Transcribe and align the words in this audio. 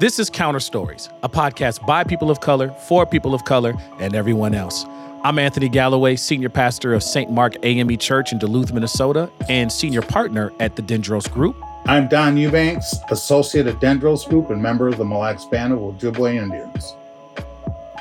This 0.00 0.18
is 0.18 0.28
Counter 0.28 0.58
Stories, 0.58 1.08
a 1.22 1.28
podcast 1.28 1.86
by 1.86 2.02
people 2.02 2.28
of 2.28 2.40
color, 2.40 2.70
for 2.88 3.06
people 3.06 3.32
of 3.32 3.44
color, 3.44 3.74
and 4.00 4.12
everyone 4.16 4.52
else. 4.52 4.84
I'm 5.22 5.38
Anthony 5.38 5.68
Galloway, 5.68 6.16
senior 6.16 6.48
pastor 6.48 6.94
of 6.94 7.02
St. 7.04 7.30
Mark 7.30 7.54
AME 7.62 7.96
Church 7.98 8.32
in 8.32 8.38
Duluth, 8.38 8.72
Minnesota, 8.72 9.30
and 9.48 9.70
senior 9.70 10.02
partner 10.02 10.52
at 10.58 10.74
the 10.74 10.82
Dendros 10.82 11.30
Group. 11.32 11.56
I'm 11.86 12.08
Don 12.08 12.36
Eubanks, 12.36 12.96
associate 13.10 13.68
at 13.68 13.76
Dendros 13.76 14.28
Group 14.28 14.50
and 14.50 14.60
member 14.60 14.88
of 14.88 14.96
the 14.96 15.04
Mille 15.04 15.20
Lacs 15.20 15.44
Band 15.44 15.72
of 15.72 15.78
Ojibwe 15.78 16.42
Indians. 16.42 16.96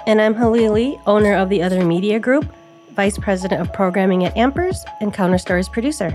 And 0.07 0.19
I'm 0.19 0.33
Halili, 0.33 0.99
owner 1.05 1.35
of 1.35 1.49
the 1.49 1.61
Other 1.61 1.85
Media 1.85 2.19
Group, 2.19 2.51
vice 2.95 3.19
president 3.19 3.61
of 3.61 3.71
programming 3.71 4.25
at 4.25 4.33
Ampers, 4.35 4.83
and 4.99 5.13
Counter 5.13 5.37
Stories 5.37 5.69
producer. 5.69 6.09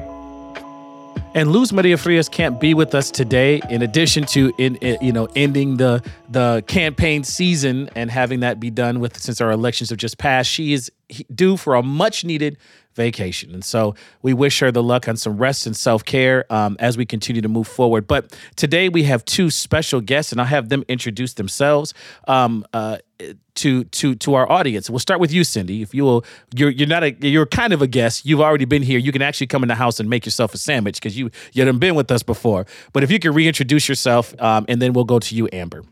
And 1.39 1.53
Luz 1.53 1.73
Maria 1.73 1.97
Frias 1.97 2.29
can't 2.29 2.59
be 2.59 2.75
with 2.75 2.97
us 2.97 3.13
today. 3.13 3.61
In 3.71 3.81
addition 3.81 4.25
to 4.25 4.53
in, 4.59 4.75
in, 4.77 4.99
you 5.01 5.13
know 5.13 5.29
ending 5.37 5.77
the 5.77 6.03
the 6.29 6.65
campaign 6.67 7.23
season 7.23 7.89
and 7.95 8.11
having 8.11 8.41
that 8.41 8.59
be 8.59 8.71
done 8.71 8.99
with 8.99 9.17
since 9.17 9.41
our 9.41 9.53
elections 9.53 9.91
have 9.91 10.01
just 10.01 10.19
passed, 10.19 10.51
she 10.51 10.73
is 10.73 10.91
due 11.33 11.57
for 11.57 11.77
a 11.77 11.83
much 11.83 12.25
needed 12.25 12.59
vacation. 12.99 13.55
And 13.55 13.65
so 13.65 13.95
we 14.21 14.35
wish 14.35 14.59
her 14.59 14.71
the 14.71 14.83
luck 14.83 15.09
on 15.09 15.17
some 15.17 15.39
rest 15.39 15.67
and 15.67 15.75
self 15.75 16.05
care 16.05 16.45
um, 16.53 16.77
as 16.81 16.99
we 16.99 17.07
continue 17.07 17.41
to 17.41 17.49
move 17.49 17.69
forward. 17.69 18.07
But 18.07 18.37
today 18.57 18.91
we 18.91 19.05
have 19.05 19.25
two 19.25 19.51
special 19.51 20.03
guests, 20.03 20.33
and 20.33 20.41
I'll 20.41 20.47
have 20.47 20.69
them 20.69 20.85
introduce 20.89 21.35
themselves. 21.35 21.95
Um, 22.27 22.67
uh, 22.75 22.99
to 23.57 23.83
to 23.85 24.15
to 24.15 24.35
our 24.35 24.51
audience. 24.51 24.89
We'll 24.89 25.01
start 25.01 25.19
with 25.19 25.33
you, 25.33 25.43
Cindy. 25.43 25.83
If 25.83 25.93
you 25.93 26.05
will, 26.05 26.25
you're 26.55 26.71
you're 26.71 26.87
not 26.87 27.03
a 27.03 27.13
you're 27.21 27.47
kind 27.47 27.73
of 27.73 27.83
a 27.83 27.89
guest. 27.89 28.25
You've 28.25 28.41
already 28.41 28.65
been 28.65 28.83
here. 28.83 29.01
You 29.01 29.11
can 29.11 29.23
actually 29.23 29.49
come 29.49 29.65
in 29.65 29.69
the 29.69 29.75
house 29.75 29.99
and 29.99 30.09
make 30.09 30.25
yourself 30.25 30.55
a 30.55 30.59
sandwich 30.59 30.97
because 31.01 31.19
you 31.19 31.31
you 31.53 31.65
haven't 31.65 31.81
been 31.81 31.97
with 31.97 32.11
us 32.13 32.23
before. 32.23 32.67
But 32.93 33.03
if 33.03 33.11
you 33.11 33.19
could 33.19 33.35
reintroduce 33.35 33.89
yourself, 33.89 34.41
um, 34.41 34.65
and 34.69 34.81
then 34.81 34.93
we'll 34.93 35.05
go 35.05 35.19
to 35.19 35.35
you, 35.35 35.49
Amber. 35.53 35.83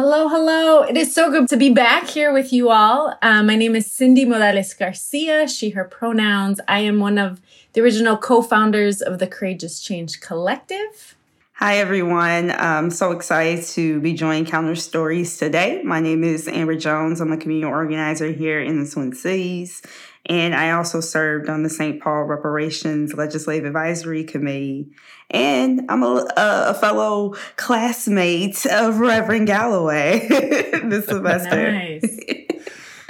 Hello, 0.00 0.28
hello. 0.28 0.82
It 0.82 0.96
is 0.96 1.12
so 1.12 1.28
good 1.28 1.48
to 1.48 1.56
be 1.56 1.70
back 1.70 2.06
here 2.06 2.32
with 2.32 2.52
you 2.52 2.70
all. 2.70 3.18
Um, 3.20 3.48
my 3.48 3.56
name 3.56 3.74
is 3.74 3.90
Cindy 3.90 4.24
Morales 4.24 4.72
Garcia, 4.72 5.48
she, 5.48 5.70
her 5.70 5.82
pronouns. 5.82 6.60
I 6.68 6.78
am 6.82 7.00
one 7.00 7.18
of 7.18 7.40
the 7.72 7.80
original 7.80 8.16
co 8.16 8.40
founders 8.40 9.02
of 9.02 9.18
the 9.18 9.26
Courageous 9.26 9.80
Change 9.80 10.20
Collective. 10.20 11.16
Hi, 11.54 11.78
everyone. 11.78 12.52
I'm 12.52 12.90
so 12.90 13.10
excited 13.10 13.64
to 13.70 13.98
be 13.98 14.14
joining 14.14 14.46
Counter 14.46 14.76
Stories 14.76 15.36
today. 15.36 15.82
My 15.82 15.98
name 15.98 16.22
is 16.22 16.46
Amber 16.46 16.76
Jones. 16.76 17.20
I'm 17.20 17.32
a 17.32 17.36
community 17.36 17.68
organizer 17.68 18.30
here 18.30 18.60
in 18.60 18.84
the 18.84 18.88
Twin 18.88 19.12
Cities. 19.12 19.82
And 20.26 20.54
I 20.54 20.72
also 20.72 21.00
served 21.00 21.48
on 21.48 21.62
the 21.62 21.70
St. 21.70 22.02
Paul 22.02 22.24
Reparations 22.24 23.14
Legislative 23.14 23.64
Advisory 23.64 24.24
Committee. 24.24 24.90
And 25.30 25.82
I'm 25.88 26.02
a, 26.02 26.26
a 26.36 26.74
fellow 26.74 27.34
classmate 27.56 28.66
of 28.66 28.98
Reverend 28.98 29.46
Galloway 29.46 30.26
this 30.28 31.06
semester. 31.08 31.72
Nice. 31.72 32.20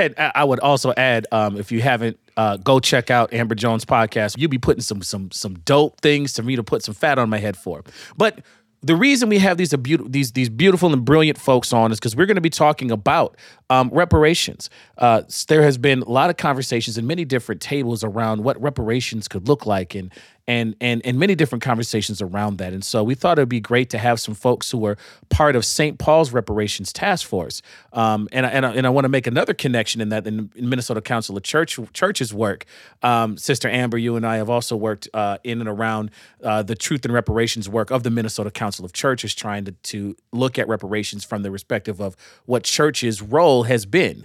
And 0.00 0.14
I 0.16 0.44
would 0.44 0.60
also 0.60 0.94
add, 0.96 1.26
um, 1.32 1.56
if 1.56 1.72
you 1.72 1.80
haven't, 1.80 2.20
uh, 2.36 2.56
go 2.56 2.78
check 2.78 3.10
out 3.10 3.32
Amber 3.32 3.56
Jones' 3.56 3.84
podcast. 3.84 4.38
You'll 4.38 4.48
be 4.48 4.56
putting 4.56 4.80
some 4.80 5.02
some 5.02 5.32
some 5.32 5.54
dope 5.64 6.00
things 6.00 6.36
for 6.36 6.44
me 6.44 6.54
to 6.54 6.62
put 6.62 6.84
some 6.84 6.94
fat 6.94 7.18
on 7.18 7.28
my 7.28 7.38
head 7.38 7.56
for. 7.56 7.82
But 8.16 8.38
the 8.82 8.94
reason 8.94 9.28
we 9.28 9.38
have 9.38 9.56
these 9.56 9.74
these 10.06 10.32
these 10.32 10.48
beautiful 10.48 10.92
and 10.92 11.04
brilliant 11.04 11.38
folks 11.38 11.72
on 11.72 11.90
is 11.90 11.98
because 11.98 12.14
we're 12.14 12.26
going 12.26 12.36
to 12.36 12.40
be 12.40 12.50
talking 12.50 12.90
about 12.90 13.36
um, 13.70 13.90
reparations. 13.92 14.70
Uh, 14.96 15.22
there 15.48 15.62
has 15.62 15.76
been 15.76 16.02
a 16.02 16.08
lot 16.08 16.30
of 16.30 16.36
conversations 16.36 16.96
and 16.96 17.06
many 17.06 17.24
different 17.24 17.60
tables 17.60 18.04
around 18.04 18.44
what 18.44 18.60
reparations 18.62 19.26
could 19.26 19.48
look 19.48 19.66
like, 19.66 19.94
and 19.94 20.12
and 20.48 20.74
and 20.80 21.02
and 21.04 21.18
many 21.18 21.34
different 21.34 21.62
conversations 21.62 22.20
around 22.22 22.56
that. 22.58 22.72
And 22.72 22.82
so 22.82 23.04
we 23.04 23.14
thought 23.14 23.38
it'd 23.38 23.50
be 23.50 23.60
great 23.60 23.90
to 23.90 23.98
have 23.98 24.18
some 24.18 24.34
folks 24.34 24.70
who 24.70 24.78
were 24.78 24.96
part 25.28 25.54
of 25.54 25.64
St. 25.64 25.98
Paul's 25.98 26.32
reparations 26.32 26.92
task 26.92 27.28
force. 27.28 27.60
Um, 27.92 28.28
and 28.32 28.46
and 28.46 28.64
I, 28.64 28.72
and 28.72 28.86
I 28.86 28.90
want 28.90 29.04
to 29.04 29.10
make 29.10 29.26
another 29.26 29.52
connection 29.52 30.00
in 30.00 30.08
that 30.08 30.26
in 30.26 30.50
Minnesota 30.56 31.02
Council 31.02 31.36
of 31.36 31.42
Church 31.42 31.78
Churches 31.92 32.32
work. 32.32 32.64
Um, 33.02 33.36
Sister 33.36 33.68
Amber, 33.68 33.98
you 33.98 34.16
and 34.16 34.26
I 34.26 34.36
have 34.36 34.48
also 34.48 34.74
worked 34.74 35.06
uh, 35.12 35.36
in 35.44 35.60
and 35.60 35.68
around 35.68 36.10
uh, 36.42 36.62
the 36.62 36.74
truth 36.74 37.04
and 37.04 37.12
reparations 37.12 37.68
work 37.68 37.90
of 37.90 38.02
the 38.02 38.10
Minnesota 38.10 38.50
Council 38.50 38.84
of 38.86 38.94
Churches, 38.94 39.34
trying 39.34 39.66
to 39.66 39.72
to 39.72 40.16
look 40.32 40.58
at 40.58 40.66
reparations 40.66 41.24
from 41.24 41.42
the 41.42 41.50
perspective 41.50 42.00
of 42.00 42.16
what 42.46 42.64
church's 42.64 43.20
role 43.20 43.64
has 43.64 43.84
been 43.84 44.24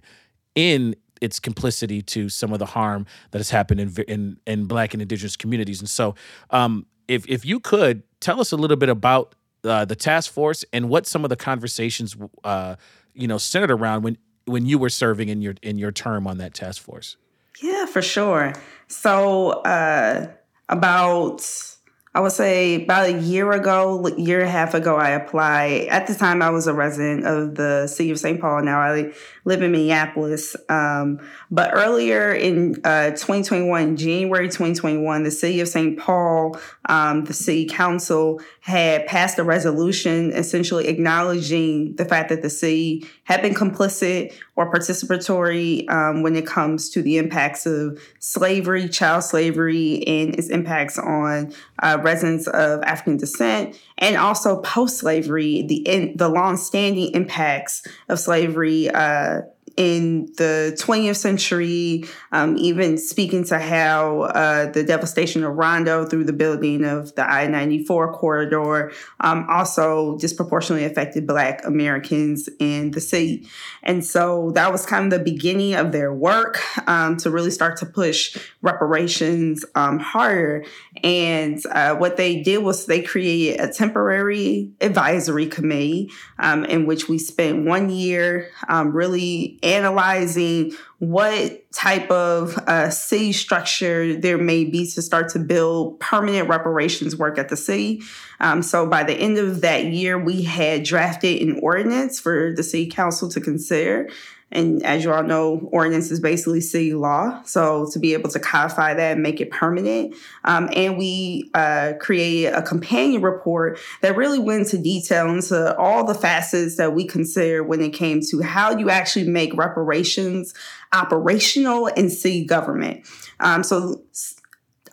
in 0.55 0.95
its 1.21 1.39
complicity 1.39 2.01
to 2.01 2.29
some 2.29 2.53
of 2.53 2.59
the 2.59 2.65
harm 2.65 3.05
that 3.31 3.39
has 3.39 3.49
happened 3.49 3.79
in 3.79 3.95
in, 4.07 4.37
in 4.45 4.65
Black 4.65 4.93
and 4.93 5.01
Indigenous 5.01 5.35
communities. 5.35 5.79
And 5.79 5.89
so, 5.89 6.15
um, 6.49 6.85
if 7.07 7.27
if 7.27 7.45
you 7.45 7.59
could 7.59 8.03
tell 8.19 8.39
us 8.39 8.51
a 8.51 8.57
little 8.57 8.77
bit 8.77 8.89
about 8.89 9.35
uh, 9.63 9.85
the 9.85 9.95
task 9.95 10.31
force 10.31 10.65
and 10.73 10.89
what 10.89 11.07
some 11.07 11.23
of 11.23 11.29
the 11.29 11.35
conversations, 11.35 12.15
uh, 12.43 12.75
you 13.13 13.27
know, 13.27 13.37
centered 13.37 13.71
around 13.71 14.03
when 14.03 14.17
when 14.45 14.65
you 14.65 14.77
were 14.77 14.89
serving 14.89 15.29
in 15.29 15.41
your 15.41 15.55
in 15.61 15.77
your 15.77 15.91
term 15.91 16.27
on 16.27 16.37
that 16.37 16.53
task 16.53 16.81
force. 16.81 17.17
Yeah, 17.61 17.85
for 17.85 18.01
sure. 18.01 18.53
So 18.87 19.51
uh, 19.61 20.27
about 20.69 21.72
I 22.15 22.19
would 22.19 22.31
say 22.31 22.83
about 22.83 23.09
a 23.09 23.13
year 23.13 23.51
ago, 23.53 24.07
year 24.17 24.41
and 24.41 24.47
a 24.47 24.51
half 24.51 24.75
ago, 24.75 24.97
I 24.97 25.09
applied. 25.09 25.87
At 25.87 26.05
the 26.05 26.13
time, 26.13 26.43
I 26.43 26.51
was 26.51 26.67
a 26.67 26.73
resident 26.73 27.25
of 27.25 27.55
the 27.55 27.87
city 27.87 28.11
of 28.11 28.19
St. 28.19 28.39
Paul. 28.39 28.61
Now 28.61 28.81
I 28.81 29.11
live 29.45 29.63
in 29.63 29.71
Minneapolis. 29.71 30.55
Um, 30.69 31.19
but 31.49 31.71
earlier 31.73 32.31
in 32.31 32.75
uh, 32.83 33.11
2021, 33.11 33.97
January 33.97 34.47
2021, 34.47 35.23
the 35.23 35.31
city 35.31 35.59
of 35.59 35.67
St. 35.67 35.97
Paul, 35.97 36.55
um, 36.87 37.25
the 37.25 37.33
city 37.33 37.65
council 37.65 38.39
had 38.61 39.07
passed 39.07 39.39
a 39.39 39.43
resolution 39.43 40.31
essentially 40.33 40.87
acknowledging 40.87 41.95
the 41.95 42.05
fact 42.05 42.29
that 42.29 42.43
the 42.43 42.49
city 42.49 43.07
had 43.23 43.41
been 43.41 43.55
complicit 43.55 44.35
or 44.55 44.71
participatory 44.71 45.89
um, 45.89 46.21
when 46.21 46.35
it 46.35 46.45
comes 46.45 46.89
to 46.91 47.01
the 47.01 47.17
impacts 47.17 47.65
of 47.65 47.99
slavery, 48.19 48.87
child 48.87 49.23
slavery, 49.23 50.03
and 50.05 50.35
its 50.35 50.49
impacts 50.49 50.99
on 50.99 51.53
uh, 51.81 51.97
residents 52.01 52.47
of 52.47 52.81
African 52.83 53.17
descent, 53.17 53.79
and 53.97 54.15
also 54.15 54.61
post-slavery, 54.61 55.63
the 55.63 55.77
in, 55.77 56.15
the 56.17 56.29
long-standing 56.29 57.13
impacts 57.13 57.85
of 58.09 58.19
slavery 58.19 58.89
uh, 58.89 59.41
in 59.75 60.27
the 60.37 60.77
20th 60.79 61.15
century, 61.15 62.05
um, 62.31 62.57
even 62.57 62.97
speaking 62.97 63.43
to 63.45 63.57
how 63.57 64.21
uh, 64.21 64.71
the 64.71 64.83
devastation 64.83 65.43
of 65.43 65.55
Rondo 65.55 66.05
through 66.05 66.25
the 66.25 66.33
building 66.33 66.85
of 66.85 67.15
the 67.15 67.29
I 67.29 67.47
94 67.47 68.13
corridor 68.13 68.91
um, 69.19 69.47
also 69.49 70.17
disproportionately 70.17 70.85
affected 70.85 71.25
Black 71.25 71.65
Americans 71.65 72.49
in 72.59 72.91
the 72.91 73.01
city. 73.01 73.47
And 73.81 74.05
so 74.05 74.51
that 74.51 74.71
was 74.71 74.85
kind 74.85 75.11
of 75.11 75.19
the 75.19 75.23
beginning 75.23 75.73
of 75.73 75.91
their 75.91 76.13
work 76.13 76.61
um, 76.87 77.17
to 77.17 77.31
really 77.31 77.51
start 77.51 77.77
to 77.77 77.85
push 77.85 78.37
reparations 78.61 79.65
um, 79.75 79.99
harder. 79.99 80.65
And 81.03 81.63
uh, 81.71 81.95
what 81.95 82.17
they 82.17 82.43
did 82.43 82.59
was 82.59 82.85
they 82.85 83.01
created 83.01 83.59
a 83.59 83.71
temporary 83.71 84.71
advisory 84.81 85.47
committee 85.47 86.11
um, 86.37 86.63
in 86.65 86.85
which 86.85 87.09
we 87.09 87.17
spent 87.17 87.65
one 87.65 87.89
year 87.89 88.49
um, 88.67 88.95
really 88.95 89.59
analyzing 89.63 90.73
what 90.99 91.71
type 91.71 92.09
of 92.11 92.57
uh, 92.59 92.89
city 92.89 93.33
structure 93.33 94.15
there 94.15 94.37
may 94.37 94.63
be 94.63 94.89
to 94.91 95.01
start 95.01 95.29
to 95.29 95.39
build 95.39 95.99
permanent 95.99 96.47
reparations 96.47 97.15
work 97.15 97.37
at 97.37 97.49
the 97.49 97.57
city. 97.57 98.01
Um, 98.39 98.61
so 98.61 98.87
by 98.87 99.03
the 99.03 99.13
end 99.13 99.37
of 99.37 99.61
that 99.61 99.85
year, 99.85 100.17
we 100.17 100.43
had 100.43 100.83
drafted 100.83 101.41
an 101.41 101.59
ordinance 101.61 102.19
for 102.19 102.53
the 102.55 102.63
city 102.63 102.87
council 102.87 103.27
to 103.29 103.41
consider. 103.41 104.09
And 104.53 104.83
as 104.83 105.03
you 105.03 105.11
all 105.11 105.23
know, 105.23 105.67
ordinance 105.71 106.11
is 106.11 106.19
basically 106.19 106.61
city 106.61 106.93
law. 106.93 107.41
So 107.43 107.87
to 107.91 107.99
be 107.99 108.13
able 108.13 108.29
to 108.29 108.39
codify 108.39 108.93
that 108.93 109.13
and 109.13 109.23
make 109.23 109.41
it 109.41 109.51
permanent. 109.51 110.15
Um, 110.45 110.69
and 110.73 110.97
we 110.97 111.49
uh, 111.53 111.93
created 111.99 112.53
a 112.53 112.61
companion 112.61 113.21
report 113.21 113.79
that 114.01 114.15
really 114.15 114.39
went 114.39 114.61
into 114.61 114.77
detail 114.77 115.29
into 115.29 115.75
all 115.77 116.05
the 116.05 116.15
facets 116.15 116.77
that 116.77 116.93
we 116.93 117.05
consider 117.05 117.63
when 117.63 117.81
it 117.81 117.89
came 117.89 118.21
to 118.29 118.41
how 118.41 118.77
you 118.77 118.89
actually 118.89 119.27
make 119.27 119.55
reparations 119.57 120.53
operational 120.93 121.87
in 121.87 122.09
city 122.09 122.45
government. 122.45 123.05
Um, 123.39 123.63
so 123.63 124.03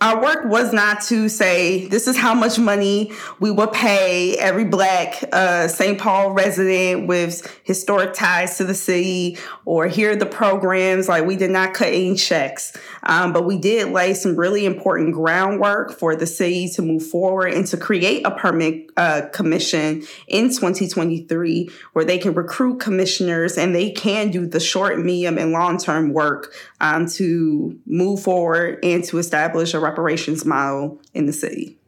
our 0.01 0.23
work 0.23 0.47
was 0.47 0.73
not 0.73 1.03
to 1.03 1.29
say 1.29 1.87
this 1.89 2.09
is 2.09 2.17
how 2.17 2.33
much 2.33 2.59
money 2.59 3.13
we 3.39 3.51
will 3.51 3.69
pay 3.69 4.35
every 4.39 4.65
black 4.65 5.23
uh, 5.31 5.69
St. 5.69 5.99
Paul 5.99 6.31
resident 6.31 7.07
with 7.07 7.60
historic 7.71 8.13
ties 8.15 8.57
to 8.57 8.65
the 8.65 8.75
city, 8.75 9.39
or 9.65 9.87
here 9.87 10.11
are 10.11 10.17
the 10.17 10.27
programs. 10.27 11.09
Like 11.09 11.25
we 11.25 11.37
did 11.37 11.53
not 11.53 11.73
cut 11.73 11.87
any 11.87 12.17
checks, 12.17 12.77
um, 13.05 13.33
but 13.33 13.47
we 13.47 13.59
did 13.59 13.93
lay 13.93 14.13
some 14.13 14.35
really 14.35 14.67
important 14.67 15.15
groundwork 15.15 15.93
for 15.93 16.17
the 16.17 16.27
city 16.27 16.69
to 16.71 16.83
move 16.83 17.07
forward 17.07 17.55
and 17.55 17.65
to 17.69 17.77
create 17.77 18.27
a 18.27 18.33
permit 18.33 18.91
uh, 18.97 19.29
commission 19.33 20.03
in 20.27 20.49
2023 20.49 21.71
where 21.93 22.05
they 22.05 22.19
can 22.19 22.35
recruit 22.35 22.81
commissioners 22.81 23.57
and 23.57 23.73
they 23.73 23.93
can 23.93 24.33
do 24.33 24.49
the 24.49 24.59
short, 24.59 24.99
medium, 24.99 25.39
and 25.39 25.53
long 25.53 25.79
term 25.79 26.13
work 26.13 26.53
um, 26.81 27.07
to 27.07 27.79
move 27.87 28.21
forward 28.21 28.81
and 28.83 29.05
to 29.05 29.19
establish 29.19 29.75
a 29.75 29.79
reparations 29.79 30.45
model 30.45 31.01
in 31.15 31.27
the 31.27 31.33
city. 31.33 31.79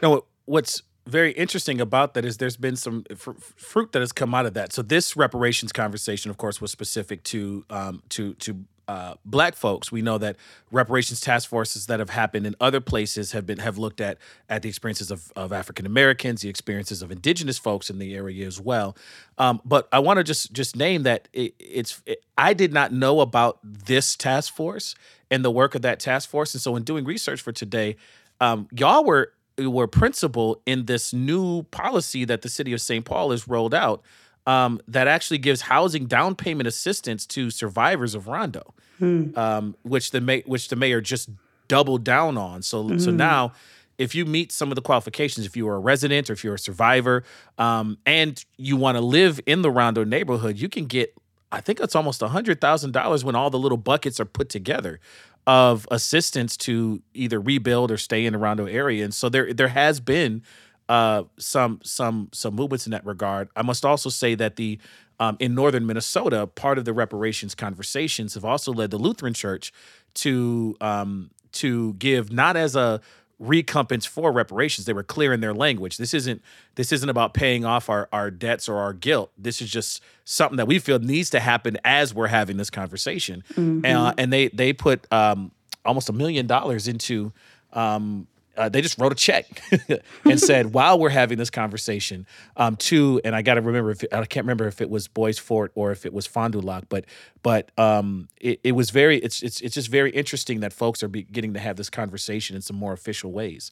Now, 0.00 0.22
what's 0.46 0.82
very 1.06 1.32
interesting 1.32 1.80
about 1.80 2.14
that 2.14 2.24
is 2.24 2.38
there's 2.38 2.56
been 2.56 2.76
some 2.76 3.04
fr- 3.16 3.32
fruit 3.38 3.92
that 3.92 4.00
has 4.00 4.12
come 4.12 4.34
out 4.34 4.46
of 4.46 4.54
that. 4.54 4.72
So 4.72 4.82
this 4.82 5.16
reparations 5.16 5.72
conversation, 5.72 6.30
of 6.30 6.38
course, 6.38 6.60
was 6.60 6.70
specific 6.70 7.22
to 7.24 7.64
um, 7.68 8.02
to 8.10 8.34
to 8.34 8.64
uh, 8.86 9.14
black 9.24 9.54
folks. 9.54 9.90
We 9.90 10.02
know 10.02 10.18
that 10.18 10.36
reparations 10.70 11.20
task 11.20 11.48
forces 11.48 11.86
that 11.86 12.00
have 12.00 12.10
happened 12.10 12.46
in 12.46 12.54
other 12.60 12.80
places 12.80 13.32
have 13.32 13.46
been 13.46 13.58
have 13.58 13.78
looked 13.78 14.00
at 14.00 14.18
at 14.48 14.62
the 14.62 14.68
experiences 14.68 15.10
of, 15.10 15.32
of 15.36 15.52
African 15.52 15.86
Americans, 15.86 16.42
the 16.42 16.48
experiences 16.48 17.02
of 17.02 17.10
indigenous 17.10 17.58
folks 17.58 17.90
in 17.90 17.98
the 17.98 18.14
area 18.14 18.46
as 18.46 18.60
well. 18.60 18.96
Um, 19.38 19.60
but 19.64 19.88
I 19.92 19.98
want 20.00 20.18
to 20.18 20.24
just 20.24 20.52
just 20.52 20.76
name 20.76 21.02
that 21.04 21.28
it, 21.32 21.54
it's 21.58 22.02
it, 22.06 22.24
I 22.36 22.54
did 22.54 22.72
not 22.72 22.92
know 22.92 23.20
about 23.20 23.58
this 23.62 24.16
task 24.16 24.54
force 24.54 24.94
and 25.30 25.44
the 25.44 25.50
work 25.50 25.74
of 25.74 25.82
that 25.82 26.00
task 26.00 26.28
force, 26.28 26.54
and 26.54 26.60
so 26.60 26.76
in 26.76 26.82
doing 26.82 27.04
research 27.04 27.40
for 27.40 27.52
today, 27.52 27.96
um, 28.40 28.68
y'all 28.72 29.04
were 29.04 29.32
were 29.58 29.86
principal 29.86 30.60
in 30.66 30.86
this 30.86 31.12
new 31.12 31.62
policy 31.64 32.24
that 32.24 32.42
the 32.42 32.48
city 32.48 32.72
of 32.72 32.80
St. 32.80 33.04
Paul 33.04 33.30
has 33.30 33.46
rolled 33.46 33.74
out 33.74 34.02
um, 34.46 34.80
that 34.88 35.08
actually 35.08 35.38
gives 35.38 35.62
housing 35.62 36.06
down 36.06 36.34
payment 36.34 36.66
assistance 36.66 37.26
to 37.26 37.50
survivors 37.50 38.14
of 38.14 38.26
Rondo, 38.26 38.74
hmm. 38.98 39.36
um, 39.36 39.76
which 39.82 40.10
the 40.10 40.20
ma- 40.20 40.44
which 40.46 40.68
the 40.68 40.76
mayor 40.76 41.00
just 41.00 41.30
doubled 41.68 42.04
down 42.04 42.36
on. 42.36 42.62
So 42.62 42.84
mm-hmm. 42.84 42.98
so 42.98 43.10
hmm. 43.10 43.16
now. 43.16 43.52
If 43.96 44.12
you 44.12 44.26
meet 44.26 44.50
some 44.50 44.72
of 44.72 44.74
the 44.74 44.82
qualifications, 44.82 45.46
if 45.46 45.56
you 45.56 45.68
are 45.68 45.76
a 45.76 45.78
resident 45.78 46.28
or 46.28 46.32
if 46.32 46.42
you're 46.42 46.56
a 46.56 46.58
survivor, 46.58 47.22
um, 47.58 47.96
and 48.04 48.44
you 48.56 48.76
want 48.76 48.96
to 48.96 49.00
live 49.00 49.38
in 49.46 49.62
the 49.62 49.70
Rondo 49.70 50.02
neighborhood, 50.02 50.58
you 50.58 50.68
can 50.68 50.86
get 50.86 51.14
I 51.54 51.60
think 51.60 51.78
it's 51.78 51.94
almost 51.94 52.20
a 52.20 52.26
hundred 52.26 52.60
thousand 52.60 52.90
dollars 52.90 53.24
when 53.24 53.36
all 53.36 53.50
the 53.50 53.58
little 53.58 53.78
buckets 53.78 54.18
are 54.18 54.24
put 54.24 54.48
together 54.48 54.98
of 55.46 55.86
assistance 55.90 56.56
to 56.56 57.02
either 57.12 57.40
rebuild 57.40 57.90
or 57.90 57.96
stay 57.96 58.24
in 58.24 58.32
the 58.32 58.38
Rondo 58.38 58.66
area. 58.66 59.04
And 59.04 59.14
so 59.14 59.28
there 59.28 59.52
there 59.52 59.68
has 59.68 60.00
been 60.00 60.42
uh, 60.88 61.24
some 61.38 61.80
some 61.82 62.28
some 62.32 62.54
movements 62.54 62.86
in 62.86 62.92
that 62.92 63.04
regard. 63.04 63.48
I 63.56 63.62
must 63.62 63.84
also 63.84 64.10
say 64.10 64.34
that 64.34 64.56
the 64.56 64.78
um, 65.20 65.36
in 65.38 65.54
northern 65.54 65.86
Minnesota, 65.86 66.46
part 66.46 66.78
of 66.78 66.84
the 66.84 66.92
reparations 66.92 67.54
conversations 67.54 68.34
have 68.34 68.44
also 68.44 68.72
led 68.72 68.90
the 68.90 68.98
Lutheran 68.98 69.34
Church 69.34 69.72
to 70.14 70.76
um, 70.80 71.30
to 71.52 71.94
give 71.94 72.32
not 72.32 72.56
as 72.56 72.74
a 72.76 73.00
recompense 73.38 74.06
for 74.06 74.32
reparations. 74.32 74.86
They 74.86 74.92
were 74.92 75.02
clear 75.02 75.32
in 75.32 75.40
their 75.40 75.54
language. 75.54 75.96
This 75.96 76.14
isn't 76.14 76.42
this 76.74 76.92
isn't 76.92 77.08
about 77.08 77.34
paying 77.34 77.64
off 77.64 77.88
our, 77.88 78.08
our 78.12 78.30
debts 78.30 78.68
or 78.68 78.76
our 78.76 78.92
guilt. 78.92 79.32
This 79.36 79.60
is 79.60 79.70
just 79.70 80.02
something 80.24 80.56
that 80.56 80.66
we 80.66 80.78
feel 80.78 80.98
needs 80.98 81.30
to 81.30 81.40
happen 81.40 81.78
as 81.84 82.14
we're 82.14 82.28
having 82.28 82.56
this 82.56 82.70
conversation. 82.70 83.44
Mm-hmm. 83.54 83.84
Uh, 83.84 84.12
and 84.18 84.32
they 84.32 84.48
they 84.48 84.72
put 84.72 85.10
um, 85.12 85.50
almost 85.84 86.08
a 86.08 86.12
million 86.12 86.46
dollars 86.46 86.88
into 86.88 87.32
um, 87.72 88.26
uh, 88.56 88.68
they 88.68 88.80
just 88.80 88.98
wrote 88.98 89.12
a 89.12 89.14
check 89.14 89.46
and 90.24 90.40
said, 90.40 90.72
while 90.72 90.98
we're 90.98 91.10
having 91.10 91.38
this 91.38 91.50
conversation, 91.50 92.26
um, 92.56 92.76
to 92.76 93.20
and 93.24 93.34
I 93.34 93.42
got 93.42 93.54
to 93.54 93.60
remember 93.60 93.90
if 93.90 94.04
it, 94.04 94.12
I 94.12 94.24
can't 94.24 94.44
remember 94.44 94.66
if 94.66 94.80
it 94.80 94.90
was 94.90 95.08
Bois 95.08 95.32
Forte 95.32 95.72
or 95.74 95.92
if 95.92 96.06
it 96.06 96.12
was 96.12 96.26
Fond 96.26 96.52
du 96.52 96.60
Lac, 96.60 96.88
but 96.88 97.04
but 97.42 97.70
um, 97.78 98.28
it, 98.40 98.60
it 98.64 98.72
was 98.72 98.90
very 98.90 99.18
it's 99.18 99.42
it's 99.42 99.60
it's 99.60 99.74
just 99.74 99.88
very 99.88 100.10
interesting 100.10 100.60
that 100.60 100.72
folks 100.72 101.02
are 101.02 101.08
getting 101.08 101.54
to 101.54 101.60
have 101.60 101.76
this 101.76 101.90
conversation 101.90 102.56
in 102.56 102.62
some 102.62 102.76
more 102.76 102.92
official 102.92 103.32
ways. 103.32 103.70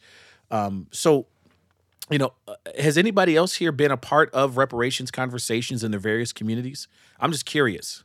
Um, 0.51 0.87
so, 0.91 1.27
you 2.11 2.19
know, 2.19 2.35
uh, 2.47 2.55
has 2.79 2.99
anybody 2.99 3.37
else 3.37 3.55
here 3.55 3.73
been 3.73 3.91
a 3.91 3.97
part 3.97 4.31
of 4.35 4.57
reparations 4.57 5.11
conversations 5.11 5.83
in 5.83 5.91
their 5.91 6.01
various 6.01 6.33
communities? 6.33 6.89
I'm 7.19 7.33
just 7.33 7.47
curious. 7.47 8.05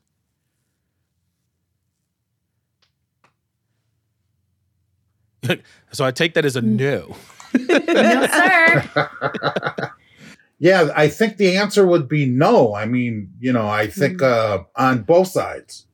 so 5.91 6.05
I 6.05 6.11
take 6.11 6.33
that 6.35 6.45
as 6.45 6.55
a 6.55 6.61
no. 6.61 7.15
no, 7.53 8.27
sir. 8.27 9.09
yeah, 10.59 10.89
I 10.95 11.07
think 11.07 11.37
the 11.37 11.55
answer 11.55 11.85
would 11.85 12.07
be 12.07 12.25
no. 12.25 12.75
I 12.75 12.85
mean, 12.85 13.33
you 13.39 13.53
know, 13.53 13.67
I 13.67 13.87
think 13.87 14.19
mm. 14.19 14.23
uh, 14.23 14.63
on 14.75 15.03
both 15.03 15.27
sides. 15.27 15.87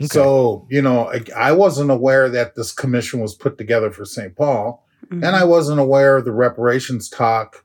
Okay. 0.00 0.06
So, 0.06 0.66
you 0.70 0.80
know, 0.80 1.10
I, 1.10 1.22
I, 1.36 1.52
wasn't 1.52 1.90
aware 1.90 2.28
that 2.28 2.54
this 2.54 2.70
commission 2.70 3.18
was 3.18 3.34
put 3.34 3.58
together 3.58 3.90
for 3.90 4.04
St. 4.04 4.36
Paul, 4.36 4.86
mm-hmm. 5.04 5.24
and 5.24 5.34
I 5.34 5.42
wasn't 5.42 5.80
aware 5.80 6.18
of 6.18 6.24
the 6.24 6.30
reparations 6.30 7.08
talk 7.08 7.64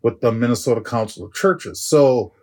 with 0.00 0.20
the 0.20 0.30
Minnesota 0.30 0.80
Council 0.80 1.26
of 1.26 1.34
Churches. 1.34 1.80
So, 1.80 2.34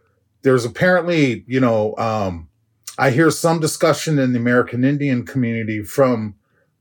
there's 0.42 0.66
apparently, 0.66 1.46
you 1.48 1.60
know, 1.60 1.96
um, 1.98 2.50
I 2.98 3.12
hear 3.12 3.32
some 3.32 3.60
discussion 3.60 4.20
in 4.20 4.34
the 4.34 4.40
American 4.40 4.84
Indian 4.84 5.26
community 5.26 5.84
from 5.84 6.36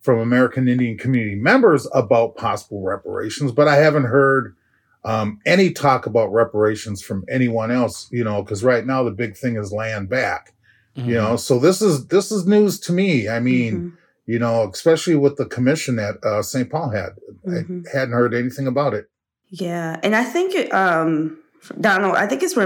from 0.08 0.20
American 0.20 0.68
Indian 0.68 0.96
community 0.96 1.34
members 1.34 1.86
about 1.92 2.34
possible 2.34 2.80
reparations, 2.80 3.52
but 3.52 3.68
I 3.68 3.76
haven't 3.76 4.04
heard 4.04 4.56
um, 5.04 5.38
any 5.44 5.70
talk 5.70 6.06
about 6.06 6.32
reparations 6.32 7.02
from 7.02 7.26
anyone 7.28 7.70
else. 7.70 8.08
You 8.10 8.24
know, 8.24 8.42
because 8.42 8.64
right 8.64 8.86
now 8.86 9.02
the 9.02 9.10
big 9.10 9.36
thing 9.36 9.56
is 9.56 9.70
land 9.70 10.08
back. 10.08 10.54
Mm-hmm. 10.96 11.10
You 11.10 11.14
know, 11.16 11.36
so 11.36 11.58
this 11.58 11.82
is 11.82 12.06
this 12.06 12.32
is 12.32 12.46
news 12.46 12.80
to 12.80 12.92
me. 12.94 13.28
I 13.28 13.38
mean, 13.38 13.74
mm-hmm. 13.74 13.96
you 14.24 14.38
know, 14.38 14.70
especially 14.72 15.14
with 15.14 15.36
the 15.36 15.44
commission 15.44 15.96
that 15.96 16.24
uh, 16.24 16.40
St. 16.40 16.70
Paul 16.70 16.88
had, 16.88 17.10
mm-hmm. 17.46 17.82
I 17.92 17.98
hadn't 17.98 18.14
heard 18.14 18.32
anything 18.32 18.66
about 18.66 18.94
it. 18.94 19.10
Yeah, 19.50 20.00
and 20.02 20.16
I 20.16 20.24
think 20.24 20.72
um, 20.72 21.36
Donald, 21.78 22.16
I 22.16 22.26
think 22.26 22.42
it's 22.42 22.56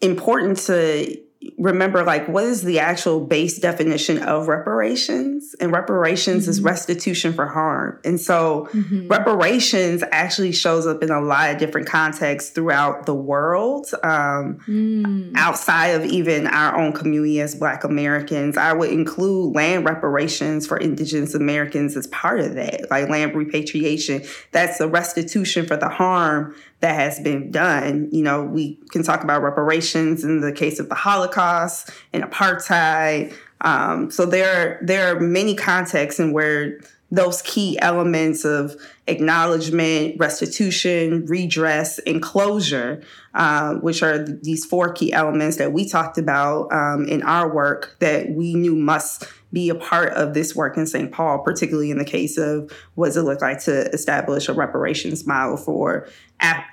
important 0.00 0.58
to 0.66 1.16
remember 1.58 2.04
like 2.04 2.26
what 2.28 2.44
is 2.44 2.62
the 2.62 2.78
actual 2.78 3.20
base 3.20 3.58
definition 3.58 4.22
of 4.22 4.48
reparations 4.48 5.54
and 5.60 5.72
reparations 5.72 6.44
mm-hmm. 6.44 6.50
is 6.50 6.60
restitution 6.60 7.32
for 7.32 7.46
harm 7.46 7.98
and 8.04 8.20
so 8.20 8.68
mm-hmm. 8.72 9.08
reparations 9.08 10.02
actually 10.12 10.52
shows 10.52 10.86
up 10.86 11.02
in 11.02 11.10
a 11.10 11.20
lot 11.20 11.50
of 11.50 11.58
different 11.58 11.86
contexts 11.86 12.50
throughout 12.50 13.06
the 13.06 13.14
world 13.14 13.86
um, 14.02 14.58
mm. 14.66 15.32
outside 15.36 15.88
of 15.88 16.04
even 16.04 16.46
our 16.46 16.76
own 16.76 16.92
community 16.92 17.40
as 17.40 17.54
black 17.54 17.84
americans 17.84 18.56
i 18.56 18.72
would 18.72 18.90
include 18.90 19.54
land 19.54 19.84
reparations 19.84 20.66
for 20.66 20.76
indigenous 20.76 21.34
americans 21.34 21.96
as 21.96 22.06
part 22.08 22.40
of 22.40 22.54
that 22.54 22.90
like 22.90 23.08
land 23.08 23.34
repatriation 23.34 24.22
that's 24.52 24.78
the 24.78 24.88
restitution 24.88 25.66
for 25.66 25.76
the 25.76 25.88
harm 25.88 26.54
that 26.80 26.94
has 26.94 27.20
been 27.20 27.50
done. 27.50 28.08
You 28.12 28.22
know, 28.22 28.44
we 28.44 28.78
can 28.90 29.02
talk 29.02 29.24
about 29.24 29.42
reparations 29.42 30.24
in 30.24 30.40
the 30.40 30.52
case 30.52 30.78
of 30.78 30.88
the 30.88 30.94
Holocaust 30.94 31.90
and 32.12 32.22
apartheid. 32.22 33.34
Um, 33.62 34.10
so 34.10 34.26
there, 34.26 34.78
there 34.82 35.16
are 35.16 35.20
many 35.20 35.54
contexts 35.54 36.20
in 36.20 36.32
where 36.32 36.78
those 37.10 37.40
key 37.42 37.78
elements 37.80 38.44
of 38.44 38.74
acknowledgement, 39.06 40.16
restitution, 40.18 41.24
redress, 41.26 41.98
and 42.00 42.20
closure, 42.20 43.00
uh, 43.34 43.74
which 43.74 44.02
are 44.02 44.24
th- 44.24 44.40
these 44.42 44.64
four 44.64 44.92
key 44.92 45.12
elements 45.12 45.56
that 45.56 45.72
we 45.72 45.88
talked 45.88 46.18
about 46.18 46.72
um, 46.72 47.06
in 47.06 47.22
our 47.22 47.52
work 47.54 47.96
that 48.00 48.30
we 48.30 48.54
knew 48.54 48.74
must 48.74 49.24
be 49.52 49.68
a 49.68 49.74
part 49.74 50.12
of 50.14 50.34
this 50.34 50.56
work 50.56 50.76
in 50.76 50.86
St. 50.86 51.12
Paul, 51.12 51.38
particularly 51.38 51.92
in 51.92 51.98
the 51.98 52.04
case 52.04 52.36
of 52.36 52.70
what 52.96 53.06
does 53.06 53.16
it 53.16 53.22
look 53.22 53.40
like 53.40 53.62
to 53.64 53.88
establish 53.92 54.48
a 54.48 54.52
reparations 54.52 55.26
model 55.26 55.56
for 55.56 56.08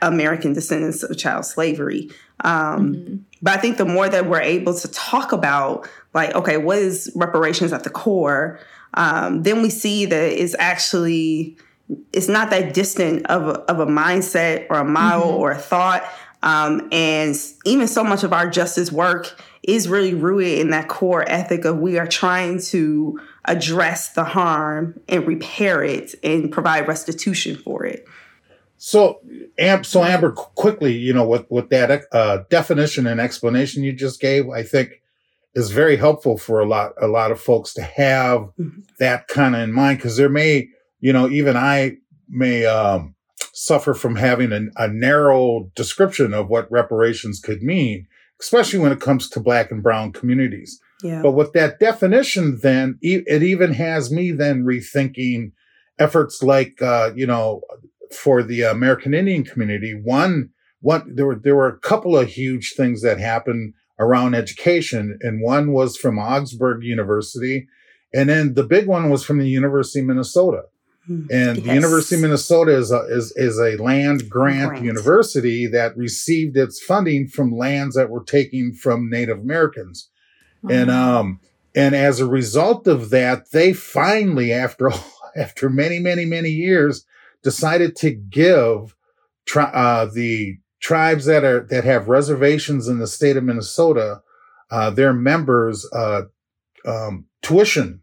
American 0.02 0.54
descendants 0.54 1.04
of 1.04 1.18
child 1.18 1.46
slavery. 1.46 2.10
Um, 2.42 2.96
mm-hmm. 2.96 3.16
But 3.42 3.58
I 3.58 3.62
think 3.62 3.78
the 3.78 3.86
more 3.86 4.08
that 4.08 4.28
we're 4.28 4.42
able 4.42 4.74
to 4.74 4.88
talk 4.90 5.32
about, 5.32 5.88
like, 6.14 6.36
okay, 6.36 6.58
what 6.58 6.78
is 6.78 7.12
reparations 7.16 7.74
at 7.74 7.84
the 7.84 7.90
core? 7.90 8.60
Um, 8.94 9.44
then 9.44 9.62
we 9.62 9.70
see 9.70 10.06
that 10.06 10.42
it's 10.42 10.56
actually 10.60 11.58
it's 12.14 12.28
not 12.28 12.50
that 12.50 12.74
distant 12.74 13.26
of 13.28 13.48
a, 13.48 13.60
of 13.72 13.80
a 13.80 13.86
mindset 13.86 14.68
or 14.70 14.78
a 14.78 14.86
model 14.86 15.28
mm-hmm. 15.28 15.42
or 15.42 15.52
a 15.52 15.58
thought. 15.58 16.04
Um, 16.42 16.90
and 16.92 17.36
even 17.66 17.88
so 17.88 18.04
much 18.04 18.24
of 18.24 18.34
our 18.34 18.50
justice 18.50 18.92
work 18.92 19.40
is 19.64 19.88
really 19.88 20.14
rooted 20.14 20.60
in 20.60 20.72
that 20.72 20.90
core 20.90 21.24
ethic 21.28 21.64
of 21.64 21.80
we 21.80 21.98
are 21.98 22.08
trying 22.08 22.60
to 22.62 23.20
address 23.46 24.10
the 24.14 24.26
harm 24.26 25.00
and 25.08 25.26
repair 25.26 25.84
it 25.84 26.16
and 26.24 26.52
provide 26.52 26.88
restitution 26.88 27.56
for 27.56 27.86
it. 27.86 28.06
So, 28.86 29.22
Am- 29.58 29.86
so 29.86 30.04
Amber, 30.04 30.34
quickly, 30.34 30.92
you 30.92 31.14
know, 31.14 31.26
with 31.26 31.50
with 31.50 31.70
that 31.70 32.04
uh, 32.12 32.40
definition 32.50 33.08
and 33.08 33.22
explanation 33.22 33.82
you 33.82 33.94
just 33.94 34.20
gave, 34.20 34.50
I 34.50 34.62
think 34.62 35.02
is 35.56 35.72
very 35.72 35.96
helpful 35.96 36.38
for 36.38 36.60
a 36.60 36.66
lot 36.66 36.92
a 37.02 37.08
lot 37.08 37.32
of 37.32 37.40
folks 37.40 37.74
to 37.76 37.82
have 37.82 38.42
mm-hmm. 38.60 38.82
that 39.00 39.30
kind 39.30 39.56
of 39.56 39.62
in 39.62 39.72
mind 39.72 40.00
because 40.00 40.18
there 40.18 40.28
may, 40.28 40.68
you 41.00 41.14
know, 41.14 41.30
even 41.30 41.56
I 41.56 41.94
may 42.28 42.66
um, 42.66 43.16
suffer 43.54 43.94
from 43.94 44.18
having 44.18 44.52
a, 44.52 44.64
a 44.76 44.90
narrow 44.90 45.72
description 45.76 46.34
of 46.34 46.50
what 46.50 46.70
reparations 46.70 47.40
could 47.40 47.64
mean, 47.64 48.06
especially 48.42 48.80
when 48.80 48.92
it 48.92 49.00
comes 49.00 49.30
to 49.30 49.40
Black 49.40 49.72
and 49.72 49.82
Brown 49.82 50.12
communities. 50.12 50.78
Yeah. 51.02 51.22
But 51.22 51.32
with 51.32 51.54
that 51.54 51.80
definition, 51.80 52.60
then 52.62 53.00
it 53.02 53.44
even 53.44 53.72
has 53.76 54.12
me 54.12 54.32
then 54.32 54.66
rethinking 54.66 55.54
efforts 56.00 56.42
like, 56.42 56.82
uh, 56.82 57.12
you 57.16 57.26
know, 57.26 57.62
for 58.14 58.44
the 58.44 58.62
American 58.62 59.14
Indian 59.14 59.44
community. 59.44 59.94
One, 59.94 60.50
one, 60.82 61.16
there 61.16 61.26
were, 61.26 61.36
there 61.36 61.56
were 61.56 61.68
a 61.68 61.80
couple 61.80 62.18
of 62.18 62.30
huge 62.30 62.74
things 62.76 63.02
that 63.02 63.20
happened 63.20 63.74
around 64.00 64.36
education. 64.36 65.18
And 65.22 65.42
one 65.42 65.72
was 65.72 65.98
from 65.98 66.20
Augsburg 66.20 66.84
University. 66.84 67.68
And 68.14 68.30
then 68.30 68.54
the 68.54 68.64
big 68.64 68.88
one 68.88 69.10
was 69.10 69.24
from 69.24 69.40
the 69.40 69.50
University 69.50 70.00
of 70.00 70.08
Minnesota. 70.08 70.64
And 71.08 71.30
yes. 71.30 71.58
the 71.58 71.74
University 71.74 72.16
of 72.16 72.22
Minnesota 72.22 72.78
is 72.78 72.90
a, 72.92 73.02
is, 73.10 73.34
is 73.36 73.60
a 73.60 73.76
land 73.76 74.30
grant, 74.30 74.70
grant, 74.70 74.86
university 74.86 75.68
that 75.68 75.98
received 75.98 76.56
its 76.56 76.82
funding 76.82 77.28
from 77.28 77.52
lands 77.52 77.96
that 77.96 78.10
were 78.10 78.24
taken 78.24 78.74
from 78.74 79.10
Native 79.10 79.40
Americans. 79.40 80.10
Mm-hmm. 80.64 80.72
And 80.72 80.92
um 80.92 81.40
and 81.76 81.96
as 81.96 82.20
a 82.20 82.28
result 82.28 82.88
of 82.88 83.10
that, 83.10 83.52
they 83.52 83.74
finally, 83.74 84.54
after 84.54 84.92
after 85.36 85.70
many, 85.70 86.00
many, 86.00 86.26
many 86.26 86.50
years, 86.50 87.06
decided 87.44 87.96
to 87.98 88.12
give 88.12 88.96
tri- 89.46 89.72
uh, 89.74 90.06
the 90.06 90.58
tribes 90.80 91.26
that 91.26 91.44
are 91.44 91.66
that 91.70 91.84
have 91.84 92.08
reservations 92.08 92.88
in 92.88 93.00
the 93.00 93.08
state 93.08 93.38
of 93.38 93.44
Minnesota 93.44 94.22
uh, 94.74 94.90
their 94.90 95.14
members 95.14 95.88
uh, 95.94 96.24
um, 96.84 97.26
tuition, 97.44 98.02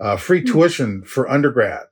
uh, 0.00 0.16
free 0.16 0.40
hmm. 0.40 0.46
tuition 0.46 1.02
for 1.02 1.28
undergrad. 1.28 1.82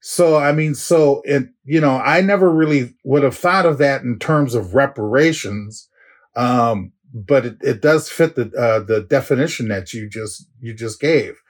So 0.00 0.36
I 0.36 0.52
mean, 0.52 0.74
so 0.74 1.22
it 1.24 1.48
you 1.64 1.80
know 1.80 1.96
I 1.96 2.20
never 2.20 2.50
really 2.50 2.92
would 3.04 3.22
have 3.22 3.36
thought 3.36 3.64
of 3.64 3.78
that 3.78 4.02
in 4.02 4.18
terms 4.18 4.54
of 4.54 4.74
reparations, 4.74 5.88
um, 6.36 6.92
but 7.14 7.46
it, 7.46 7.56
it 7.62 7.80
does 7.80 8.10
fit 8.10 8.34
the 8.34 8.50
uh, 8.58 8.80
the 8.80 9.06
definition 9.08 9.68
that 9.68 9.94
you 9.94 10.10
just 10.10 10.46
you 10.60 10.74
just 10.74 11.00
gave, 11.00 11.40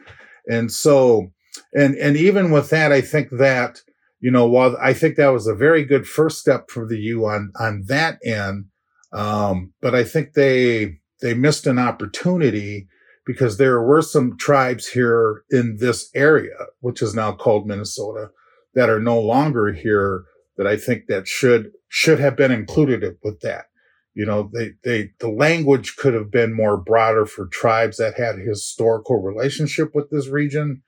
and 0.46 0.70
so 0.70 1.32
and 1.74 1.96
and 1.96 2.16
even 2.16 2.52
with 2.52 2.70
that, 2.70 2.92
I 2.92 3.00
think 3.00 3.30
that 3.30 3.80
you 4.22 4.30
know 4.30 4.46
while 4.46 4.76
I 4.80 4.94
think 4.94 5.16
that 5.16 5.32
was 5.32 5.46
a 5.46 5.54
very 5.54 5.84
good 5.84 6.06
first 6.06 6.38
step 6.38 6.70
for 6.70 6.86
the 6.86 6.98
U 6.98 7.26
on 7.26 7.52
on 7.58 7.82
that 7.88 8.18
end, 8.24 8.66
um, 9.12 9.74
but 9.82 9.94
I 9.94 10.04
think 10.04 10.32
they 10.32 11.00
they 11.20 11.34
missed 11.34 11.66
an 11.66 11.78
opportunity 11.78 12.88
because 13.26 13.58
there 13.58 13.82
were 13.82 14.02
some 14.02 14.36
tribes 14.38 14.88
here 14.88 15.42
in 15.50 15.76
this 15.78 16.08
area, 16.14 16.56
which 16.80 17.02
is 17.02 17.14
now 17.14 17.32
called 17.32 17.66
Minnesota, 17.66 18.30
that 18.74 18.88
are 18.88 19.00
no 19.00 19.20
longer 19.20 19.72
here 19.72 20.24
that 20.56 20.66
I 20.66 20.76
think 20.76 21.06
that 21.08 21.28
should 21.28 21.72
should 21.88 22.20
have 22.20 22.36
been 22.36 22.52
included 22.52 23.04
with 23.22 23.40
that. 23.40 23.66
You 24.14 24.26
know, 24.26 24.50
they 24.54 24.72
they 24.84 25.10
the 25.18 25.30
language 25.30 25.96
could 25.96 26.14
have 26.14 26.30
been 26.30 26.54
more 26.54 26.76
broader 26.76 27.26
for 27.26 27.46
tribes 27.46 27.96
that 27.96 28.18
had 28.18 28.38
historical 28.38 29.20
relationship 29.20 29.94
with 29.94 30.10
this 30.10 30.28
region 30.28 30.82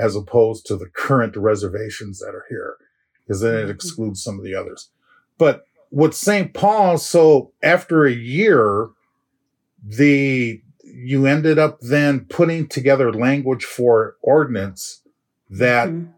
as 0.00 0.16
opposed 0.16 0.66
to 0.66 0.76
the 0.76 0.88
current 0.88 1.36
reservations 1.36 2.18
that 2.20 2.34
are 2.34 2.46
here, 2.48 2.76
because 3.20 3.42
then 3.42 3.54
it 3.54 3.62
mm-hmm. 3.62 3.70
excludes 3.70 4.22
some 4.22 4.38
of 4.38 4.44
the 4.44 4.54
others. 4.54 4.90
But 5.38 5.64
with 5.90 6.14
St. 6.14 6.54
Paul, 6.54 6.98
so 6.98 7.52
after 7.62 8.06
a 8.06 8.12
year, 8.12 8.88
the 9.84 10.62
you 10.82 11.26
ended 11.26 11.58
up 11.58 11.80
then 11.80 12.20
putting 12.20 12.66
together 12.66 13.12
language 13.12 13.64
for 13.64 14.16
ordinance 14.22 15.02
that 15.48 15.88
mm-hmm. 15.88 16.10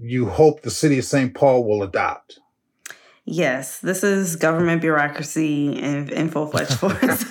you 0.00 0.28
hope 0.28 0.62
the 0.62 0.70
city 0.70 0.98
of 0.98 1.04
St. 1.04 1.34
Paul 1.34 1.64
will 1.64 1.82
adopt. 1.82 2.40
Yes, 3.24 3.80
this 3.80 4.02
is 4.02 4.36
government 4.36 4.80
bureaucracy 4.80 5.78
in, 5.78 6.08
in 6.08 6.30
full 6.30 6.46
fledged 6.46 6.74
force. 6.78 6.96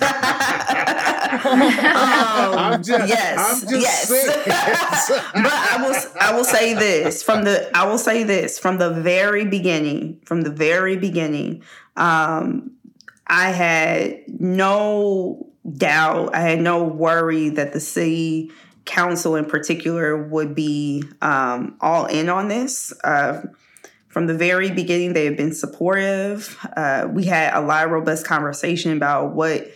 um, 1.32 2.58
I'm 2.58 2.82
just, 2.82 3.08
yes, 3.08 3.38
I'm 3.38 3.68
just 3.68 3.82
yes. 3.82 5.08
but 5.34 5.52
I 5.52 5.76
will, 5.82 5.94
I 6.20 6.36
will 6.36 6.44
say 6.44 6.74
this 6.74 7.22
from 7.22 7.44
the, 7.44 7.70
I 7.76 7.86
will 7.86 7.98
say 7.98 8.24
this 8.24 8.58
from 8.58 8.78
the 8.78 8.90
very 8.90 9.44
beginning, 9.44 10.20
from 10.24 10.42
the 10.42 10.50
very 10.50 10.96
beginning. 10.96 11.62
Um, 11.96 12.72
I 13.26 13.50
had 13.50 14.22
no 14.28 15.48
doubt, 15.76 16.34
I 16.34 16.40
had 16.40 16.60
no 16.60 16.84
worry 16.84 17.50
that 17.50 17.72
the 17.72 17.80
city 17.80 18.50
council 18.84 19.36
in 19.36 19.44
particular 19.44 20.16
would 20.16 20.54
be 20.54 21.04
um, 21.20 21.76
all 21.80 22.06
in 22.06 22.28
on 22.28 22.48
this. 22.48 22.92
Uh, 23.04 23.42
from 24.08 24.26
the 24.26 24.34
very 24.34 24.70
beginning, 24.70 25.12
they 25.12 25.26
have 25.26 25.36
been 25.36 25.54
supportive. 25.54 26.58
Uh, 26.76 27.06
we 27.10 27.24
had 27.24 27.54
a 27.54 27.60
lot 27.60 27.84
of 27.84 27.90
robust 27.90 28.26
conversation 28.26 28.96
about 28.96 29.34
what, 29.34 29.68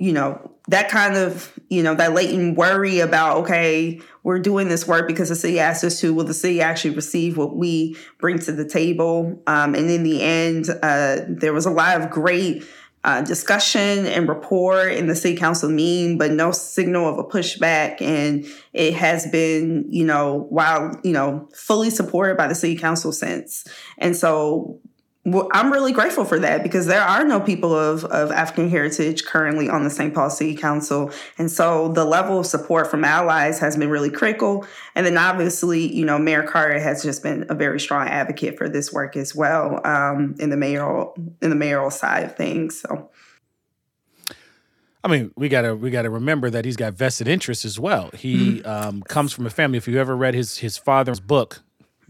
you 0.00 0.14
know, 0.14 0.50
that 0.68 0.88
kind 0.88 1.14
of, 1.14 1.52
you 1.68 1.82
know, 1.82 1.94
that 1.94 2.14
latent 2.14 2.56
worry 2.56 3.00
about, 3.00 3.36
okay, 3.36 4.00
we're 4.22 4.38
doing 4.38 4.68
this 4.68 4.88
work 4.88 5.06
because 5.06 5.28
the 5.28 5.36
city 5.36 5.60
asked 5.60 5.84
us 5.84 6.00
to. 6.00 6.14
Will 6.14 6.24
the 6.24 6.32
city 6.32 6.62
actually 6.62 6.94
receive 6.94 7.36
what 7.36 7.54
we 7.54 7.96
bring 8.18 8.38
to 8.40 8.52
the 8.52 8.64
table? 8.64 9.42
Um, 9.46 9.74
and 9.74 9.90
in 9.90 10.02
the 10.02 10.22
end, 10.22 10.70
uh, 10.82 11.18
there 11.28 11.52
was 11.52 11.66
a 11.66 11.70
lot 11.70 12.00
of 12.00 12.08
great 12.08 12.64
uh, 13.04 13.20
discussion 13.20 14.06
and 14.06 14.26
rapport 14.26 14.88
in 14.88 15.06
the 15.06 15.14
city 15.14 15.36
council 15.36 15.68
meeting, 15.68 16.16
but 16.16 16.30
no 16.30 16.50
signal 16.50 17.06
of 17.06 17.18
a 17.18 17.24
pushback. 17.24 18.00
And 18.00 18.46
it 18.72 18.94
has 18.94 19.26
been, 19.26 19.84
you 19.88 20.04
know, 20.06 20.46
while, 20.48 20.98
you 21.04 21.12
know, 21.12 21.46
fully 21.54 21.90
supported 21.90 22.38
by 22.38 22.46
the 22.46 22.54
city 22.54 22.76
council 22.76 23.12
since. 23.12 23.66
And 23.98 24.16
so 24.16 24.80
well, 25.32 25.48
I'm 25.52 25.72
really 25.72 25.92
grateful 25.92 26.24
for 26.24 26.38
that 26.38 26.62
because 26.62 26.86
there 26.86 27.02
are 27.02 27.24
no 27.24 27.40
people 27.40 27.74
of, 27.74 28.04
of 28.06 28.30
African 28.30 28.68
heritage 28.68 29.24
currently 29.24 29.68
on 29.68 29.84
the 29.84 29.90
St. 29.90 30.14
Paul 30.14 30.30
City 30.30 30.54
Council. 30.54 31.10
And 31.38 31.50
so 31.50 31.88
the 31.88 32.04
level 32.04 32.40
of 32.40 32.46
support 32.46 32.90
from 32.90 33.04
allies 33.04 33.58
has 33.60 33.76
been 33.76 33.90
really 33.90 34.10
critical. 34.10 34.66
And 34.94 35.06
then 35.06 35.16
obviously, 35.16 35.92
you 35.94 36.04
know, 36.04 36.18
Mayor 36.18 36.42
Carter 36.42 36.78
has 36.78 37.02
just 37.02 37.22
been 37.22 37.46
a 37.48 37.54
very 37.54 37.80
strong 37.80 38.08
advocate 38.08 38.58
for 38.58 38.68
this 38.68 38.92
work 38.92 39.16
as 39.16 39.34
well 39.34 39.80
um, 39.86 40.34
in 40.38 40.50
the 40.50 40.56
mayoral 40.56 41.14
in 41.40 41.50
the 41.50 41.56
mayoral 41.56 41.90
side 41.90 42.24
of 42.24 42.36
things. 42.36 42.80
So 42.80 43.10
I 45.02 45.08
mean, 45.08 45.32
we 45.36 45.48
gotta 45.48 45.74
we 45.74 45.90
gotta 45.90 46.10
remember 46.10 46.50
that 46.50 46.64
he's 46.64 46.76
got 46.76 46.92
vested 46.92 47.26
interests 47.26 47.64
as 47.64 47.78
well. 47.78 48.10
He 48.14 48.60
mm-hmm. 48.60 48.68
um, 48.68 49.02
comes 49.02 49.32
from 49.32 49.46
a 49.46 49.50
family. 49.50 49.78
If 49.78 49.88
you 49.88 49.98
ever 49.98 50.16
read 50.16 50.34
his 50.34 50.58
his 50.58 50.76
father's 50.76 51.20
book, 51.20 51.62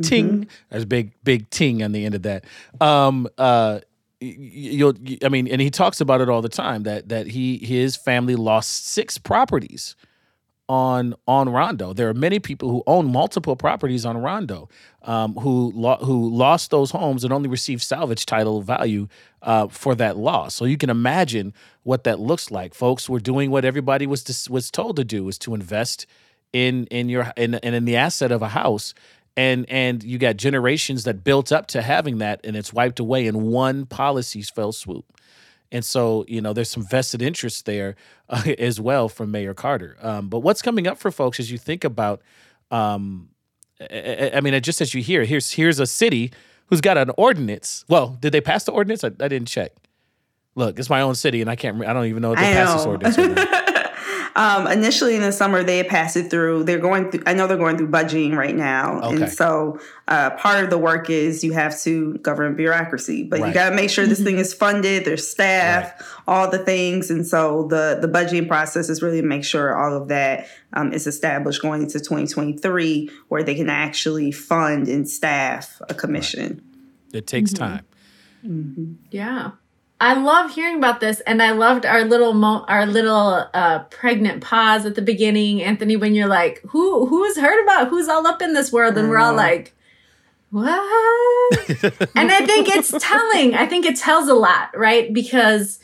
ting. 0.03 0.29
Mm-hmm. 0.29 0.51
There's 0.71 0.85
big 0.85 1.13
big 1.23 1.49
ting 1.51 1.83
on 1.83 1.93
the 1.93 2.05
end 2.05 2.15
of 2.15 2.23
that. 2.23 2.45
Um, 2.81 3.29
uh, 3.39 3.81
you'll 4.21 4.95
I 5.25 5.29
mean, 5.29 5.49
and 5.49 5.61
he 5.61 5.71
talks 5.71 6.01
about 6.01 6.21
it 6.21 6.29
all 6.29 6.43
the 6.43 6.49
time 6.49 6.85
that 6.85 7.09
that 7.09 7.27
he 7.27 7.59
his 7.59 7.97
family 7.97 8.37
lost 8.37 8.87
six 8.87 9.19
properties 9.19 9.97
on 10.71 11.15
on 11.27 11.49
Rondo. 11.49 11.93
There 11.93 12.09
are 12.09 12.15
many 12.15 12.39
people 12.39 12.71
who 12.71 12.85
own 12.87 13.11
multiple 13.11 13.57
properties 13.57 14.07
on 14.07 14.17
Rondo 14.17 14.69
um, 15.03 15.35
who 15.35 15.73
lo- 15.75 15.97
who 15.97 16.31
lost 16.31 16.71
those 16.71 16.93
homes 16.93 17.25
and 17.25 17.33
only 17.33 17.49
received 17.49 17.83
salvage 17.83 18.25
title 18.25 18.63
value 18.63 19.09
uh, 19.43 19.67
for 19.67 19.97
that 19.97 20.17
loss. 20.17 20.55
So 20.55 20.65
you 20.67 20.77
can 20.77 20.89
imagine 20.89 21.55
what 21.83 22.05
that 22.05 22.21
looks 22.21 22.53
like. 22.53 22.75
Folks 22.75 23.09
were 23.09 23.19
doing 23.19 23.51
what 23.51 23.65
everybody 23.65 24.07
was 24.07 24.49
was 24.49 24.71
told 24.71 24.95
to 24.97 25.05
do: 25.05 25.29
is 25.29 25.39
to 25.39 25.55
invest 25.55 26.07
in 26.53 26.87
in 26.87 27.09
your 27.09 27.33
in, 27.37 27.55
in 27.55 27.85
the 27.85 27.97
asset 27.97 28.31
of 28.31 28.43
a 28.43 28.49
house 28.49 28.95
and 29.37 29.69
and 29.69 30.03
you 30.03 30.19
got 30.19 30.37
generations 30.37 31.05
that 31.05 31.25
built 31.25 31.53
up 31.53 31.67
to 31.69 31.83
having 31.83 32.19
that 32.19 32.41
and 32.45 32.57
it's 32.57 32.73
wiped 32.73 33.01
away 33.01 33.27
in 33.27 33.43
one 33.43 33.87
policy's 33.87 34.51
fell 34.51 34.73
swoop. 34.73 35.05
And 35.73 35.85
so 35.85 36.25
you 36.29 36.41
know 36.41 36.53
there's 36.53 36.71
some 36.71 36.87
vested 36.87 37.23
interest 37.23 37.67
there 37.67 37.97
uh, 38.29 38.43
as 38.59 38.81
well 38.81 39.09
from 39.09 39.31
mayor 39.31 39.55
carter. 39.55 39.97
Um, 40.01 40.29
but 40.29 40.41
what's 40.41 40.63
coming 40.63 40.87
up 40.87 40.99
for 40.99 41.11
folks 41.11 41.39
as 41.41 41.51
you 41.51 41.59
think 41.59 41.85
about 41.85 42.23
um, 42.71 43.31
I, 43.81 44.33
I, 44.35 44.41
mean 44.41 44.61
just 44.63 44.81
as 44.81 44.95
you 44.95 45.03
hear 45.03 45.25
here's 45.25 45.53
here's 45.53 45.79
a 45.79 45.87
city 45.87 46.33
who's 46.67 46.81
got 46.81 46.99
an 46.99 47.11
ordinance. 47.17 47.85
Well 47.89 48.19
did 48.21 48.33
they 48.33 48.41
pass 48.41 48.65
the 48.65 48.73
ordinance? 48.73 49.05
I, 49.05 49.09
I 49.09 49.29
didn't 49.29 49.47
check. 49.47 49.73
Look 50.57 50.79
it's 50.79 50.91
my 50.91 51.01
own 51.01 51.15
city 51.15 51.41
and 51.41 51.49
i 51.49 51.55
can't 51.55 51.83
i 51.87 51.93
don't 51.93 52.07
even 52.07 52.23
know 52.23 52.33
if 52.33 52.39
they 52.39 52.53
passed 52.53 52.79
this 52.79 52.87
ordinance 52.87 53.17
Um, 54.37 54.67
initially 54.67 55.17
in 55.17 55.23
the 55.23 55.33
summer, 55.33 55.63
they 55.63 55.79
had 55.79 55.89
passed 55.89 56.17
it 56.17 56.31
through. 56.31 56.65
They're 56.65 56.79
going 56.79 57.11
through. 57.11 57.23
I 57.27 57.35
know 57.35 57.47
they're 57.47 57.57
going 57.57 57.77
through 57.77 57.91
budgeting 57.91 58.37
right 58.37 58.55
now, 58.55 59.01
okay. 59.01 59.23
and 59.23 59.33
so 59.33 59.79
uh, 60.09 60.31
part 60.31 60.65
of 60.65 60.71
the 60.71 60.79
work 60.79 61.11
is 61.11 61.43
you 61.43 61.53
have 61.53 61.81
to 61.83 62.15
govern 62.19 62.55
bureaucracy, 62.55 63.25
but 63.25 63.41
right. 63.41 63.49
you 63.49 63.55
got 63.55 63.71
to 63.71 63.77
make 63.77 63.91
sure 63.91 64.07
this 64.07 64.23
thing 64.23 64.39
is 64.39 64.55
funded. 64.55 65.05
There's 65.05 65.27
staff, 65.27 65.93
right. 66.01 66.09
all 66.29 66.51
the 66.51 66.59
things, 66.59 67.11
and 67.11 67.27
so 67.27 67.67
the 67.69 67.99
the 68.01 68.09
budgeting 68.09 68.49
process 68.49 68.89
is 68.89 69.03
really 69.03 69.21
to 69.21 69.27
make 69.27 69.45
sure 69.45 69.77
all 69.77 69.97
of 69.97 70.09
that 70.09 70.47
um, 70.73 70.93
is 70.93 71.07
established 71.07 71.63
going 71.63 71.83
into 71.83 71.99
2023, 71.99 73.11
where 73.29 73.43
they 73.43 73.55
can 73.55 73.69
actually 73.69 74.31
fund 74.31 74.89
and 74.89 75.09
staff 75.09 75.81
a 75.89 75.95
commission. 75.95 76.63
Right. 77.13 77.19
It 77.19 77.27
takes 77.27 77.53
mm-hmm. 77.53 77.65
time. 77.65 77.87
Mm-hmm. 78.47 78.93
Yeah. 79.11 79.53
I 80.01 80.15
love 80.15 80.55
hearing 80.55 80.77
about 80.77 81.01
this, 81.01 81.21
and 81.21 81.43
I 81.43 81.51
loved 81.51 81.85
our 81.85 82.05
little 82.05 82.33
mo- 82.33 82.65
our 82.67 82.87
little 82.87 83.47
uh, 83.53 83.81
pregnant 83.91 84.43
pause 84.43 84.87
at 84.87 84.95
the 84.95 85.03
beginning, 85.03 85.63
Anthony. 85.63 85.95
When 85.97 86.15
you're 86.15 86.27
like, 86.27 86.63
"Who 86.71 87.07
who's 87.07 87.37
heard 87.37 87.63
about 87.63 87.89
who's 87.89 88.09
all 88.09 88.27
up 88.27 88.41
in 88.41 88.55
this 88.55 88.73
world?" 88.73 88.97
and 88.97 89.11
we're 89.11 89.19
all 89.19 89.35
like, 89.35 89.75
"What?" 90.51 91.69
and 92.17 92.33
I 92.33 92.47
think 92.47 92.69
it's 92.69 92.91
telling. 92.99 93.55
I 93.55 93.67
think 93.67 93.85
it 93.85 93.97
tells 93.97 94.29
a 94.29 94.35
lot, 94.35 94.71
right? 94.75 95.13
Because, 95.13 95.81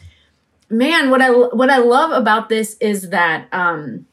man, 0.71 1.11
what 1.11 1.21
I 1.21 1.31
what 1.31 1.69
I 1.69 1.79
love 1.79 2.11
about 2.11 2.49
this 2.49 2.79
is 2.81 3.11
that, 3.11 3.49
um, 3.53 4.07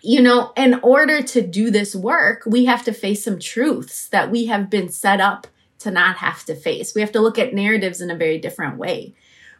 you 0.00 0.22
know, 0.22 0.52
in 0.56 0.80
order 0.82 1.20
to 1.20 1.42
do 1.42 1.70
this 1.70 1.94
work, 1.94 2.44
we 2.46 2.64
have 2.64 2.82
to 2.84 2.92
face 2.94 3.24
some 3.24 3.38
truths 3.38 4.08
that 4.08 4.30
we 4.30 4.46
have 4.46 4.70
been 4.70 4.88
set 4.88 5.20
up 5.20 5.46
to 5.80 5.90
not 5.90 6.16
have 6.16 6.44
to 6.44 6.54
face. 6.54 6.94
We 6.94 7.00
have 7.00 7.12
to 7.12 7.20
look 7.20 7.38
at 7.38 7.54
narratives 7.54 8.00
in 8.00 8.10
a 8.10 8.16
very 8.16 8.38
different 8.38 8.78
way 8.78 9.14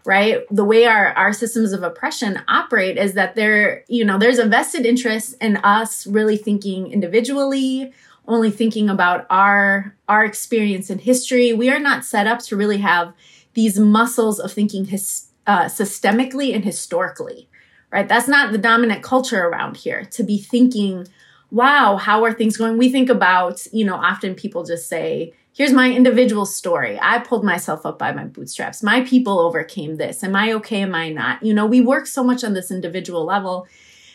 right 0.05 0.43
the 0.49 0.65
way 0.65 0.87
our 0.87 1.09
our 1.15 1.33
systems 1.33 1.73
of 1.73 1.83
oppression 1.83 2.41
operate 2.47 2.97
is 2.97 3.15
that 3.15 3.35
there 3.35 3.85
you 3.89 4.05
know 4.05 4.17
there's 4.17 4.39
a 4.39 4.47
vested 4.47 4.87
interest 4.87 5.35
in 5.41 5.57
us 5.57 6.07
really 6.07 6.37
thinking 6.37 6.93
individually 6.93 7.93
only 8.29 8.51
thinking 8.51 8.89
about 8.91 9.27
our 9.31 9.97
our 10.09 10.25
experience 10.25 10.91
in 10.91 10.99
history. 10.99 11.53
We 11.53 11.71
are 11.71 11.81
not 11.81 12.05
set 12.05 12.27
up 12.27 12.41
to 12.41 12.57
really 12.57 12.79
have 12.79 13.15
these 13.55 13.79
muscles 13.79 14.39
of 14.39 14.53
thinking 14.53 14.85
his, 14.85 15.29
uh, 15.47 15.65
systemically 15.65 16.55
and 16.55 16.65
historically, 16.65 17.49
right? 17.91 18.07
That's 18.07 18.29
not 18.29 18.53
the 18.53 18.59
dominant 18.59 19.03
culture 19.03 19.47
around 19.47 19.79
here 19.79 20.05
to 20.13 20.23
be 20.23 20.39
thinking, 20.39 21.09
wow, 21.51 21.97
how 21.97 22.23
are 22.25 22.33
things 22.33 22.57
going? 22.57 22.77
We 22.77 22.91
think 22.91 23.09
about, 23.09 23.67
you 23.73 23.85
know, 23.85 23.97
often 23.97 24.35
people 24.35 24.65
just 24.65 24.89
say, 24.89 25.33
here's 25.59 25.73
my 25.73 25.91
individual 25.91 26.47
story. 26.47 26.97
I 27.03 27.19
pulled 27.19 27.45
myself 27.45 27.85
up 27.85 27.99
by 27.99 28.13
my 28.13 28.25
bootstraps. 28.25 28.81
My 28.81 29.01
people 29.01 29.41
overcame 29.41 29.97
this. 29.97 30.23
Am 30.23 30.37
I 30.37 30.53
okay? 30.53 30.83
Am 30.83 30.95
I 30.95 31.09
not? 31.11 31.43
You 31.43 31.53
know, 31.53 31.67
we 31.67 31.81
work 31.81 32.07
so 32.07 32.23
much 32.23 32.45
on 32.45 32.55
this 32.55 32.71
individual 32.71 33.25
level. 33.25 33.67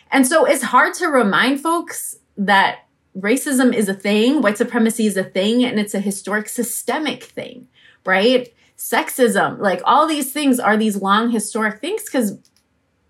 And 0.10 0.26
so 0.26 0.46
it's 0.46 0.64
hard 0.64 0.94
to 0.96 1.08
remind 1.08 1.60
folks 1.60 2.16
that 2.38 2.88
racism 3.20 3.74
is 3.74 3.90
a 3.90 3.94
thing, 3.94 4.42
white 4.42 4.58
supremacy 4.58 5.06
is 5.06 5.18
a 5.18 5.24
thing, 5.26 5.66
and 5.66 5.82
it's 5.82 5.94
a 5.94 6.00
historic 6.00 6.48
systemic 6.48 7.24
thing, 7.24 7.68
right? 8.06 8.48
Sexism, 8.78 9.60
like 9.60 9.82
all 9.84 10.08
these 10.08 10.32
things 10.32 10.62
are 10.62 10.78
these 10.78 10.96
long 10.96 11.30
historic 11.30 11.82
things 11.82 12.06
because 12.06 12.38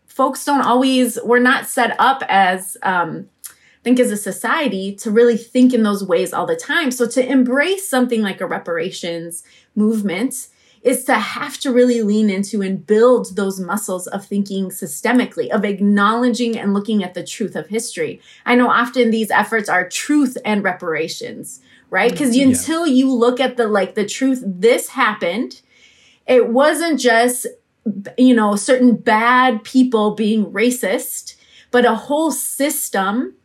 folks 0.08 0.44
don't 0.44 0.66
always, 0.66 1.20
we're 1.24 1.38
not 1.38 1.68
set 1.68 1.96
up 2.00 2.24
as, 2.28 2.78
um, 2.82 3.30
think 3.84 4.00
as 4.00 4.12
a 4.12 4.18
society 4.18 4.96
to 4.96 5.12
really 5.12 5.38
think 5.38 5.74
in 5.74 5.84
those 5.84 6.04
ways 6.04 6.34
all 6.34 6.46
the 6.46 6.56
time. 6.56 6.90
So 6.92 7.08
to 7.08 7.26
embrace 7.26 7.90
something 7.90 8.22
like 8.22 8.42
a 8.42 8.48
reparations 8.48 9.44
movement 9.76 10.48
is 10.84 11.06
to 11.06 11.16
have 11.16 11.58
to 11.58 11.72
really 11.72 12.02
lean 12.02 12.30
into 12.30 12.62
and 12.62 12.86
build 12.86 13.36
those 13.36 13.60
muscles 13.60 14.06
of 14.08 14.26
thinking 14.26 14.70
systemically, 14.70 15.50
of 15.50 15.64
acknowledging 15.64 16.58
and 16.58 16.74
looking 16.74 17.04
at 17.04 17.14
the 17.14 17.24
truth 17.24 17.56
of 17.56 17.68
history. 17.68 18.22
I 18.46 18.56
know 18.56 18.70
often 18.70 19.10
these 19.10 19.32
efforts 19.32 19.70
are 19.70 19.88
truth 19.88 20.38
and 20.44 20.64
reparations, 20.64 21.62
right? 21.90 22.12
Mm, 22.12 22.14
because 22.14 22.36
yeah. 22.36 22.48
until 22.48 22.86
you 22.86 23.12
look 23.14 23.40
at 23.40 23.56
the 23.56 23.68
like 23.68 23.96
the 23.96 24.06
truth, 24.06 24.44
this 24.46 24.90
happened. 24.90 25.62
It 26.28 26.50
wasn't 26.50 27.00
just 27.00 27.48
you 28.18 28.36
know 28.36 28.56
certain 28.56 28.96
bad 28.96 29.64
people 29.64 30.16
being 30.16 30.46
racist, 30.48 31.36
but 31.72 31.86
a 31.86 31.96
whole 31.96 32.32
system 32.32 33.36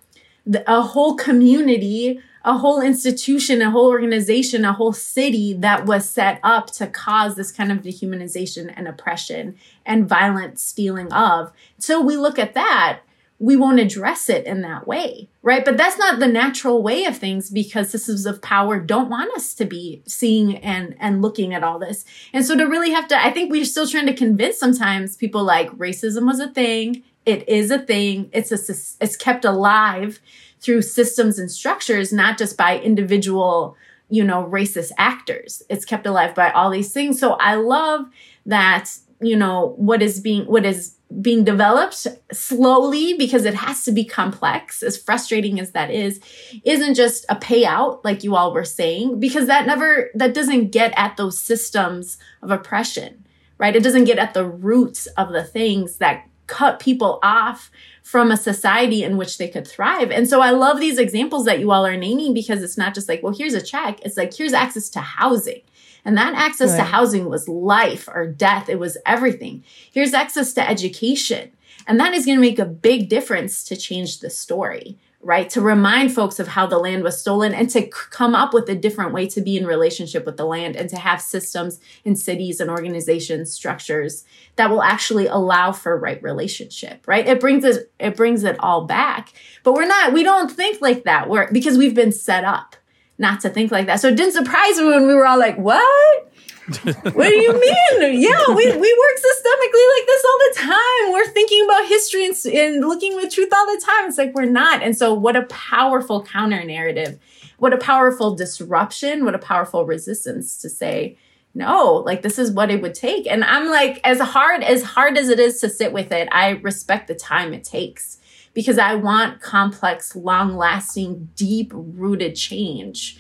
a 0.67 0.83
whole 0.83 1.17
community, 1.17 2.21
a 2.45 2.57
whole 2.57 2.81
institution, 2.81 3.61
a 3.61 3.71
whole 3.71 3.89
organization, 3.89 4.65
a 4.65 4.73
whole 4.73 4.93
city 4.93 5.53
that 5.55 5.87
was 5.87 6.09
set 6.09 6.41
up 6.43 6.69
to 6.73 6.87
cause 6.87 7.37
this 7.37 7.53
kind 7.53 7.71
of 7.71 7.83
dehumanization 7.83 8.73
and 8.75 8.89
oppression 8.89 9.57
and 9.85 10.09
violent 10.09 10.59
stealing 10.59 11.13
of. 11.13 11.53
So 11.79 12.01
we 12.01 12.17
look 12.17 12.39
at 12.39 12.55
that, 12.55 13.01
we 13.41 13.57
won't 13.57 13.79
address 13.79 14.29
it 14.29 14.47
in 14.47 14.63
that 14.63 14.87
way, 14.87 15.29
right? 15.43 15.65
But 15.65 15.77
that's 15.77 15.99
not 15.99 16.19
the 16.19 16.27
natural 16.27 16.83
way 16.83 17.05
of 17.05 17.17
things 17.17 17.51
because 17.51 17.91
systems 17.91 18.27
of 18.27 18.43
power 18.43 18.81
don't 18.81 19.11
want 19.11 19.33
us 19.37 19.55
to 19.55 19.65
be 19.65 20.03
seeing 20.07 20.57
and 20.57 20.97
and 20.99 21.23
looking 21.23 21.55
at 21.55 21.63
all 21.63 21.79
this. 21.79 22.05
And 22.33 22.45
so 22.45 22.57
to 22.57 22.65
really 22.65 22.91
have 22.91 23.07
to, 23.09 23.25
I 23.25 23.31
think 23.31 23.51
we're 23.51 23.65
still 23.65 23.87
trying 23.87 24.07
to 24.07 24.15
convince 24.15 24.59
sometimes 24.59 25.17
people 25.17 25.45
like 25.45 25.71
racism 25.71 26.27
was 26.27 26.41
a 26.41 26.51
thing 26.51 27.05
it 27.29 27.47
is 27.47 27.71
a 27.71 27.79
thing. 27.79 28.31
It's 28.33 28.51
a, 28.51 29.05
it's 29.05 29.17
kept 29.17 29.45
alive 29.45 30.19
through 30.61 30.81
systems 30.81 31.39
and 31.39 31.51
structures, 31.51 32.11
not 32.11 32.39
just 32.39 32.57
by 32.57 32.81
individual, 32.81 33.77
you 34.09 34.25
know, 34.25 34.49
racist 34.51 34.93
actors. 34.97 35.63
It's 35.69 35.85
kept 35.85 36.07
alive 36.07 36.35
by 36.35 36.51
all 36.51 36.71
these 36.71 36.91
things. 36.91 37.21
So 37.21 37.33
I 37.33 37.57
love 37.57 38.07
that, 38.47 38.91
you 39.21 39.37
know, 39.37 39.75
what 39.77 40.01
is 40.01 40.21
being, 40.21 40.47
what 40.47 40.65
is 40.65 40.95
being 41.21 41.45
developed 41.45 42.07
slowly 42.33 43.13
because 43.13 43.45
it 43.45 43.55
has 43.55 43.85
to 43.85 43.93
be 43.93 44.07
complex, 44.07 44.83
as 44.83 44.97
frustrating 44.97 45.61
as 45.61 45.73
that 45.73 45.91
is, 45.91 46.21
isn't 46.65 46.95
just 46.95 47.27
a 47.29 47.37
payout, 47.37 48.03
like 48.05 48.25
you 48.25 48.37
all 48.37 48.55
were 48.55 48.65
saying, 48.65 49.21
because 49.21 49.47
that 49.49 49.67
never, 49.67 50.11
that 50.15 50.33
doesn't 50.33 50.71
get 50.71 50.95
at 50.97 51.19
those 51.19 51.39
systems 51.39 52.17
of 52.43 52.51
oppression, 52.51 53.27
right? 53.59 53.77
It 53.77 53.83
doesn't 53.83 54.05
get 54.05 54.19
at 54.19 54.33
the 54.33 54.47
roots 54.47 55.07
of 55.19 55.31
the 55.31 55.45
things 55.45 55.99
that 55.99 56.25
cut 56.49 56.81
people 56.81 57.21
off 57.23 57.71
from 58.03 58.33
a 58.33 58.37
society 58.37 59.05
in 59.05 59.17
which 59.17 59.39
they 59.39 59.49
could 59.49 59.69
thrive. 59.69 60.11
And 60.11 60.29
so 60.29 60.41
I 60.41 60.51
love 60.51 60.81
these 60.81 60.99
examples 60.99 61.45
that 61.45 61.61
you 61.61 61.71
all 61.71 61.87
are 61.87 61.97
naming 61.97 62.35
because 62.35 62.63
it's 62.63 62.79
not 62.79 62.95
just 62.95 63.09
like, 63.09 63.23
well, 63.23 63.35
here's 63.35 63.55
a 63.55 63.63
check. 63.63 64.01
It's 64.03 64.17
like, 64.17 64.35
here's 64.35 64.55
access 64.55 64.89
to 64.91 65.01
housing. 65.01 65.61
And 66.05 66.17
that 66.17 66.35
access 66.35 66.71
right. 66.71 66.79
to 66.79 66.85
housing 66.85 67.29
was 67.29 67.49
life 67.49 68.09
or 68.09 68.27
death. 68.27 68.69
It 68.69 68.79
was 68.79 68.97
everything. 69.05 69.63
Here's 69.93 70.15
access 70.15 70.55
to 70.55 70.69
education. 70.69 71.53
And 71.87 72.01
that 72.01 72.15
is 72.15 72.25
going 72.25 72.39
to 72.39 72.43
make 72.43 72.59
a 72.59 72.65
big 72.65 73.09
difference 73.09 73.63
to 73.65 73.77
change 73.77 74.21
the 74.21 74.31
story 74.31 74.99
right? 75.21 75.51
To 75.51 75.61
remind 75.61 76.15
folks 76.15 76.39
of 76.39 76.49
how 76.49 76.67
the 76.67 76.79
land 76.79 77.03
was 77.03 77.21
stolen 77.21 77.53
and 77.53 77.69
to 77.71 77.89
come 77.89 78.35
up 78.35 78.55
with 78.55 78.69
a 78.69 78.75
different 78.75 79.13
way 79.13 79.27
to 79.29 79.41
be 79.41 79.57
in 79.57 79.67
relationship 79.67 80.25
with 80.25 80.37
the 80.37 80.45
land 80.45 80.77
and 80.77 80.89
to 80.91 80.97
have 80.97 81.21
systems 81.21 81.81
in 82.05 82.15
cities 82.15 82.61
and 82.61 82.71
organizations, 82.71 83.53
structures 83.53 84.25
that 84.57 84.71
will 84.71 84.83
actually 84.83 85.27
allow 85.27 85.73
for 85.73 85.99
right 85.99 86.23
relationship, 86.23 87.07
right? 87.07 87.27
It 87.27 87.41
brings 87.41 87.65
it, 87.65 87.91
it 87.99 88.17
brings 88.17 88.45
it 88.45 88.57
all 88.61 88.85
back. 88.87 89.33
But 89.65 89.75
we're 89.75 89.89
not, 89.89 90.13
we 90.13 90.23
don't 90.23 90.51
think 90.51 90.81
like 90.81 91.05
that. 91.05 91.29
We're, 91.29 91.51
because 91.51 91.77
we've 91.77 91.95
been 91.95 92.13
set 92.13 92.45
up 92.45 92.77
not 93.19 93.41
to 93.41 93.51
think 93.51 93.73
like 93.73 93.87
that. 93.87 94.01
So 94.01 94.09
it 94.09 94.17
didn't 94.17 94.35
surprise 94.35 94.79
me 94.79 94.87
when 94.87 95.09
we 95.09 95.15
were 95.15 95.27
all 95.27 95.39
like, 95.39 95.59
what? 95.59 96.33
What 96.69 97.29
do 97.29 97.37
you 97.37 97.53
mean? 97.53 98.21
Yeah, 98.21 98.45
we, 98.49 98.67
we 98.67 98.77
work 98.77 99.17
systemically 99.17 99.87
like 99.97 100.07
this 100.07 100.25
all 100.25 100.39
the 100.39 100.55
time. 100.57 101.13
We're 101.13 101.29
thinking 101.29 101.65
about 101.65 101.87
history 101.87 102.27
and, 102.27 102.37
and 102.55 102.87
looking 102.87 103.15
with 103.15 103.33
truth 103.33 103.49
all 103.55 103.67
the 103.67 103.83
time. 103.85 104.09
It's 104.09 104.19
like 104.19 104.35
we're 104.35 104.45
not. 104.45 104.83
And 104.83 104.97
so, 104.97 105.15
what 105.15 105.37
a 105.37 105.43
powerful 105.45 106.23
counter 106.23 106.63
narrative. 106.65 107.19
What 107.59 107.73
a 107.73 107.79
powerful 107.79 108.35
disruption. 108.35 109.25
What 109.25 109.35
a 109.35 109.39
powerful 109.39 109.87
resistance 109.87 110.59
to 110.59 110.69
say, 110.69 111.17
no, 111.55 111.95
like 111.95 112.23
this 112.23 112.39
is 112.39 112.53
what 112.53 112.71
it 112.71 112.83
would 112.83 112.95
take. 112.95 113.27
And 113.27 113.43
I'm 113.45 113.69
like, 113.69 114.01
as 114.05 114.21
hard 114.21 114.63
as 114.63 114.83
hard 114.83 115.17
as 115.17 115.29
it 115.29 115.41
is 115.41 115.61
to 115.61 115.71
sit 115.71 115.93
with 115.93 116.13
it, 116.13 116.29
I 116.31 116.51
respect 116.51 117.09
the 117.09 117.15
time 117.15 117.55
it 117.55 117.65
takes 117.65 118.19
because 118.53 118.79
I 118.79 118.95
want 118.95 119.41
complex, 119.41 120.15
long 120.15 120.57
lasting, 120.57 121.31
deep 121.35 121.73
rooted 121.75 122.37
change 122.37 123.19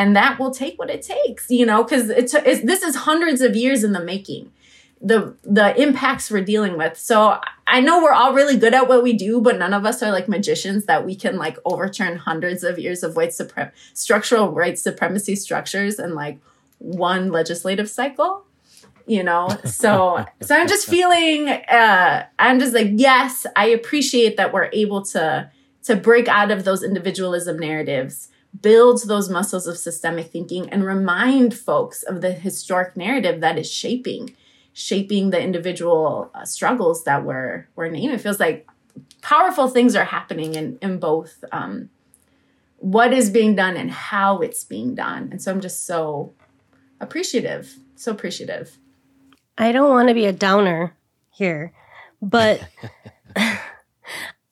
and 0.00 0.16
that 0.16 0.38
will 0.38 0.50
take 0.50 0.78
what 0.78 0.88
it 0.88 1.02
takes 1.02 1.50
you 1.50 1.66
know 1.66 1.84
because 1.84 2.08
it's, 2.08 2.34
it's 2.34 2.62
this 2.62 2.82
is 2.82 2.96
hundreds 2.96 3.40
of 3.42 3.54
years 3.54 3.84
in 3.84 3.92
the 3.92 4.02
making 4.02 4.50
the 5.00 5.34
the 5.44 5.80
impacts 5.80 6.30
we're 6.30 6.44
dealing 6.44 6.76
with. 6.76 6.96
So 6.98 7.40
i 7.66 7.80
know 7.80 8.02
we're 8.02 8.12
all 8.12 8.34
really 8.34 8.56
good 8.56 8.74
at 8.74 8.88
what 8.88 9.02
we 9.02 9.12
do 9.12 9.40
but 9.40 9.58
none 9.58 9.72
of 9.72 9.84
us 9.86 10.02
are 10.02 10.10
like 10.10 10.28
magicians 10.28 10.86
that 10.86 11.06
we 11.06 11.14
can 11.14 11.36
like 11.36 11.56
overturn 11.64 12.16
hundreds 12.16 12.64
of 12.64 12.78
years 12.78 13.02
of 13.02 13.16
white 13.16 13.30
suprem- 13.30 13.70
structural 13.94 14.50
white 14.50 14.78
supremacy 14.78 15.36
structures 15.36 15.98
in 15.98 16.14
like 16.14 16.38
one 16.78 17.30
legislative 17.30 17.88
cycle 17.88 18.44
you 19.06 19.24
know? 19.24 19.48
So 19.64 20.24
so 20.40 20.56
i'm 20.56 20.68
just 20.68 20.88
feeling 20.88 21.48
uh 21.48 22.26
i'm 22.38 22.58
just 22.58 22.74
like 22.74 22.88
yes 22.92 23.46
i 23.56 23.66
appreciate 23.66 24.36
that 24.36 24.52
we're 24.52 24.70
able 24.72 25.02
to 25.14 25.50
to 25.84 25.96
break 25.96 26.28
out 26.28 26.50
of 26.50 26.64
those 26.64 26.82
individualism 26.82 27.58
narratives 27.58 28.28
build 28.58 29.06
those 29.06 29.28
muscles 29.28 29.66
of 29.66 29.78
systemic 29.78 30.30
thinking 30.30 30.68
and 30.70 30.84
remind 30.84 31.54
folks 31.54 32.02
of 32.02 32.20
the 32.20 32.32
historic 32.32 32.96
narrative 32.96 33.40
that 33.40 33.58
is 33.58 33.70
shaping 33.70 34.34
shaping 34.72 35.30
the 35.30 35.40
individual 35.40 36.30
uh, 36.34 36.44
struggles 36.44 37.04
that 37.04 37.24
we're 37.24 37.68
we're 37.76 37.88
naming. 37.88 38.10
It 38.10 38.20
feels 38.20 38.40
like 38.40 38.68
powerful 39.20 39.68
things 39.68 39.94
are 39.96 40.04
happening 40.04 40.54
in 40.54 40.78
in 40.80 40.98
both 40.98 41.44
um, 41.52 41.90
what 42.78 43.12
is 43.12 43.30
being 43.30 43.54
done 43.54 43.76
and 43.76 43.90
how 43.90 44.38
it's 44.38 44.64
being 44.64 44.94
done. 44.94 45.28
And 45.30 45.42
so 45.42 45.50
I'm 45.50 45.60
just 45.60 45.86
so 45.86 46.32
appreciative, 47.00 47.76
so 47.96 48.12
appreciative. 48.12 48.78
I 49.58 49.72
don't 49.72 49.90
want 49.90 50.08
to 50.08 50.14
be 50.14 50.24
a 50.24 50.32
downer 50.32 50.96
here, 51.30 51.72
but 52.22 52.66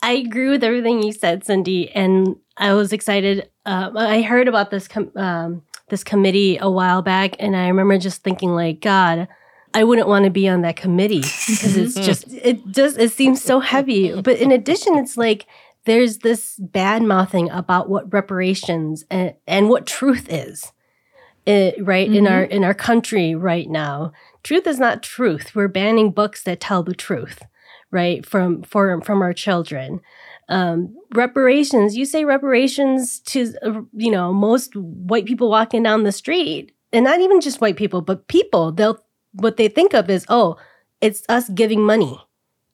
I 0.03 0.13
agree 0.13 0.49
with 0.49 0.63
everything 0.63 1.03
you 1.03 1.13
said, 1.13 1.45
Cindy, 1.45 1.91
and 1.91 2.37
I 2.57 2.73
was 2.75 2.93
excited. 2.93 3.51
Uh, 3.67 3.91
I 3.97 4.23
heard 4.23 4.49
about 4.49 4.71
this 4.71 4.87
com- 4.87 5.13
um, 5.17 5.63
this 5.89 6.05
committee 6.05 6.59
a 6.61 6.71
while 6.71 7.03
back, 7.03 7.35
and 7.39 7.57
I 7.57 7.69
remember 7.69 7.99
just 7.99 8.23
thinking, 8.23 8.55
like, 8.55 8.81
God, 8.81 9.27
I 9.75 9.85
wouldn't 9.85 10.09
want 10.09 10.25
to 10.25 10.31
be 10.31 10.49
on 10.49 10.63
that 10.63 10.77
committee 10.77 11.21
because 11.49 11.77
it's 11.77 11.95
just 11.95 12.33
it 12.33 12.67
just 12.69 12.99
it 12.99 13.11
seems 13.13 13.43
so 13.43 13.61
heavy. 13.61 14.21
But 14.21 14.39
in 14.39 14.53
addition, 14.53 14.97
it's 14.97 15.17
like 15.17 15.47
there's 15.85 16.19
this 16.19 16.57
bad 16.59 17.03
mouthing 17.03 17.51
about 17.51 17.89
what 17.89 18.13
reparations 18.13 19.05
and, 19.11 19.35
and 19.47 19.69
what 19.69 19.87
truth 19.87 20.27
is. 20.29 20.73
It, 21.47 21.83
right 21.83 22.07
mm-hmm. 22.07 22.19
in 22.19 22.27
our 22.27 22.43
in 22.43 22.63
our 22.63 22.75
country 22.75 23.35
right 23.35 23.71
now 23.71 24.13
truth 24.43 24.67
is 24.67 24.79
not 24.79 25.03
truth 25.03 25.55
we're 25.55 25.67
banning 25.67 26.11
books 26.11 26.43
that 26.43 26.61
tell 26.61 26.83
the 26.83 26.95
truth 26.95 27.41
right 27.91 28.25
from 28.25 28.63
for 28.63 29.01
from 29.03 29.23
our 29.23 29.33
children 29.33 30.01
um, 30.49 30.95
reparations 31.15 31.97
you 31.97 32.05
say 32.05 32.25
reparations 32.25 33.21
to 33.21 33.53
uh, 33.63 33.81
you 33.93 34.11
know 34.11 34.33
most 34.33 34.75
white 34.77 35.27
people 35.27 35.51
walking 35.51 35.83
down 35.83 36.05
the 36.05 36.13
street 36.13 36.73
and 36.93 37.05
not 37.05 37.21
even 37.21 37.41
just 37.41 37.61
white 37.61 37.77
people 37.77 38.01
but 38.01 38.29
people 38.29 38.73
they'll 38.73 39.03
what 39.33 39.57
they 39.57 39.69
think 39.69 39.95
of 39.95 40.09
is 40.11 40.25
oh 40.29 40.57
it's 41.01 41.23
us 41.29 41.49
giving 41.51 41.83
money 41.83 42.21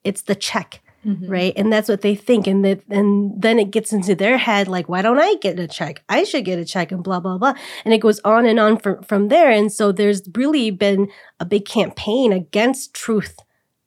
it's 0.04 0.22
the 0.22 0.34
check 0.34 0.80
mm-hmm. 1.04 1.30
right? 1.30 1.52
And 1.56 1.72
that's 1.72 1.88
what 1.88 2.00
they 2.00 2.14
think, 2.14 2.46
and 2.46 2.64
that 2.64 2.82
and 2.88 3.40
then 3.40 3.58
it 3.58 3.70
gets 3.70 3.92
into 3.92 4.14
their 4.14 4.38
head 4.38 4.68
like, 4.68 4.88
why 4.88 5.02
don't 5.02 5.18
I 5.18 5.34
get 5.36 5.58
a 5.58 5.68
check? 5.68 6.02
I 6.08 6.24
should 6.24 6.44
get 6.44 6.58
a 6.58 6.64
check, 6.64 6.92
and 6.92 7.02
blah 7.02 7.20
blah 7.20 7.38
blah, 7.38 7.54
and 7.84 7.94
it 7.94 7.98
goes 7.98 8.20
on 8.24 8.46
and 8.46 8.58
on 8.58 8.78
from 8.78 9.02
from 9.02 9.28
there. 9.28 9.50
And 9.50 9.72
so 9.72 9.92
there's 9.92 10.22
really 10.34 10.70
been 10.70 11.08
a 11.40 11.44
big 11.44 11.66
campaign 11.66 12.32
against 12.32 12.94
truth 12.94 13.36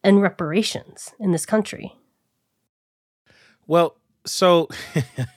and 0.07 0.21
reparations 0.21 1.13
in 1.19 1.33
this 1.33 1.45
country. 1.45 1.93
Well, 3.67 3.97
so, 4.25 4.69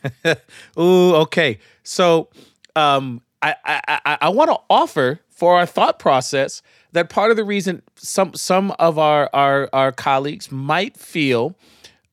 ooh, 0.78 1.14
okay. 1.16 1.59
So, 1.83 2.28
um, 2.76 3.20
I 3.42 3.54
I 3.64 4.18
I, 4.20 4.28
want 4.28 4.50
to 4.50 4.59
offer 4.68 5.20
for 5.28 5.56
our 5.56 5.66
thought 5.66 5.98
process 5.98 6.62
that 6.92 7.09
part 7.09 7.30
of 7.30 7.37
the 7.37 7.44
reason 7.44 7.83
some 7.96 8.35
some 8.35 8.70
of 8.78 8.98
our 8.98 9.28
our 9.33 9.68
our 9.72 9.90
colleagues 9.92 10.52
might 10.52 10.96
feel 10.96 11.56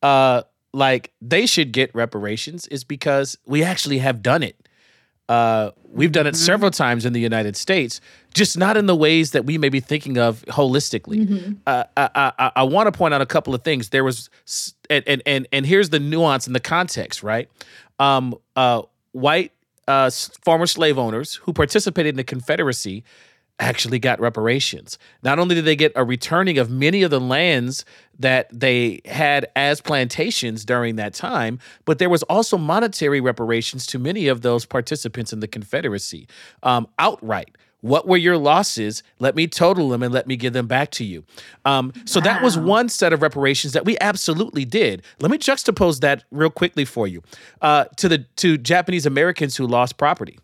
uh, 0.02 0.42
like 0.72 1.12
they 1.20 1.46
should 1.46 1.70
get 1.70 1.94
reparations 1.94 2.66
is 2.68 2.82
because 2.82 3.38
we 3.46 3.62
actually 3.62 3.98
have 3.98 4.22
done 4.22 4.42
it. 4.42 4.67
Uh, 5.28 5.72
we've 5.90 6.12
done 6.12 6.26
it 6.26 6.30
mm-hmm. 6.30 6.44
several 6.44 6.70
times 6.70 7.04
in 7.04 7.12
the 7.12 7.20
United 7.20 7.56
States, 7.56 8.00
just 8.32 8.56
not 8.56 8.76
in 8.76 8.86
the 8.86 8.96
ways 8.96 9.32
that 9.32 9.44
we 9.44 9.58
may 9.58 9.68
be 9.68 9.80
thinking 9.80 10.16
of 10.16 10.42
holistically. 10.46 11.26
Mm-hmm. 11.26 11.52
Uh, 11.66 11.84
I, 11.96 12.32
I, 12.38 12.52
I 12.56 12.62
want 12.62 12.86
to 12.86 12.92
point 12.96 13.12
out 13.12 13.20
a 13.20 13.26
couple 13.26 13.54
of 13.54 13.62
things. 13.62 13.90
There 13.90 14.04
was, 14.04 14.30
and 14.88 15.04
and 15.06 15.22
and, 15.26 15.46
and 15.52 15.66
here's 15.66 15.90
the 15.90 16.00
nuance 16.00 16.46
and 16.46 16.56
the 16.56 16.60
context, 16.60 17.22
right? 17.22 17.50
Um, 17.98 18.34
uh, 18.56 18.82
white 19.12 19.52
uh, 19.86 20.10
former 20.44 20.66
slave 20.66 20.98
owners 20.98 21.34
who 21.34 21.52
participated 21.52 22.10
in 22.10 22.16
the 22.16 22.24
Confederacy 22.24 23.04
actually 23.60 23.98
got 23.98 24.20
reparations. 24.20 24.98
Not 25.22 25.38
only 25.38 25.54
did 25.54 25.64
they 25.64 25.76
get 25.76 25.92
a 25.96 26.04
returning 26.04 26.58
of 26.58 26.70
many 26.70 27.02
of 27.02 27.10
the 27.10 27.20
lands 27.20 27.84
that 28.18 28.48
they 28.52 29.00
had 29.04 29.46
as 29.56 29.80
plantations 29.80 30.64
during 30.64 30.96
that 30.96 31.14
time, 31.14 31.58
but 31.84 31.98
there 31.98 32.10
was 32.10 32.22
also 32.24 32.56
monetary 32.56 33.20
reparations 33.20 33.86
to 33.86 33.98
many 33.98 34.28
of 34.28 34.42
those 34.42 34.64
participants 34.64 35.32
in 35.32 35.40
the 35.40 35.48
Confederacy 35.48 36.28
um, 36.62 36.88
outright. 36.98 37.56
What 37.80 38.08
were 38.08 38.16
your 38.16 38.36
losses? 38.36 39.04
Let 39.20 39.36
me 39.36 39.46
total 39.46 39.88
them 39.88 40.02
and 40.02 40.12
let 40.12 40.26
me 40.26 40.36
give 40.36 40.52
them 40.52 40.66
back 40.66 40.90
to 40.92 41.04
you. 41.04 41.24
Um, 41.64 41.92
so 42.06 42.18
wow. 42.18 42.24
that 42.24 42.42
was 42.42 42.58
one 42.58 42.88
set 42.88 43.12
of 43.12 43.22
reparations 43.22 43.72
that 43.72 43.84
we 43.84 43.96
absolutely 44.00 44.64
did. 44.64 45.02
Let 45.20 45.30
me 45.30 45.38
juxtapose 45.38 46.00
that 46.00 46.24
real 46.32 46.50
quickly 46.50 46.84
for 46.84 47.06
you 47.06 47.22
uh, 47.62 47.84
to 47.96 48.08
the 48.08 48.18
to 48.36 48.58
Japanese 48.58 49.06
Americans 49.06 49.56
who 49.56 49.66
lost 49.66 49.96
property 49.96 50.38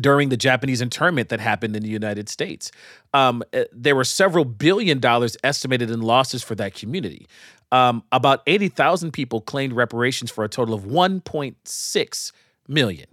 during 0.00 0.28
the 0.28 0.36
Japanese 0.36 0.80
internment 0.80 1.28
that 1.28 1.40
happened 1.40 1.76
in 1.76 1.82
the 1.82 1.88
United 1.88 2.28
States. 2.28 2.70
Um, 3.14 3.42
eh, 3.52 3.64
there 3.72 3.96
were 3.96 4.04
several 4.04 4.44
billion 4.44 5.00
dollars 5.00 5.36
estimated 5.42 5.90
in 5.90 6.02
losses 6.02 6.42
for 6.42 6.54
that 6.56 6.74
community. 6.74 7.26
Um, 7.72 8.04
about 8.12 8.42
80,000 8.46 9.12
people 9.12 9.40
claimed 9.40 9.72
reparations 9.72 10.30
for 10.30 10.44
a 10.44 10.48
total 10.48 10.74
of 10.74 10.84
1.6 10.84 12.32
million. 12.68 13.06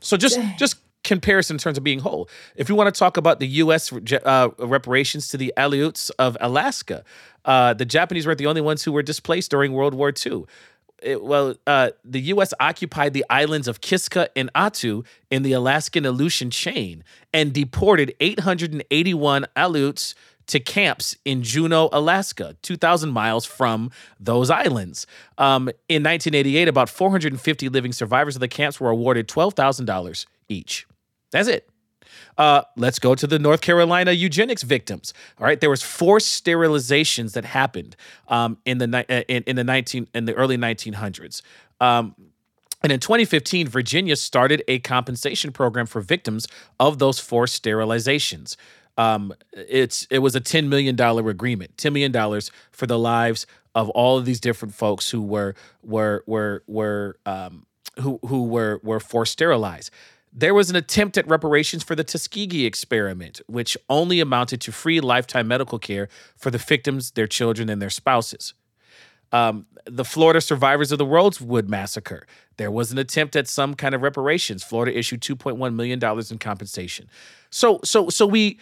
So 0.00 0.16
just 0.16 0.36
Dang. 0.36 0.56
just 0.58 0.76
comparison 1.04 1.56
in 1.56 1.58
terms 1.58 1.78
of 1.78 1.84
being 1.84 2.00
whole. 2.00 2.28
If 2.56 2.68
you 2.68 2.74
want 2.74 2.92
to 2.92 2.98
talk 2.98 3.16
about 3.16 3.40
the 3.40 3.46
U.S. 3.46 3.92
Uh, 3.92 4.48
reparations 4.58 5.28
to 5.28 5.36
the 5.36 5.52
Aleuts 5.56 6.10
of 6.18 6.36
Alaska, 6.40 7.04
uh, 7.44 7.74
the 7.74 7.84
Japanese 7.84 8.26
weren't 8.26 8.38
the 8.38 8.46
only 8.46 8.60
ones 8.60 8.84
who 8.84 8.92
were 8.92 9.02
displaced 9.02 9.50
during 9.50 9.72
World 9.72 9.94
War 9.94 10.12
II 10.24 10.44
it, 11.02 11.22
well, 11.22 11.54
uh, 11.66 11.90
the 12.04 12.20
U.S. 12.20 12.54
occupied 12.60 13.12
the 13.12 13.24
islands 13.28 13.68
of 13.68 13.80
Kiska 13.80 14.28
and 14.36 14.52
Attu 14.54 15.04
in 15.30 15.42
the 15.42 15.52
Alaskan 15.52 16.04
Aleutian 16.04 16.50
chain 16.50 17.04
and 17.32 17.52
deported 17.52 18.14
881 18.20 19.46
Aleuts 19.56 20.14
to 20.46 20.60
camps 20.60 21.16
in 21.24 21.42
Juneau, 21.42 21.88
Alaska, 21.92 22.56
2,000 22.62 23.10
miles 23.10 23.44
from 23.44 23.90
those 24.18 24.50
islands. 24.50 25.06
Um, 25.38 25.68
in 25.88 26.02
1988, 26.02 26.68
about 26.68 26.88
450 26.88 27.68
living 27.68 27.92
survivors 27.92 28.36
of 28.36 28.40
the 28.40 28.48
camps 28.48 28.80
were 28.80 28.90
awarded 28.90 29.28
$12,000 29.28 30.26
each. 30.48 30.86
That's 31.30 31.48
it. 31.48 31.68
Uh, 32.38 32.62
let's 32.76 32.98
go 32.98 33.14
to 33.14 33.26
the 33.26 33.38
North 33.38 33.60
Carolina 33.60 34.12
eugenics 34.12 34.62
victims. 34.62 35.12
All 35.38 35.46
right, 35.46 35.60
there 35.60 35.70
was 35.70 35.82
forced 35.82 36.44
sterilizations 36.44 37.32
that 37.32 37.44
happened 37.44 37.96
um, 38.28 38.58
in 38.64 38.78
the 38.78 39.06
uh, 39.08 39.22
in, 39.28 39.42
in 39.46 39.56
the 39.56 39.64
nineteen 39.64 40.08
in 40.14 40.24
the 40.24 40.34
early 40.34 40.56
1900s. 40.56 41.42
Um, 41.80 42.14
and 42.82 42.90
in 42.90 42.98
2015, 42.98 43.68
Virginia 43.68 44.16
started 44.16 44.64
a 44.66 44.80
compensation 44.80 45.52
program 45.52 45.86
for 45.86 46.00
victims 46.00 46.48
of 46.80 46.98
those 46.98 47.20
forced 47.20 47.62
sterilizations. 47.62 48.56
Um, 48.98 49.32
it's 49.52 50.06
it 50.10 50.18
was 50.18 50.34
a 50.34 50.40
$10 50.40 50.68
million 50.68 50.98
agreement, 51.00 51.76
$10 51.76 51.92
million 51.92 52.40
for 52.72 52.86
the 52.86 52.98
lives 52.98 53.46
of 53.74 53.88
all 53.90 54.18
of 54.18 54.26
these 54.26 54.40
different 54.40 54.74
folks 54.74 55.10
who 55.10 55.22
were 55.22 55.54
were 55.82 56.22
were 56.26 56.62
were 56.66 57.16
um, 57.24 57.66
who 58.00 58.18
who 58.26 58.44
were 58.44 58.80
were 58.82 59.00
forced 59.00 59.32
sterilized. 59.32 59.90
There 60.32 60.54
was 60.54 60.70
an 60.70 60.76
attempt 60.76 61.18
at 61.18 61.28
reparations 61.28 61.82
for 61.82 61.94
the 61.94 62.04
Tuskegee 62.04 62.64
experiment, 62.64 63.40
which 63.46 63.76
only 63.90 64.18
amounted 64.20 64.60
to 64.62 64.72
free 64.72 65.00
lifetime 65.00 65.46
medical 65.46 65.78
care 65.78 66.08
for 66.36 66.50
the 66.50 66.58
victims, 66.58 67.10
their 67.10 67.26
children, 67.26 67.68
and 67.68 67.82
their 67.82 67.90
spouses. 67.90 68.54
Um, 69.30 69.66
the 69.86 70.04
Florida 70.04 70.40
survivors 70.40 70.92
of 70.92 70.98
the 70.98 71.06
Rosewood 71.06 71.68
Massacre. 71.68 72.26
There 72.56 72.70
was 72.70 72.92
an 72.92 72.98
attempt 72.98 73.34
at 73.36 73.48
some 73.48 73.74
kind 73.74 73.94
of 73.94 74.02
reparations. 74.02 74.62
Florida 74.62 74.96
issued 74.96 75.20
2.1 75.20 75.74
million 75.74 75.98
dollars 75.98 76.30
in 76.30 76.38
compensation. 76.38 77.08
So, 77.50 77.80
so, 77.84 78.08
so 78.08 78.26
we 78.26 78.58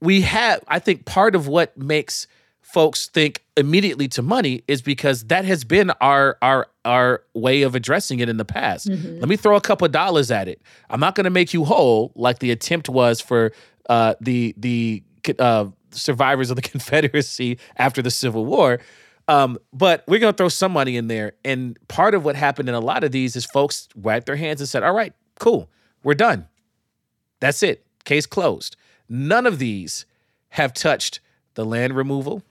we 0.00 0.22
have. 0.22 0.62
I 0.68 0.78
think 0.78 1.04
part 1.04 1.34
of 1.34 1.46
what 1.46 1.76
makes 1.76 2.26
folks 2.64 3.08
think 3.08 3.44
immediately 3.56 4.08
to 4.08 4.22
money 4.22 4.62
is 4.66 4.82
because 4.82 5.24
that 5.24 5.44
has 5.44 5.64
been 5.64 5.90
our 6.00 6.36
our 6.42 6.66
our 6.84 7.22
way 7.34 7.62
of 7.62 7.74
addressing 7.74 8.20
it 8.20 8.28
in 8.28 8.38
the 8.38 8.44
past. 8.44 8.88
Mm-hmm. 8.88 9.20
Let 9.20 9.28
me 9.28 9.36
throw 9.36 9.54
a 9.54 9.60
couple 9.60 9.84
of 9.84 9.92
dollars 9.92 10.30
at 10.30 10.48
it. 10.48 10.60
I'm 10.88 10.98
not 10.98 11.14
going 11.14 11.24
to 11.24 11.30
make 11.30 11.52
you 11.52 11.64
whole 11.64 12.10
like 12.16 12.38
the 12.40 12.50
attempt 12.50 12.88
was 12.88 13.20
for 13.20 13.52
uh, 13.88 14.14
the 14.20 14.54
the 14.56 15.02
uh, 15.38 15.66
survivors 15.90 16.50
of 16.50 16.56
the 16.56 16.62
Confederacy 16.70 17.58
after 17.76 18.02
the 18.02 18.10
Civil 18.10 18.46
War. 18.46 18.80
Um, 19.28 19.58
but 19.72 20.02
we're 20.08 20.18
going 20.18 20.32
to 20.32 20.36
throw 20.36 20.48
some 20.48 20.72
money 20.72 20.96
in 20.96 21.08
there. 21.08 21.32
And 21.44 21.78
part 21.88 22.14
of 22.14 22.24
what 22.24 22.36
happened 22.36 22.68
in 22.68 22.74
a 22.74 22.80
lot 22.80 23.04
of 23.04 23.12
these 23.12 23.36
is 23.36 23.44
folks 23.44 23.88
wiped 23.94 24.26
their 24.26 24.36
hands 24.36 24.60
and 24.60 24.68
said, 24.68 24.82
"All 24.82 24.94
right, 24.94 25.12
cool, 25.38 25.70
we're 26.02 26.14
done. 26.14 26.48
That's 27.40 27.62
it. 27.62 27.86
Case 28.04 28.26
closed." 28.26 28.76
None 29.06 29.46
of 29.46 29.58
these 29.58 30.06
have 30.48 30.72
touched 30.72 31.20
the 31.54 31.64
land 31.64 31.94
removal, 31.94 32.42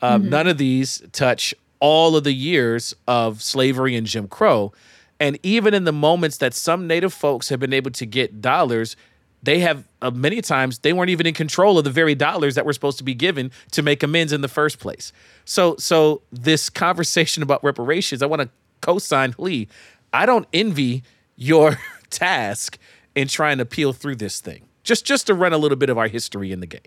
um, 0.00 0.22
mm-hmm. 0.22 0.30
None 0.30 0.46
of 0.46 0.58
these 0.58 1.02
touch 1.12 1.54
all 1.80 2.16
of 2.16 2.24
the 2.24 2.32
years 2.32 2.94
of 3.06 3.42
slavery 3.42 3.96
and 3.96 4.06
Jim 4.06 4.28
Crow. 4.28 4.72
And 5.18 5.38
even 5.42 5.72
in 5.72 5.84
the 5.84 5.92
moments 5.92 6.38
that 6.38 6.54
some 6.54 6.86
Native 6.86 7.12
folks 7.12 7.48
have 7.48 7.60
been 7.60 7.72
able 7.72 7.90
to 7.92 8.06
get 8.06 8.40
dollars, 8.40 8.96
they 9.42 9.60
have 9.60 9.84
uh, 10.02 10.10
many 10.10 10.42
times 10.42 10.80
they 10.80 10.92
weren't 10.92 11.10
even 11.10 11.26
in 11.26 11.34
control 11.34 11.78
of 11.78 11.84
the 11.84 11.90
very 11.90 12.14
dollars 12.14 12.54
that 12.54 12.66
were 12.66 12.72
supposed 12.72 12.98
to 12.98 13.04
be 13.04 13.14
given 13.14 13.50
to 13.72 13.82
make 13.82 14.02
amends 14.02 14.32
in 14.32 14.40
the 14.40 14.48
first 14.48 14.78
place. 14.78 15.12
So, 15.44 15.76
so 15.76 16.22
this 16.30 16.68
conversation 16.84 17.42
about 17.42 17.62
reparations, 17.64 18.22
I 18.22 18.26
want 18.26 18.42
to 18.42 18.50
co-sign 18.80 19.34
Lee. 19.38 19.68
I 20.12 20.26
don't 20.26 20.46
envy 20.52 21.02
your 21.36 21.78
task 22.10 22.78
in 23.14 23.28
trying 23.28 23.58
to 23.58 23.64
peel 23.64 23.92
through 23.92 24.16
this 24.16 24.40
thing. 24.40 24.68
Just, 24.82 25.04
just 25.04 25.26
to 25.26 25.34
run 25.34 25.52
a 25.52 25.58
little 25.58 25.76
bit 25.76 25.90
of 25.90 25.98
our 25.98 26.08
history 26.08 26.52
in 26.52 26.60
the 26.60 26.66
game. 26.66 26.80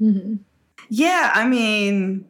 Mm-hmm. 0.00 0.34
Yeah, 0.88 1.30
I 1.34 1.46
mean, 1.46 2.26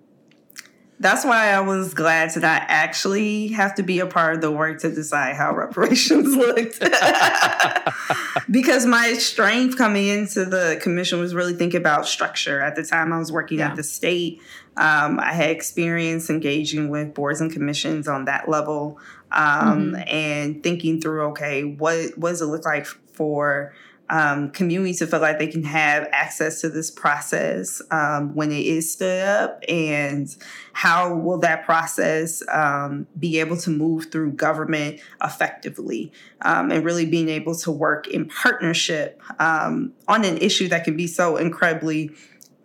that's 1.01 1.25
why 1.25 1.49
I 1.49 1.61
was 1.61 1.93
glad 1.93 2.31
to 2.31 2.41
not 2.41 2.63
actually 2.69 3.49
have 3.49 3.75
to 3.75 3.83
be 3.83 3.99
a 3.99 4.07
part 4.07 4.37
of 4.37 4.41
the 4.41 4.51
work 4.51 4.81
to 4.81 4.95
decide 4.95 5.35
how 5.35 5.55
reparations 5.57 6.35
looked. 6.35 6.81
because 8.51 8.87
my 8.87 9.15
strength 9.15 9.77
coming 9.77 10.07
into 10.07 10.45
the 10.45 10.79
commission 10.81 11.19
was 11.21 11.35
really 11.35 11.55
thinking 11.55 11.81
about 11.81 12.07
structure. 12.07 12.61
At 12.61 12.77
the 12.77 12.85
time 12.85 13.13
I 13.13 13.19
was 13.19 13.33
working 13.33 13.59
yeah. 13.59 13.71
at 13.71 13.77
the 13.77 13.83
state, 13.83 14.41
um, 14.77 15.21
I 15.21 15.33
had 15.33 15.51
experience 15.51 16.31
engaging 16.31 16.89
with 16.89 17.13
boards 17.13 17.41
and 17.41 17.53
commissions 17.53 18.09
on 18.09 18.25
that 18.27 18.49
level 18.49 18.99
um, 19.31 19.93
mm-hmm. 19.93 20.09
and 20.09 20.63
thinking 20.63 21.01
through 21.01 21.23
okay, 21.29 21.65
what, 21.65 22.17
what 22.17 22.31
does 22.31 22.41
it 22.41 22.47
look 22.47 22.65
like 22.65 22.87
for 22.87 23.75
um, 24.11 24.51
communities 24.51 24.99
to 24.99 25.07
feel 25.07 25.21
like 25.21 25.39
they 25.39 25.47
can 25.47 25.63
have 25.65 26.07
access 26.13 26.61
to 26.61 26.69
this 26.69 26.91
process 26.91 27.81
um, 27.91 28.35
when 28.35 28.53
it 28.53 28.65
is 28.65 28.93
stood 28.93 29.23
up 29.23 29.63
and 29.69 30.37
how 30.73 31.15
will 31.15 31.39
that 31.39 31.65
process 31.65 32.43
um, 32.53 33.07
be 33.19 33.41
able 33.41 33.57
to 33.57 33.71
move 33.71 34.11
through 34.13 34.33
government 34.33 35.01
effectively 35.23 36.13
um, 36.43 36.71
and 36.71 36.85
really 36.85 37.07
being 37.07 37.29
able 37.29 37.55
to 37.55 37.71
work 37.71 38.07
in 38.09 38.27
partnership 38.27 39.21
um, 39.39 39.93
on 40.07 40.25
an 40.25 40.37
issue 40.39 40.69
that 40.69 40.85
can 40.85 40.97
be 40.97 41.07
so 41.07 41.37
incredibly 41.37 42.11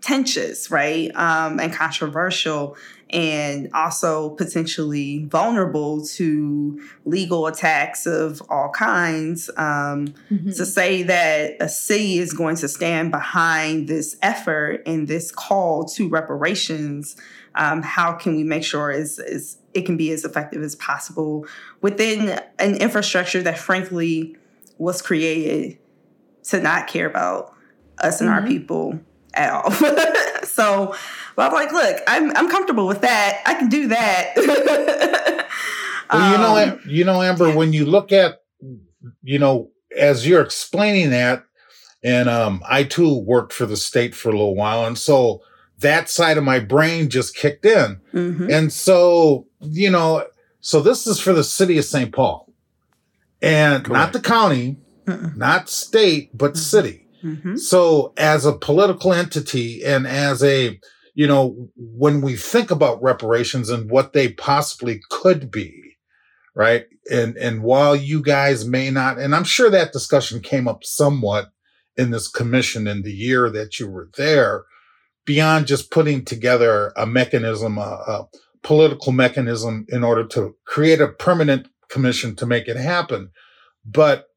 contentious, 0.01 0.71
right, 0.71 1.13
um, 1.15 1.59
and 1.59 1.73
controversial, 1.73 2.75
and 3.11 3.69
also 3.73 4.29
potentially 4.31 5.25
vulnerable 5.25 6.05
to 6.05 6.79
legal 7.05 7.47
attacks 7.47 8.05
of 8.05 8.41
all 8.49 8.69
kinds. 8.69 9.49
Um, 9.57 10.13
mm-hmm. 10.31 10.49
To 10.49 10.65
say 10.65 11.03
that 11.03 11.57
a 11.59 11.67
city 11.67 12.19
is 12.19 12.33
going 12.33 12.57
to 12.57 12.67
stand 12.67 13.11
behind 13.11 13.87
this 13.87 14.15
effort 14.21 14.83
and 14.85 15.07
this 15.07 15.31
call 15.31 15.85
to 15.85 16.07
reparations, 16.07 17.17
um, 17.55 17.81
how 17.81 18.13
can 18.13 18.35
we 18.35 18.43
make 18.43 18.63
sure 18.63 18.91
is, 18.91 19.17
is 19.17 19.57
it 19.73 19.85
can 19.85 19.97
be 19.97 20.11
as 20.11 20.23
effective 20.23 20.61
as 20.61 20.75
possible 20.75 21.47
within 21.81 22.39
an 22.59 22.75
infrastructure 22.75 23.41
that, 23.41 23.57
frankly, 23.57 24.35
was 24.77 25.01
created 25.01 25.79
to 26.43 26.61
not 26.61 26.87
care 26.87 27.07
about 27.07 27.53
us 27.97 28.21
and 28.21 28.29
mm-hmm. 28.29 28.43
our 28.43 28.47
people 28.47 28.99
at 29.33 29.51
all. 29.51 29.71
so 30.49 30.95
but 31.39 31.47
I'm 31.47 31.53
like, 31.53 31.71
look, 31.71 32.01
I'm 32.05 32.35
I'm 32.35 32.49
comfortable 32.49 32.85
with 32.85 32.99
that. 32.99 33.41
I 33.45 33.53
can 33.53 33.69
do 33.69 33.87
that. 33.87 34.33
well, 36.11 36.31
you 36.31 36.37
know, 36.37 36.73
um, 36.73 36.81
you 36.85 37.05
know, 37.05 37.21
Amber, 37.21 37.55
when 37.55 37.71
you 37.71 37.85
look 37.85 38.11
at, 38.11 38.41
you 39.23 39.39
know, 39.39 39.71
as 39.95 40.27
you're 40.27 40.41
explaining 40.41 41.11
that, 41.11 41.45
and 42.03 42.27
um, 42.27 42.61
I 42.67 42.83
too 42.83 43.19
worked 43.19 43.53
for 43.53 43.65
the 43.65 43.77
state 43.77 44.13
for 44.13 44.27
a 44.27 44.33
little 44.33 44.53
while, 44.53 44.85
and 44.85 44.97
so 44.97 45.41
that 45.77 46.09
side 46.09 46.37
of 46.37 46.43
my 46.43 46.59
brain 46.59 47.09
just 47.09 47.37
kicked 47.37 47.65
in, 47.65 48.01
mm-hmm. 48.13 48.51
and 48.51 48.73
so 48.73 49.47
you 49.61 49.89
know, 49.89 50.25
so 50.59 50.81
this 50.81 51.07
is 51.07 51.21
for 51.21 51.31
the 51.31 51.45
city 51.45 51.77
of 51.77 51.85
St. 51.85 52.11
Paul, 52.11 52.51
and 53.41 53.85
Correct. 53.85 53.89
not 53.89 54.11
the 54.11 54.19
county, 54.19 54.75
Mm-mm. 55.05 55.37
not 55.37 55.69
state, 55.69 56.37
but 56.37 56.51
mm-hmm. 56.51 56.59
city. 56.59 57.05
Mm-hmm. 57.23 57.57
So 57.57 58.13
as 58.17 58.45
a 58.45 58.53
political 58.53 59.13
entity 59.13 59.83
and 59.83 60.07
as 60.07 60.43
a 60.43 60.79
you 61.19 61.27
know, 61.27 61.69
when 61.75 62.21
we 62.21 62.37
think 62.37 62.71
about 62.71 63.03
reparations 63.03 63.69
and 63.69 63.91
what 63.91 64.13
they 64.13 64.31
possibly 64.31 65.01
could 65.09 65.51
be, 65.51 65.97
right? 66.55 66.85
And 67.11 67.35
and 67.35 67.61
while 67.61 67.93
you 67.93 68.21
guys 68.21 68.65
may 68.65 68.89
not, 68.89 69.19
and 69.19 69.35
I'm 69.35 69.43
sure 69.43 69.69
that 69.69 69.91
discussion 69.91 70.39
came 70.39 70.65
up 70.65 70.85
somewhat 70.85 71.51
in 71.97 72.11
this 72.11 72.29
commission 72.29 72.87
in 72.87 73.01
the 73.01 73.11
year 73.11 73.49
that 73.49 73.81
you 73.81 73.89
were 73.89 74.09
there, 74.15 74.63
beyond 75.25 75.67
just 75.67 75.91
putting 75.91 76.23
together 76.23 76.93
a 76.95 77.05
mechanism, 77.05 77.77
a, 77.77 77.81
a 77.81 78.27
political 78.63 79.11
mechanism 79.11 79.85
in 79.89 80.05
order 80.05 80.25
to 80.25 80.55
create 80.65 81.01
a 81.01 81.09
permanent 81.09 81.67
commission 81.89 82.33
to 82.37 82.45
make 82.45 82.69
it 82.69 82.77
happen. 82.77 83.31
But 83.83 84.28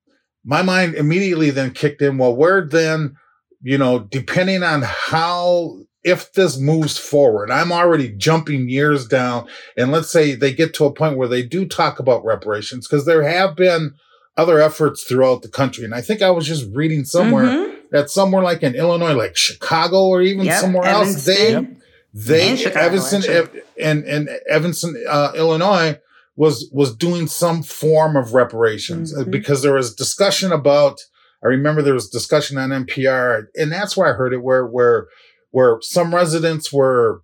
my 0.45 0.63
mind 0.63 0.95
immediately 0.95 1.51
then 1.51 1.71
kicked 1.71 2.03
in, 2.03 2.19
well, 2.19 2.35
where 2.35 2.67
then, 2.67 3.17
you 3.63 3.79
know, 3.79 4.01
depending 4.01 4.63
on 4.63 4.83
how 4.83 5.79
if 6.05 6.33
this 6.33 6.59
moves 6.59 6.99
forward, 6.99 7.51
I'm 7.51 7.71
already 7.71 8.09
jumping 8.09 8.69
years 8.69 9.07
down. 9.07 9.47
And 9.77 9.93
let's 9.93 10.11
say 10.11 10.35
they 10.35 10.53
get 10.53 10.75
to 10.75 10.85
a 10.85 10.93
point 10.93 11.17
where 11.17 11.29
they 11.29 11.45
do 11.45 11.65
talk 11.65 12.01
about 12.01 12.25
reparations, 12.25 12.89
because 12.89 13.07
there 13.07 13.23
have 13.23 13.55
been 13.55 13.95
other 14.37 14.61
efforts 14.61 15.05
throughout 15.05 15.43
the 15.43 15.49
country. 15.49 15.85
And 15.85 15.95
I 15.95 16.01
think 16.01 16.23
I 16.23 16.31
was 16.31 16.47
just 16.47 16.69
reading 16.75 17.05
somewhere 17.05 17.45
mm-hmm. 17.45 17.75
that 17.93 18.11
somewhere 18.11 18.43
like 18.43 18.65
in 18.65 18.75
Illinois, 18.75 19.13
like 19.13 19.37
Chicago 19.37 20.07
or 20.07 20.23
even 20.23 20.47
yep, 20.47 20.61
somewhere 20.61 20.85
Evanston. 20.85 21.35
else, 21.35 21.37
they, 21.37 21.53
yep. 21.53 21.67
they, 22.15 22.57
Chicago, 22.57 22.87
Evanston, 22.87 23.49
and, 23.81 24.05
and 24.05 24.29
Evanston, 24.49 25.05
uh, 25.09 25.33
Illinois 25.37 26.01
was, 26.37 26.71
was 26.73 26.97
doing 26.97 27.27
some 27.27 27.63
form 27.63 28.17
of 28.17 28.35
reparations 28.35 29.15
uh, 29.15 29.23
mm-hmm. 29.23 29.31
because 29.31 29.63
there 29.63 29.75
was 29.75 29.95
discussion 29.95 30.53
about, 30.53 30.99
I 31.45 31.49
remember 31.49 31.83
there 31.83 31.95
was 31.95 32.09
discussion 32.09 32.57
on 32.59 32.71
NPR 32.71 33.47
and 33.55 33.71
that's 33.71 33.97
where 33.97 34.09
I 34.09 34.17
heard 34.17 34.33
it 34.33 34.43
where, 34.43 34.67
where, 34.67 35.09
where 35.51 35.79
some 35.83 36.15
residents 36.15 36.73
were 36.73 37.23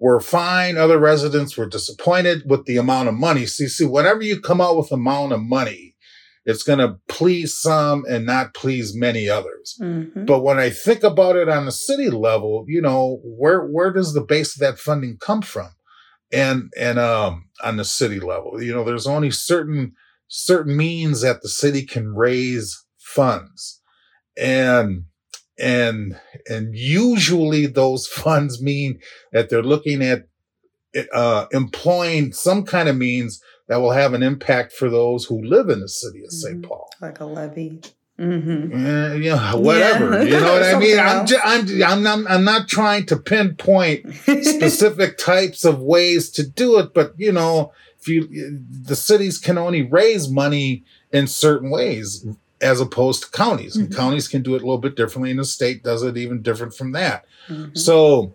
were 0.00 0.18
fine, 0.18 0.78
other 0.78 0.98
residents 0.98 1.56
were 1.56 1.68
disappointed 1.68 2.42
with 2.46 2.64
the 2.64 2.78
amount 2.78 3.08
of 3.08 3.14
money. 3.14 3.44
See, 3.44 3.68
see, 3.68 3.84
whenever 3.84 4.22
you 4.22 4.40
come 4.40 4.60
out 4.60 4.78
with 4.78 4.90
amount 4.90 5.34
of 5.34 5.42
money, 5.42 5.94
it's 6.46 6.62
going 6.62 6.78
to 6.78 6.96
please 7.06 7.54
some 7.54 8.04
and 8.08 8.24
not 8.24 8.54
please 8.54 8.96
many 8.96 9.28
others. 9.28 9.76
Mm-hmm. 9.80 10.24
But 10.24 10.40
when 10.40 10.58
I 10.58 10.70
think 10.70 11.02
about 11.02 11.36
it 11.36 11.50
on 11.50 11.66
the 11.66 11.72
city 11.72 12.08
level, 12.08 12.64
you 12.66 12.80
know, 12.80 13.20
where 13.22 13.66
where 13.66 13.92
does 13.92 14.14
the 14.14 14.22
base 14.22 14.56
of 14.56 14.60
that 14.60 14.78
funding 14.78 15.18
come 15.20 15.42
from? 15.42 15.68
And 16.32 16.72
and 16.78 16.98
um 16.98 17.48
on 17.62 17.76
the 17.76 17.84
city 17.84 18.20
level, 18.20 18.62
you 18.62 18.72
know, 18.72 18.84
there's 18.84 19.06
only 19.06 19.30
certain 19.30 19.94
certain 20.28 20.76
means 20.76 21.22
that 21.22 21.42
the 21.42 21.48
city 21.48 21.84
can 21.84 22.14
raise 22.14 22.84
funds. 22.98 23.80
And 24.36 25.04
and 25.58 26.18
and 26.48 26.74
usually 26.74 27.66
those 27.66 28.06
funds 28.06 28.62
mean 28.62 29.00
that 29.32 29.50
they're 29.50 29.62
looking 29.62 30.02
at 30.02 30.26
uh, 31.14 31.46
employing 31.52 32.32
some 32.32 32.64
kind 32.64 32.88
of 32.88 32.96
means 32.96 33.40
that 33.68 33.76
will 33.76 33.92
have 33.92 34.14
an 34.14 34.22
impact 34.22 34.72
for 34.72 34.90
those 34.90 35.24
who 35.24 35.40
live 35.42 35.68
in 35.68 35.80
the 35.80 35.88
city 35.88 36.24
of 36.24 36.32
St. 36.32 36.56
Mm-hmm. 36.56 36.68
Paul, 36.68 36.90
like 37.00 37.20
a 37.20 37.24
levy. 37.24 37.80
Mm-hmm. 38.20 38.86
Uh, 38.86 39.14
yeah, 39.14 39.54
whatever. 39.54 40.18
Yeah. 40.18 40.22
You 40.24 40.40
know 40.40 40.52
what 40.52 40.62
I 40.62 40.78
mean? 40.78 40.98
I'm, 40.98 41.26
just, 41.26 41.44
I'm, 41.44 41.82
I'm, 41.82 42.06
I'm, 42.06 42.28
I'm 42.28 42.44
not 42.44 42.68
trying 42.68 43.06
to 43.06 43.16
pinpoint 43.16 44.14
specific 44.14 45.16
types 45.18 45.64
of 45.64 45.80
ways 45.80 46.30
to 46.32 46.46
do 46.46 46.78
it, 46.78 46.92
but 46.92 47.14
you 47.16 47.32
know, 47.32 47.72
if 47.98 48.08
you, 48.08 48.28
the 48.82 48.96
cities 48.96 49.38
can 49.38 49.56
only 49.56 49.82
raise 49.82 50.28
money 50.28 50.84
in 51.12 51.26
certain 51.26 51.70
ways 51.70 52.26
as 52.60 52.80
opposed 52.80 53.22
to 53.22 53.30
counties. 53.30 53.74
Mm-hmm. 53.74 53.86
And 53.86 53.96
counties 53.96 54.28
can 54.28 54.42
do 54.42 54.54
it 54.54 54.62
a 54.62 54.66
little 54.66 54.78
bit 54.78 54.96
differently, 54.96 55.30
and 55.30 55.40
the 55.40 55.44
state 55.44 55.82
does 55.82 56.02
it 56.02 56.16
even 56.16 56.42
different 56.42 56.74
from 56.74 56.92
that. 56.92 57.24
Mm-hmm. 57.48 57.74
So, 57.74 58.32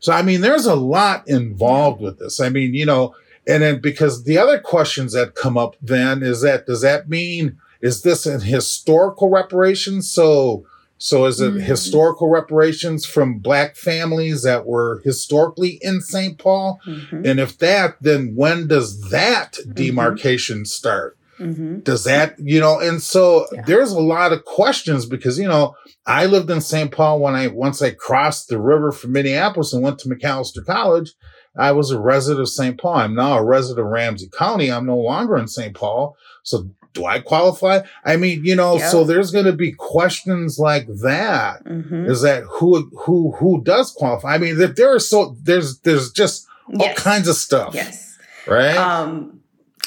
so 0.00 0.12
I 0.12 0.22
mean, 0.22 0.40
there's 0.40 0.66
a 0.66 0.74
lot 0.74 1.28
involved 1.28 2.00
with 2.00 2.18
this. 2.18 2.40
I 2.40 2.48
mean, 2.48 2.74
you 2.74 2.86
know, 2.86 3.14
and 3.46 3.62
then 3.62 3.80
because 3.80 4.24
the 4.24 4.38
other 4.38 4.58
questions 4.58 5.12
that 5.12 5.34
come 5.34 5.56
up 5.56 5.76
then 5.80 6.22
is 6.22 6.42
that 6.42 6.66
does 6.66 6.82
that 6.82 7.08
mean 7.08 7.58
is 7.80 8.02
this 8.02 8.26
an 8.26 8.40
historical 8.40 9.30
reparations? 9.30 10.10
So, 10.10 10.66
so 10.98 11.26
is 11.26 11.40
it 11.40 11.52
mm-hmm. 11.52 11.60
historical 11.60 12.28
reparations 12.28 13.06
from 13.06 13.38
black 13.38 13.76
families 13.76 14.42
that 14.42 14.66
were 14.66 15.00
historically 15.04 15.78
in 15.82 16.00
St. 16.00 16.38
Paul? 16.38 16.80
Mm-hmm. 16.86 17.24
And 17.24 17.40
if 17.40 17.58
that, 17.58 17.96
then 18.00 18.32
when 18.34 18.66
does 18.66 19.10
that 19.10 19.54
mm-hmm. 19.54 19.72
demarcation 19.72 20.64
start? 20.64 21.16
Mm-hmm. 21.38 21.80
Does 21.80 22.02
that, 22.02 22.34
you 22.40 22.58
know, 22.58 22.80
and 22.80 23.00
so 23.00 23.46
yeah. 23.52 23.62
there's 23.64 23.92
a 23.92 24.00
lot 24.00 24.32
of 24.32 24.44
questions 24.44 25.06
because, 25.06 25.38
you 25.38 25.46
know, 25.46 25.76
I 26.04 26.26
lived 26.26 26.50
in 26.50 26.60
St. 26.60 26.90
Paul 26.90 27.20
when 27.20 27.36
I, 27.36 27.46
once 27.46 27.80
I 27.80 27.90
crossed 27.90 28.48
the 28.48 28.60
river 28.60 28.90
from 28.90 29.12
Minneapolis 29.12 29.72
and 29.72 29.82
went 29.82 30.00
to 30.00 30.08
Macalester 30.08 30.64
College, 30.66 31.12
I 31.56 31.72
was 31.72 31.90
a 31.90 32.00
resident 32.00 32.40
of 32.40 32.48
St. 32.48 32.78
Paul. 32.78 32.96
I'm 32.96 33.14
now 33.14 33.38
a 33.38 33.44
resident 33.44 33.86
of 33.86 33.92
Ramsey 33.92 34.28
County. 34.36 34.70
I'm 34.70 34.86
no 34.86 34.96
longer 34.96 35.36
in 35.36 35.48
St. 35.48 35.74
Paul. 35.74 36.16
So 36.42 36.70
do 36.92 37.06
I 37.06 37.20
qualify? 37.20 37.80
I 38.04 38.16
mean, 38.16 38.44
you 38.44 38.56
know, 38.56 38.78
so 38.78 39.04
there's 39.04 39.30
going 39.30 39.44
to 39.44 39.52
be 39.52 39.72
questions 39.72 40.58
like 40.58 40.86
that. 41.02 41.64
Mm-hmm. 41.64 42.06
Is 42.06 42.22
that 42.22 42.44
who, 42.44 42.90
who, 42.96 43.32
who 43.32 43.62
does 43.62 43.92
qualify? 43.92 44.34
I 44.34 44.38
mean, 44.38 44.58
there 44.58 44.94
are 44.94 44.98
so, 44.98 45.36
there's, 45.42 45.78
there's 45.80 46.10
just 46.12 46.46
all 46.68 46.86
yes. 46.86 46.98
kinds 46.98 47.28
of 47.28 47.36
stuff. 47.36 47.74
Yes. 47.74 48.18
Right. 48.46 48.76
Um, 48.76 49.38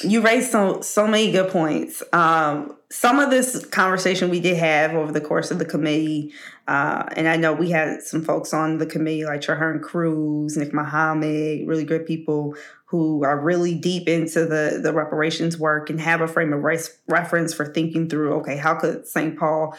you 0.04 0.22
raised 0.22 0.52
so 0.52 0.82
so 0.82 1.08
many 1.08 1.32
good 1.32 1.52
points. 1.52 2.04
Um, 2.14 2.76
some 2.90 3.20
of 3.20 3.30
this 3.30 3.66
conversation 3.66 4.30
we 4.30 4.40
did 4.40 4.58
have 4.58 4.94
over 4.94 5.12
the 5.12 5.22
course 5.22 5.52
of 5.52 5.60
the 5.60 5.66
committee, 5.66 6.34
uh, 6.68 7.06
and 7.16 7.28
I 7.28 7.38
know 7.38 7.54
we 7.54 7.70
had 7.72 8.02
some 8.02 8.24
folks 8.24 8.54
on 8.54 8.78
the 8.78 8.86
committee 8.86 9.26
like 9.26 9.42
Trahern 9.42 9.82
Crews, 9.82 10.58
Nick 10.58 10.74
Muhammad, 10.74 11.68
really 11.68 11.86
good 11.86 12.06
people 12.06 12.56
who 12.92 13.24
are 13.24 13.40
really 13.40 13.74
deep 13.74 14.10
into 14.10 14.46
the 14.46 14.82
the 14.84 14.92
reparations 14.92 15.58
work 15.58 15.90
and 15.90 16.02
have 16.02 16.20
a 16.20 16.28
frame 16.28 16.52
of 16.52 16.62
race, 16.62 17.00
reference 17.08 17.54
for 17.54 17.66
thinking 17.66 18.10
through. 18.10 18.34
Okay, 18.34 18.58
how 18.58 18.76
could 18.76 19.08
St. 19.08 19.40
Paul 19.40 19.74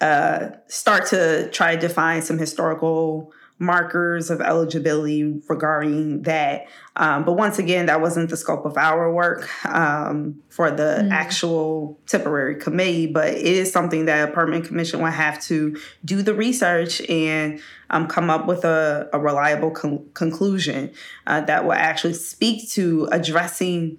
uh, 0.00 0.48
start 0.66 1.04
to 1.08 1.50
try 1.50 1.74
to 1.74 1.80
define 1.80 2.22
some 2.22 2.38
historical 2.38 3.32
markers 3.58 4.30
of 4.30 4.40
eligibility 4.40 5.40
regarding 5.48 6.22
that. 6.22 6.66
Um, 6.94 7.24
but 7.24 7.34
once 7.34 7.58
again, 7.58 7.86
that 7.86 8.00
wasn't 8.00 8.28
the 8.28 8.36
scope 8.36 8.66
of 8.66 8.76
our 8.76 9.12
work 9.12 9.48
um, 9.64 10.42
for 10.50 10.70
the 10.70 11.00
mm. 11.02 11.10
actual 11.10 11.98
temporary 12.06 12.56
committee, 12.56 13.06
but 13.06 13.28
it 13.28 13.44
is 13.44 13.72
something 13.72 14.04
that 14.06 14.28
a 14.28 14.32
permanent 14.32 14.66
commission 14.66 15.00
will 15.00 15.10
have 15.10 15.42
to 15.44 15.76
do 16.04 16.22
the 16.22 16.34
research 16.34 17.00
and 17.08 17.60
um, 17.88 18.06
come 18.06 18.28
up 18.28 18.46
with 18.46 18.64
a, 18.64 19.08
a 19.12 19.18
reliable 19.18 19.70
con- 19.70 20.06
conclusion 20.12 20.92
uh, 21.26 21.40
that 21.42 21.64
will 21.64 21.72
actually 21.72 22.14
speak 22.14 22.68
to 22.70 23.08
addressing 23.10 23.98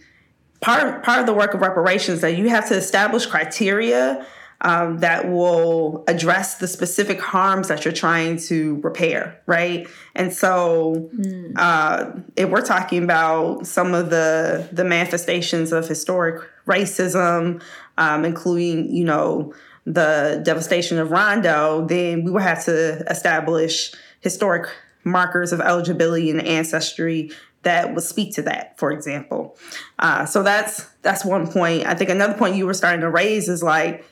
part, 0.61 1.03
part 1.03 1.19
of 1.19 1.25
the 1.25 1.33
work 1.33 1.55
of 1.55 1.61
reparations 1.61 2.21
that 2.21 2.37
you 2.37 2.49
have 2.49 2.67
to 2.67 2.75
establish 2.75 3.25
criteria 3.25 4.25
um, 4.61 4.99
that 4.99 5.29
will 5.29 6.03
address 6.07 6.55
the 6.55 6.67
specific 6.67 7.21
harms 7.21 7.67
that 7.67 7.85
you're 7.85 7.93
trying 7.93 8.37
to 8.37 8.77
repair, 8.77 9.39
right? 9.45 9.87
And 10.15 10.33
so, 10.33 11.09
mm. 11.15 11.53
uh, 11.55 12.11
if 12.35 12.49
we're 12.49 12.65
talking 12.65 13.03
about 13.03 13.67
some 13.67 13.93
of 13.93 14.09
the 14.09 14.67
the 14.71 14.83
manifestations 14.83 15.71
of 15.71 15.87
historic 15.87 16.41
racism, 16.65 17.61
um, 17.97 18.25
including 18.25 18.93
you 18.93 19.05
know 19.05 19.53
the 19.85 20.41
devastation 20.43 20.97
of 20.97 21.11
Rondo, 21.11 21.85
then 21.85 22.23
we 22.23 22.31
will 22.31 22.41
have 22.41 22.65
to 22.65 23.03
establish 23.09 23.93
historic 24.19 24.67
markers 25.03 25.53
of 25.53 25.61
eligibility 25.61 26.29
and 26.29 26.45
ancestry 26.45 27.31
that 27.63 27.93
would 27.93 28.03
speak 28.03 28.33
to 28.35 28.41
that, 28.43 28.77
for 28.77 28.91
example. 28.91 29.57
Uh, 29.99 30.25
so 30.25 30.43
that's 30.43 30.85
that's 31.01 31.25
one 31.25 31.47
point. 31.47 31.85
I 31.85 31.95
think 31.95 32.09
another 32.09 32.33
point 32.33 32.55
you 32.55 32.65
were 32.65 32.73
starting 32.73 33.01
to 33.01 33.09
raise 33.09 33.49
is 33.49 33.63
like, 33.63 34.05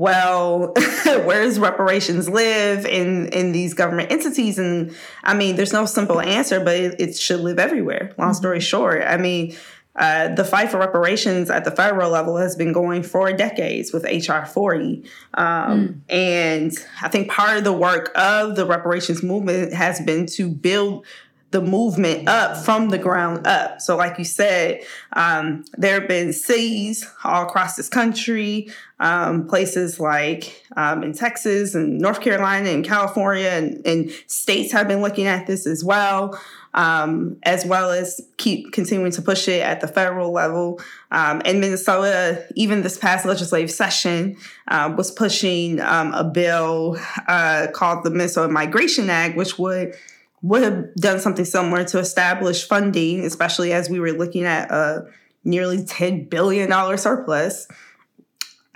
well, 0.00 0.72
where 1.04 1.42
does 1.42 1.58
reparations 1.58 2.26
live 2.26 2.86
in 2.86 3.28
in 3.28 3.52
these 3.52 3.74
government 3.74 4.10
entities? 4.10 4.58
And 4.58 4.96
I 5.22 5.34
mean, 5.34 5.56
there's 5.56 5.74
no 5.74 5.84
simple 5.84 6.22
answer, 6.22 6.58
but 6.58 6.74
it, 6.74 6.98
it 6.98 7.16
should 7.18 7.40
live 7.40 7.58
everywhere. 7.58 8.14
Long 8.16 8.32
story 8.32 8.58
mm-hmm. 8.58 8.62
short, 8.62 9.02
I 9.06 9.18
mean. 9.18 9.54
Uh, 9.96 10.32
the 10.36 10.44
fight 10.44 10.70
for 10.70 10.78
reparations 10.78 11.50
at 11.50 11.64
the 11.64 11.70
federal 11.70 12.12
level 12.12 12.36
has 12.36 12.54
been 12.54 12.72
going 12.72 13.02
for 13.02 13.32
decades 13.32 13.92
with 13.92 14.04
HR 14.04 14.46
40. 14.46 15.04
Um, 15.34 15.44
mm. 15.44 16.00
And 16.08 16.72
I 17.02 17.08
think 17.08 17.28
part 17.28 17.58
of 17.58 17.64
the 17.64 17.72
work 17.72 18.12
of 18.14 18.54
the 18.54 18.64
reparations 18.64 19.20
movement 19.20 19.74
has 19.74 20.00
been 20.00 20.26
to 20.26 20.48
build 20.48 21.04
the 21.50 21.60
movement 21.60 22.28
up 22.28 22.56
from 22.56 22.90
the 22.90 22.98
ground 22.98 23.46
up. 23.46 23.80
So, 23.80 23.96
like 23.96 24.18
you 24.18 24.24
said, 24.24 24.82
um, 25.12 25.64
there 25.76 25.98
have 25.98 26.08
been 26.08 26.32
cities 26.32 27.08
all 27.24 27.46
across 27.46 27.74
this 27.74 27.88
country, 27.88 28.70
um, 29.00 29.48
places 29.48 29.98
like 29.98 30.64
um, 30.76 31.02
in 31.02 31.12
Texas 31.12 31.74
and 31.74 31.98
North 31.98 32.20
Carolina 32.20 32.70
and 32.70 32.84
California, 32.84 33.48
and, 33.48 33.84
and 33.84 34.10
states 34.26 34.72
have 34.72 34.86
been 34.86 35.02
looking 35.02 35.26
at 35.26 35.46
this 35.46 35.66
as 35.66 35.84
well. 35.84 36.40
Um, 36.72 37.38
as 37.42 37.66
well 37.66 37.90
as 37.90 38.20
keep 38.36 38.70
continuing 38.70 39.10
to 39.10 39.22
push 39.22 39.48
it 39.48 39.60
at 39.60 39.80
the 39.80 39.88
federal 39.88 40.30
level. 40.30 40.80
Um, 41.10 41.42
and 41.44 41.60
Minnesota, 41.60 42.46
even 42.54 42.82
this 42.82 42.96
past 42.96 43.26
legislative 43.26 43.72
session, 43.72 44.36
uh, 44.68 44.94
was 44.96 45.10
pushing 45.10 45.80
um, 45.80 46.14
a 46.14 46.22
bill 46.22 46.96
uh, 47.26 47.66
called 47.74 48.04
the 48.04 48.10
Minnesota 48.10 48.52
Migration 48.52 49.10
Act, 49.10 49.36
which 49.36 49.58
would 49.58 49.96
would 50.42 50.62
have 50.62 50.94
done 50.94 51.20
something 51.20 51.44
similar 51.44 51.84
to 51.84 51.98
establish 51.98 52.66
funding, 52.66 53.24
especially 53.24 53.72
as 53.72 53.90
we 53.90 54.00
were 54.00 54.12
looking 54.12 54.44
at 54.44 54.70
a 54.70 55.06
nearly 55.44 55.78
$10 55.78 56.30
billion 56.30 56.70
surplus, 56.98 57.68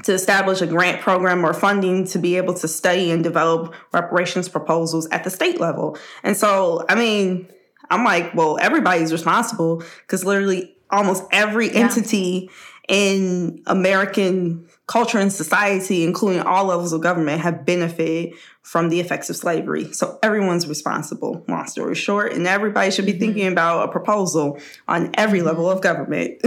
to 0.03 0.12
establish 0.12 0.61
a 0.61 0.66
grant 0.66 1.00
program 1.00 1.44
or 1.44 1.55
funding 1.55 2.07
to 2.07 2.18
be 2.18 2.37
able 2.37 2.53
to 2.53 2.68
study 2.68 3.11
and 3.11 3.24
develop 3.24 3.74
reparations 3.92 4.48
proposals 4.48 5.09
at 5.11 5.24
the 5.24 5.31
state 5.31 5.59
level. 5.59 5.96
And 6.22 6.37
so, 6.37 6.85
I 6.88 6.94
mean, 6.94 7.48
I'm 7.90 8.05
like, 8.05 8.35
well, 8.35 8.59
everybody's 8.61 9.12
responsible 9.12 9.83
because 10.03 10.24
literally 10.24 10.77
almost 10.90 11.24
every 11.33 11.68
yeah. 11.68 11.81
entity 11.81 12.50
in 12.88 13.62
American 13.66 14.68
culture 14.87 15.18
and 15.18 15.33
society, 15.33 16.05
including 16.05 16.42
all 16.42 16.66
levels 16.66 16.92
of 16.92 17.01
government, 17.01 17.40
have 17.40 17.64
benefited 17.64 18.35
from 18.62 18.88
the 18.88 19.01
effects 19.01 19.31
of 19.31 19.37
slavery. 19.37 19.92
So 19.92 20.18
everyone's 20.23 20.66
responsible, 20.66 21.44
long 21.49 21.66
story 21.66 21.94
short, 21.94 22.33
and 22.33 22.47
everybody 22.47 22.90
should 22.90 23.07
be 23.07 23.12
mm-hmm. 23.12 23.20
thinking 23.20 23.47
about 23.47 23.88
a 23.88 23.92
proposal 23.92 24.59
on 24.88 25.11
every 25.14 25.38
mm-hmm. 25.38 25.49
level 25.49 25.70
of 25.70 25.81
government. 25.81 26.40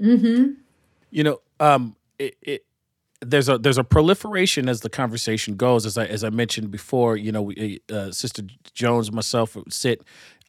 mm-hmm. 0.00 0.52
You 1.10 1.24
know, 1.24 1.40
um, 1.60 1.96
it, 2.18 2.36
it, 2.42 2.66
there's 3.20 3.48
a 3.48 3.56
there's 3.58 3.78
a 3.78 3.84
proliferation 3.84 4.68
as 4.68 4.80
the 4.80 4.90
conversation 4.90 5.56
goes. 5.56 5.86
As 5.86 5.96
I 5.96 6.04
as 6.06 6.22
I 6.22 6.30
mentioned 6.30 6.70
before, 6.70 7.16
you 7.16 7.32
know, 7.32 7.42
we, 7.42 7.80
uh, 7.90 8.10
Sister 8.10 8.42
Jones, 8.74 9.10
myself 9.10 9.56
sit 9.68 10.02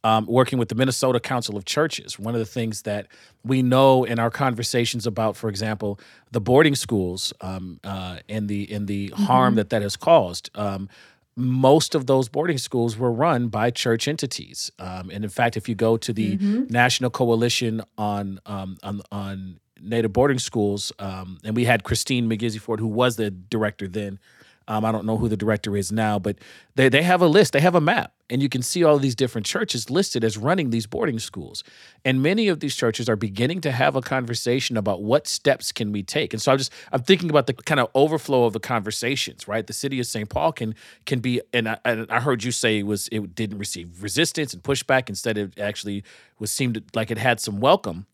um, 0.07 0.25
working 0.25 0.57
with 0.57 0.69
the 0.69 0.75
Minnesota 0.75 1.19
Council 1.19 1.57
of 1.57 1.65
Churches. 1.65 2.17
One 2.17 2.33
of 2.33 2.39
the 2.39 2.45
things 2.45 2.83
that 2.83 3.07
we 3.43 3.61
know 3.61 4.05
in 4.05 4.19
our 4.19 4.29
conversations 4.29 5.05
about, 5.05 5.35
for 5.35 5.49
example, 5.49 5.99
the 6.31 6.39
boarding 6.39 6.75
schools 6.75 7.33
um, 7.41 7.81
uh, 7.83 8.19
and 8.29 8.47
the 8.47 8.71
in 8.71 8.85
the 8.85 9.09
mm-hmm. 9.09 9.23
harm 9.23 9.55
that 9.55 9.69
that 9.71 9.81
has 9.81 9.97
caused. 9.97 10.49
Um, 10.55 10.87
most 11.35 11.93
of 11.93 12.07
those 12.07 12.29
boarding 12.29 12.57
schools 12.57 12.97
were 12.97 13.11
run 13.11 13.49
by 13.49 13.69
church 13.69 14.07
entities, 14.07 14.71
um, 14.79 15.09
and 15.11 15.25
in 15.25 15.29
fact, 15.29 15.57
if 15.57 15.67
you 15.67 15.75
go 15.75 15.97
to 15.97 16.13
the 16.13 16.37
mm-hmm. 16.37 16.63
National 16.69 17.09
Coalition 17.09 17.81
on 17.97 18.39
um, 18.45 18.77
on 18.83 19.01
on 19.11 19.59
Native 19.81 20.13
boarding 20.13 20.39
schools, 20.39 20.93
um, 20.99 21.37
and 21.43 21.53
we 21.53 21.65
had 21.65 21.83
Christine 21.83 22.29
McGizzy 22.29 22.61
Ford, 22.61 22.79
who 22.79 22.87
was 22.87 23.17
the 23.17 23.29
director 23.29 23.89
then. 23.89 24.19
Um, 24.67 24.83
I 24.83 24.91
don't 24.91 25.05
know 25.05 25.17
who 25.17 25.29
the 25.29 25.37
director 25.37 25.77
is 25.77 25.91
now, 25.91 26.19
but 26.19 26.37
they, 26.75 26.89
they 26.89 27.01
have 27.01 27.21
a 27.21 27.27
list, 27.27 27.53
they 27.53 27.61
have 27.61 27.75
a 27.75 27.81
map, 27.81 28.13
and 28.29 28.41
you 28.41 28.49
can 28.49 28.61
see 28.61 28.83
all 28.83 28.99
these 28.99 29.15
different 29.15 29.47
churches 29.47 29.89
listed 29.89 30.23
as 30.23 30.37
running 30.37 30.71
these 30.71 30.85
boarding 30.85 31.19
schools. 31.19 31.63
And 32.03 32.21
many 32.21 32.49
of 32.49 32.59
these 32.59 32.75
churches 32.75 33.07
are 33.07 33.15
beginning 33.15 33.61
to 33.61 33.71
have 33.71 33.95
a 33.95 34.01
conversation 34.01 34.75
about 34.75 35.01
what 35.01 35.25
steps 35.25 35.71
can 35.71 35.91
we 35.93 36.03
take. 36.03 36.33
And 36.33 36.41
so 36.41 36.51
I'm 36.51 36.57
just 36.57 36.73
I'm 36.91 37.01
thinking 37.01 37.29
about 37.29 37.47
the 37.47 37.53
kind 37.53 37.79
of 37.79 37.89
overflow 37.95 38.45
of 38.45 38.53
the 38.53 38.59
conversations, 38.59 39.47
right? 39.47 39.65
The 39.65 39.73
city 39.73 39.99
of 39.99 40.05
St. 40.05 40.29
Paul 40.29 40.51
can 40.51 40.75
can 41.05 41.19
be, 41.19 41.41
and 41.53 41.69
I, 41.69 41.77
and 41.85 42.11
I 42.11 42.19
heard 42.19 42.43
you 42.43 42.51
say 42.51 42.79
it 42.79 42.85
was 42.85 43.07
it 43.11 43.35
didn't 43.35 43.59
receive 43.59 44.03
resistance 44.03 44.53
and 44.53 44.61
pushback. 44.61 45.07
Instead, 45.07 45.37
it 45.37 45.57
actually 45.59 46.03
was 46.39 46.51
seemed 46.51 46.83
like 46.93 47.09
it 47.09 47.17
had 47.17 47.39
some 47.39 47.61
welcome, 47.61 48.05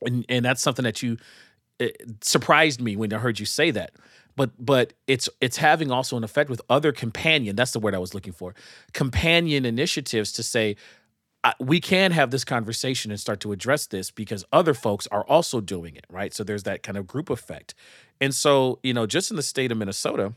and 0.00 0.24
and 0.28 0.44
that's 0.44 0.62
something 0.62 0.84
that 0.84 1.02
you 1.02 1.18
surprised 2.20 2.80
me 2.80 2.96
when 2.96 3.12
I 3.12 3.18
heard 3.18 3.38
you 3.38 3.46
say 3.46 3.70
that. 3.70 3.92
But 4.36 4.50
but 4.64 4.92
it's 5.06 5.28
it's 5.40 5.56
having 5.56 5.90
also 5.90 6.16
an 6.16 6.24
effect 6.24 6.50
with 6.50 6.60
other 6.68 6.92
companion 6.92 7.56
that's 7.56 7.72
the 7.72 7.80
word 7.80 7.94
i 7.94 7.98
was 7.98 8.12
looking 8.12 8.34
for 8.34 8.54
companion 8.92 9.64
initiatives 9.64 10.30
to 10.32 10.42
say 10.42 10.76
we 11.60 11.80
can 11.80 12.10
have 12.10 12.30
this 12.32 12.44
conversation 12.44 13.10
and 13.10 13.20
start 13.20 13.40
to 13.40 13.52
address 13.52 13.86
this 13.86 14.10
because 14.10 14.44
other 14.52 14.74
folks 14.74 15.06
are 15.08 15.24
also 15.24 15.60
doing 15.60 15.96
it 15.96 16.04
right? 16.10 16.34
So 16.34 16.44
there's 16.44 16.64
that 16.64 16.82
kind 16.82 16.98
of 16.98 17.06
group 17.06 17.30
effect. 17.30 17.74
And 18.20 18.34
so 18.34 18.78
you 18.82 18.92
know 18.92 19.06
just 19.06 19.30
in 19.30 19.36
the 19.36 19.42
state 19.42 19.72
of 19.72 19.78
minnesota 19.78 20.34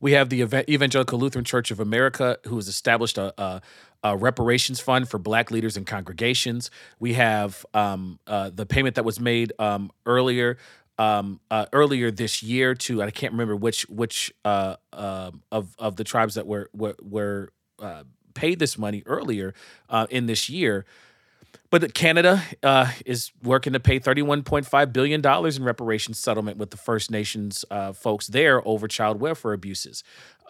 we 0.00 0.12
have 0.12 0.30
the 0.30 0.42
evangelical 0.70 1.18
lutheran 1.18 1.44
church 1.44 1.70
of 1.70 1.78
america 1.78 2.38
who 2.46 2.56
has 2.56 2.68
established 2.68 3.18
a, 3.18 3.34
a 3.40 3.60
a 4.02 4.16
reparations 4.16 4.80
fund 4.80 5.08
for 5.08 5.18
black 5.18 5.50
leaders 5.50 5.76
and 5.76 5.86
congregations. 5.86 6.70
We 6.98 7.14
have 7.14 7.66
um, 7.74 8.18
uh, 8.26 8.50
the 8.50 8.66
payment 8.66 8.94
that 8.96 9.04
was 9.04 9.18
made 9.18 9.52
um, 9.58 9.90
earlier 10.06 10.58
um, 10.98 11.40
uh, 11.50 11.66
earlier 11.72 12.10
this 12.10 12.42
year 12.42 12.74
to 12.74 13.02
I 13.02 13.10
can't 13.10 13.32
remember 13.32 13.56
which 13.56 13.88
which 13.88 14.32
uh, 14.44 14.76
uh, 14.92 15.30
of 15.52 15.74
of 15.78 15.96
the 15.96 16.04
tribes 16.04 16.34
that 16.34 16.46
were 16.46 16.68
were, 16.74 16.96
were 17.00 17.52
uh, 17.78 18.04
paid 18.34 18.58
this 18.58 18.76
money 18.76 19.02
earlier 19.06 19.54
uh, 19.88 20.06
in 20.10 20.26
this 20.26 20.48
year. 20.48 20.84
But 21.70 21.92
Canada 21.92 22.42
uh, 22.62 22.90
is 23.04 23.30
working 23.42 23.74
to 23.74 23.80
pay 23.80 24.00
$31.5 24.00 24.92
billion 24.92 25.22
in 25.22 25.64
reparations 25.64 26.18
settlement 26.18 26.56
with 26.56 26.70
the 26.70 26.78
First 26.78 27.10
Nations 27.10 27.62
folks 27.94 28.26
there 28.26 28.66
over 28.66 28.88
child 28.88 29.20
welfare 29.20 29.52
abuses. 29.52 30.02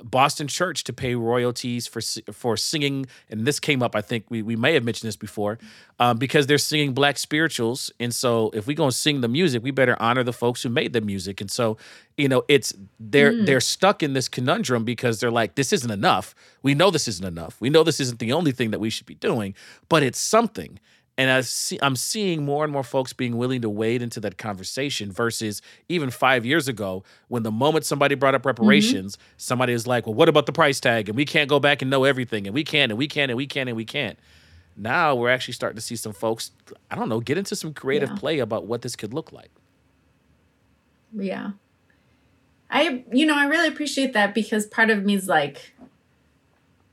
Boston 0.03 0.47
Church 0.47 0.85
to 0.85 0.93
pay 0.93 1.15
royalties 1.15 1.87
for 1.87 2.01
for 2.33 2.57
singing, 2.57 3.07
and 3.29 3.47
this 3.47 3.61
came 3.61 3.83
up. 3.83 3.97
I 3.97 4.01
think 4.01 4.25
we, 4.29 4.43
we 4.43 4.57
may 4.57 4.75
have 4.75 4.85
mentioned 4.85 5.09
this 5.09 5.17
before, 5.17 5.59
um, 5.99 6.19
because 6.19 6.47
they're 6.47 6.59
singing 6.59 6.93
black 6.93 7.19
spirituals, 7.19 7.93
and 7.99 8.15
so 8.15 8.51
if 8.55 8.67
we're 8.67 8.77
gonna 8.77 8.93
sing 8.93 9.21
the 9.21 9.29
music, 9.29 9.63
we 9.63 9.71
better 9.71 9.97
honor 10.01 10.23
the 10.23 10.33
folks 10.33 10.63
who 10.63 10.69
made 10.69 10.93
the 10.93 11.01
music. 11.01 11.41
And 11.41 11.51
so, 11.51 11.77
you 12.17 12.29
know, 12.29 12.45
it's 12.49 12.73
they're 12.99 13.33
mm. 13.33 13.47
they're 13.47 13.61
stuck 13.61 14.03
in 14.03 14.13
this 14.13 14.29
conundrum 14.29 14.85
because 14.85 15.21
they're 15.21 15.31
like, 15.31 15.55
this 15.55 15.73
isn't 15.73 15.91
enough. 15.91 16.35
We 16.63 16.75
know 16.75 16.91
this 16.91 17.09
isn't 17.09 17.27
enough. 17.27 17.61
We 17.61 17.71
know 17.71 17.83
this 17.83 18.01
isn't 18.01 18.19
the 18.19 18.33
only 18.33 18.53
thing 18.53 18.71
that 18.71 18.81
we 18.81 18.91
should 18.91 19.07
be 19.07 19.15
doing, 19.15 19.55
but 19.89 20.03
it's 20.03 20.19
something 20.19 20.79
and 21.19 21.33
I 21.33 21.41
see, 21.41 21.81
I'm 21.83 21.97
seeing 21.97 22.45
more 22.45 22.63
and 22.63 22.73
more 22.73 22.85
folks 22.85 23.13
being 23.13 23.37
willing 23.37 23.61
to 23.63 23.69
wade 23.69 24.03
into 24.03 24.21
that 24.21 24.39
conversation 24.39 25.11
versus 25.11 25.61
even 25.89 26.11
five 26.11 26.47
years 26.47 26.69
ago 26.69 27.03
when 27.27 27.43
the 27.43 27.51
moment 27.51 27.85
somebody 27.85 28.15
brought 28.15 28.37
up 28.37 28.43
mm-hmm. 28.43 28.51
reparations, 28.51 29.17
mm-hmm. 29.17 29.33
somebody 29.37 29.73
is 29.73 29.85
like, 29.85 30.07
well, 30.07 30.15
what 30.15 30.29
about 30.29 30.47
the 30.47 30.53
price 30.53 30.79
tag? 30.79 31.09
And 31.09 31.17
we 31.17 31.25
can't 31.25 31.49
go 31.49 31.59
back 31.59 31.83
and 31.83 31.91
know 31.91 32.05
everything. 32.05 32.47
And 32.47 32.55
we 32.55 32.63
can, 32.63 32.93
and 32.93 32.97
we 32.97 33.09
can, 33.09 33.31
and 33.31 33.37
we 33.37 33.49
can, 33.49 33.67
and 33.67 33.77
we 33.77 33.85
can't. 33.85 34.17
Now 34.77 35.17
we're 35.17 35.31
actually 35.31 35.55
starting 35.55 35.75
to 35.75 35.83
see 35.83 35.97
some 35.97 36.13
folks, 36.13 36.53
I 36.89 36.95
don't 36.95 37.09
know, 37.09 37.19
get 37.19 37.37
into 37.37 37.57
some 37.57 37.75
creative 37.75 38.11
yeah. 38.11 38.17
play 38.17 38.39
about 38.39 38.67
what 38.67 38.83
this 38.83 38.95
could 38.95 39.13
look 39.13 39.33
like. 39.33 39.51
Yeah. 41.13 41.51
I, 42.71 43.05
you 43.11 43.27
know, 43.27 43.35
I 43.35 43.47
really 43.47 43.67
appreciate 43.67 44.13
that 44.13 44.35
because 44.35 44.67
part 44.67 44.91
of 44.91 45.05
me 45.05 45.17
is 45.17 45.27
like, 45.27 45.75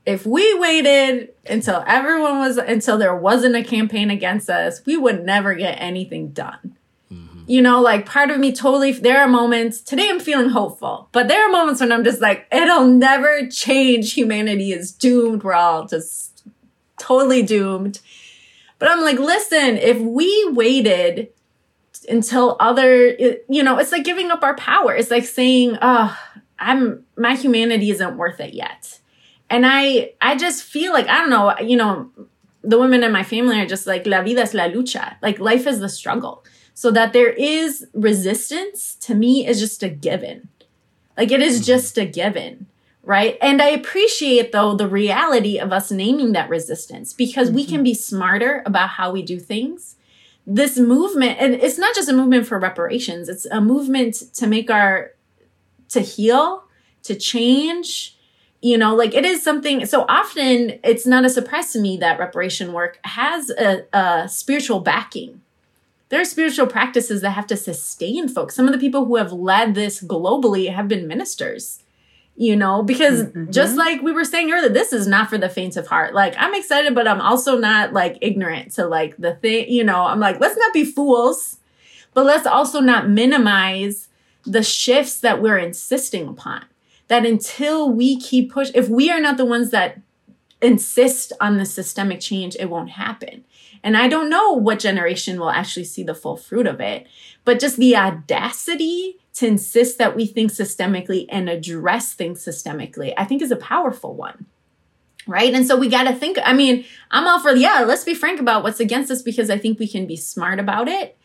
if 0.06 0.24
we 0.24 0.56
waited 0.58 1.30
until 1.46 1.82
everyone 1.86 2.38
was 2.38 2.56
until 2.56 2.96
there 2.96 3.14
wasn't 3.14 3.56
a 3.56 3.64
campaign 3.64 4.08
against 4.08 4.48
us, 4.48 4.80
we 4.86 4.96
would 4.96 5.24
never 5.24 5.54
get 5.54 5.80
anything 5.80 6.28
done. 6.28 6.76
Mm-hmm. 7.12 7.42
You 7.48 7.60
know, 7.60 7.80
like 7.80 8.06
part 8.06 8.30
of 8.30 8.38
me 8.38 8.52
totally 8.52 8.92
there 8.92 9.20
are 9.20 9.28
moments 9.28 9.80
today 9.80 10.08
I'm 10.08 10.20
feeling 10.20 10.50
hopeful, 10.50 11.08
but 11.10 11.26
there 11.26 11.46
are 11.46 11.50
moments 11.50 11.80
when 11.80 11.90
I'm 11.90 12.04
just 12.04 12.20
like 12.20 12.46
it'll 12.52 12.86
never 12.86 13.48
change. 13.48 14.12
Humanity 14.12 14.72
is 14.72 14.92
doomed. 14.92 15.42
We're 15.42 15.54
all 15.54 15.86
just 15.86 16.46
totally 16.98 17.42
doomed. 17.42 18.00
But 18.78 18.90
I'm 18.90 19.00
like, 19.00 19.18
listen, 19.18 19.76
if 19.76 19.98
we 19.98 20.50
waited 20.52 21.30
until 22.08 22.56
other 22.60 23.08
you 23.48 23.62
know, 23.64 23.78
it's 23.78 23.90
like 23.90 24.04
giving 24.04 24.30
up 24.30 24.44
our 24.44 24.54
power. 24.54 24.94
It's 24.94 25.10
like 25.10 25.24
saying, 25.24 25.78
"Oh, 25.82 26.16
I'm 26.60 27.04
my 27.16 27.34
humanity 27.34 27.90
isn't 27.90 28.16
worth 28.16 28.38
it 28.38 28.54
yet." 28.54 29.00
And 29.48 29.64
I 29.66 30.12
I 30.20 30.36
just 30.36 30.64
feel 30.64 30.92
like 30.92 31.08
I 31.08 31.18
don't 31.18 31.30
know, 31.30 31.56
you 31.60 31.76
know, 31.76 32.10
the 32.62 32.78
women 32.78 33.04
in 33.04 33.12
my 33.12 33.22
family 33.22 33.60
are 33.60 33.66
just 33.66 33.86
like 33.86 34.06
la 34.06 34.22
vida 34.22 34.42
es 34.42 34.54
la 34.54 34.64
lucha. 34.64 35.16
Like 35.22 35.38
life 35.38 35.66
is 35.66 35.80
the 35.80 35.88
struggle. 35.88 36.44
So 36.74 36.90
that 36.90 37.12
there 37.12 37.30
is 37.30 37.86
resistance 37.94 38.96
to 39.02 39.14
me 39.14 39.46
is 39.46 39.60
just 39.60 39.82
a 39.82 39.88
given. 39.88 40.48
Like 41.16 41.30
it 41.30 41.40
is 41.40 41.56
mm-hmm. 41.56 41.64
just 41.64 41.96
a 41.98 42.04
given. 42.04 42.66
right? 43.06 43.38
And 43.40 43.62
I 43.62 43.68
appreciate 43.68 44.52
though 44.52 44.74
the 44.74 44.88
reality 44.88 45.58
of 45.58 45.72
us 45.72 45.90
naming 45.90 46.32
that 46.32 46.50
resistance 46.50 47.14
because 47.14 47.48
mm-hmm. 47.48 47.56
we 47.56 47.64
can 47.64 47.82
be 47.82 47.94
smarter 47.94 48.62
about 48.66 48.90
how 48.90 49.12
we 49.12 49.22
do 49.22 49.38
things. 49.38 49.96
This 50.44 50.78
movement, 50.78 51.38
and 51.40 51.54
it's 51.54 51.78
not 51.78 51.94
just 51.94 52.08
a 52.08 52.12
movement 52.12 52.46
for 52.46 52.58
reparations, 52.58 53.28
it's 53.28 53.46
a 53.46 53.60
movement 53.60 54.14
to 54.34 54.46
make 54.46 54.70
our, 54.70 55.12
to 55.88 56.00
heal, 56.00 56.64
to 57.04 57.14
change. 57.14 58.15
You 58.66 58.76
know, 58.76 58.96
like 58.96 59.14
it 59.14 59.24
is 59.24 59.44
something, 59.44 59.86
so 59.86 60.04
often 60.08 60.80
it's 60.82 61.06
not 61.06 61.24
a 61.24 61.30
surprise 61.30 61.72
to 61.72 61.80
me 61.80 61.96
that 61.98 62.18
reparation 62.18 62.72
work 62.72 62.98
has 63.04 63.50
a, 63.50 63.84
a 63.92 64.28
spiritual 64.28 64.80
backing. 64.80 65.40
There 66.08 66.20
are 66.20 66.24
spiritual 66.24 66.66
practices 66.66 67.20
that 67.22 67.30
have 67.30 67.46
to 67.48 67.56
sustain 67.56 68.28
folks. 68.28 68.56
Some 68.56 68.66
of 68.66 68.72
the 68.72 68.80
people 68.80 69.04
who 69.04 69.16
have 69.16 69.32
led 69.32 69.76
this 69.76 70.02
globally 70.02 70.72
have 70.72 70.88
been 70.88 71.06
ministers 71.06 71.84
you 72.36 72.54
know, 72.54 72.82
because 72.82 73.22
mm-hmm. 73.22 73.50
just 73.50 73.76
like 73.76 74.02
we 74.02 74.12
were 74.12 74.24
saying 74.24 74.52
earlier, 74.52 74.68
this 74.68 74.92
is 74.92 75.06
not 75.06 75.30
for 75.30 75.38
the 75.38 75.48
faint 75.48 75.76
of 75.76 75.86
heart. 75.86 76.12
Like, 76.12 76.34
I'm 76.36 76.54
excited, 76.54 76.94
but 76.94 77.08
I'm 77.08 77.20
also 77.20 77.56
not 77.56 77.94
like 77.94 78.18
ignorant 78.20 78.72
to 78.72 78.86
like 78.86 79.16
the 79.16 79.34
thing, 79.36 79.70
you 79.70 79.82
know, 79.82 80.02
I'm 80.02 80.20
like, 80.20 80.38
let's 80.38 80.56
not 80.56 80.74
be 80.74 80.84
fools, 80.84 81.56
but 82.12 82.26
let's 82.26 82.46
also 82.46 82.80
not 82.80 83.08
minimize 83.08 84.08
the 84.44 84.62
shifts 84.62 85.20
that 85.20 85.40
we're 85.40 85.56
insisting 85.56 86.28
upon. 86.28 86.66
That 87.08 87.24
until 87.24 87.88
we 87.90 88.18
keep 88.18 88.52
push, 88.52 88.70
if 88.74 88.88
we 88.88 89.10
are 89.10 89.20
not 89.20 89.36
the 89.36 89.44
ones 89.44 89.70
that 89.70 90.00
insist 90.60 91.32
on 91.40 91.58
the 91.58 91.64
systemic 91.64 92.20
change, 92.20 92.56
it 92.58 92.70
won't 92.70 92.90
happen. 92.90 93.44
And 93.82 93.96
I 93.96 94.08
don't 94.08 94.30
know 94.30 94.52
what 94.52 94.80
generation 94.80 95.38
will 95.38 95.50
actually 95.50 95.84
see 95.84 96.02
the 96.02 96.14
full 96.14 96.36
fruit 96.36 96.66
of 96.66 96.80
it, 96.80 97.06
but 97.44 97.60
just 97.60 97.76
the 97.76 97.96
audacity 97.96 99.18
to 99.34 99.46
insist 99.46 99.98
that 99.98 100.16
we 100.16 100.26
think 100.26 100.50
systemically 100.50 101.26
and 101.28 101.48
address 101.48 102.14
things 102.14 102.44
systemically, 102.44 103.12
I 103.16 103.24
think 103.24 103.42
is 103.42 103.50
a 103.50 103.56
powerful 103.56 104.14
one. 104.14 104.46
Right. 105.28 105.52
And 105.52 105.66
so 105.66 105.76
we 105.76 105.88
got 105.88 106.04
to 106.04 106.14
think. 106.14 106.38
I 106.44 106.52
mean, 106.52 106.84
I'm 107.10 107.26
all 107.26 107.40
for, 107.40 107.50
yeah, 107.50 107.84
let's 107.86 108.04
be 108.04 108.14
frank 108.14 108.40
about 108.40 108.62
what's 108.62 108.80
against 108.80 109.10
us 109.10 109.22
because 109.22 109.50
I 109.50 109.58
think 109.58 109.78
we 109.78 109.88
can 109.88 110.06
be 110.06 110.16
smart 110.16 110.60
about 110.60 110.88
it. 110.88 111.18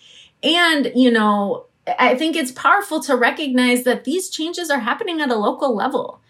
And, 0.44 0.92
you 0.96 1.12
know, 1.12 1.68
I 2.00 2.16
think 2.16 2.36
it's 2.36 2.52
powerful 2.52 3.02
to 3.04 3.16
recognize 3.16 3.84
that 3.84 4.04
these 4.04 4.30
changes 4.30 4.70
are 4.70 4.80
happening 4.80 5.22
at 5.22 5.30
a 5.30 5.36
local 5.36 5.76
level. 5.76 6.22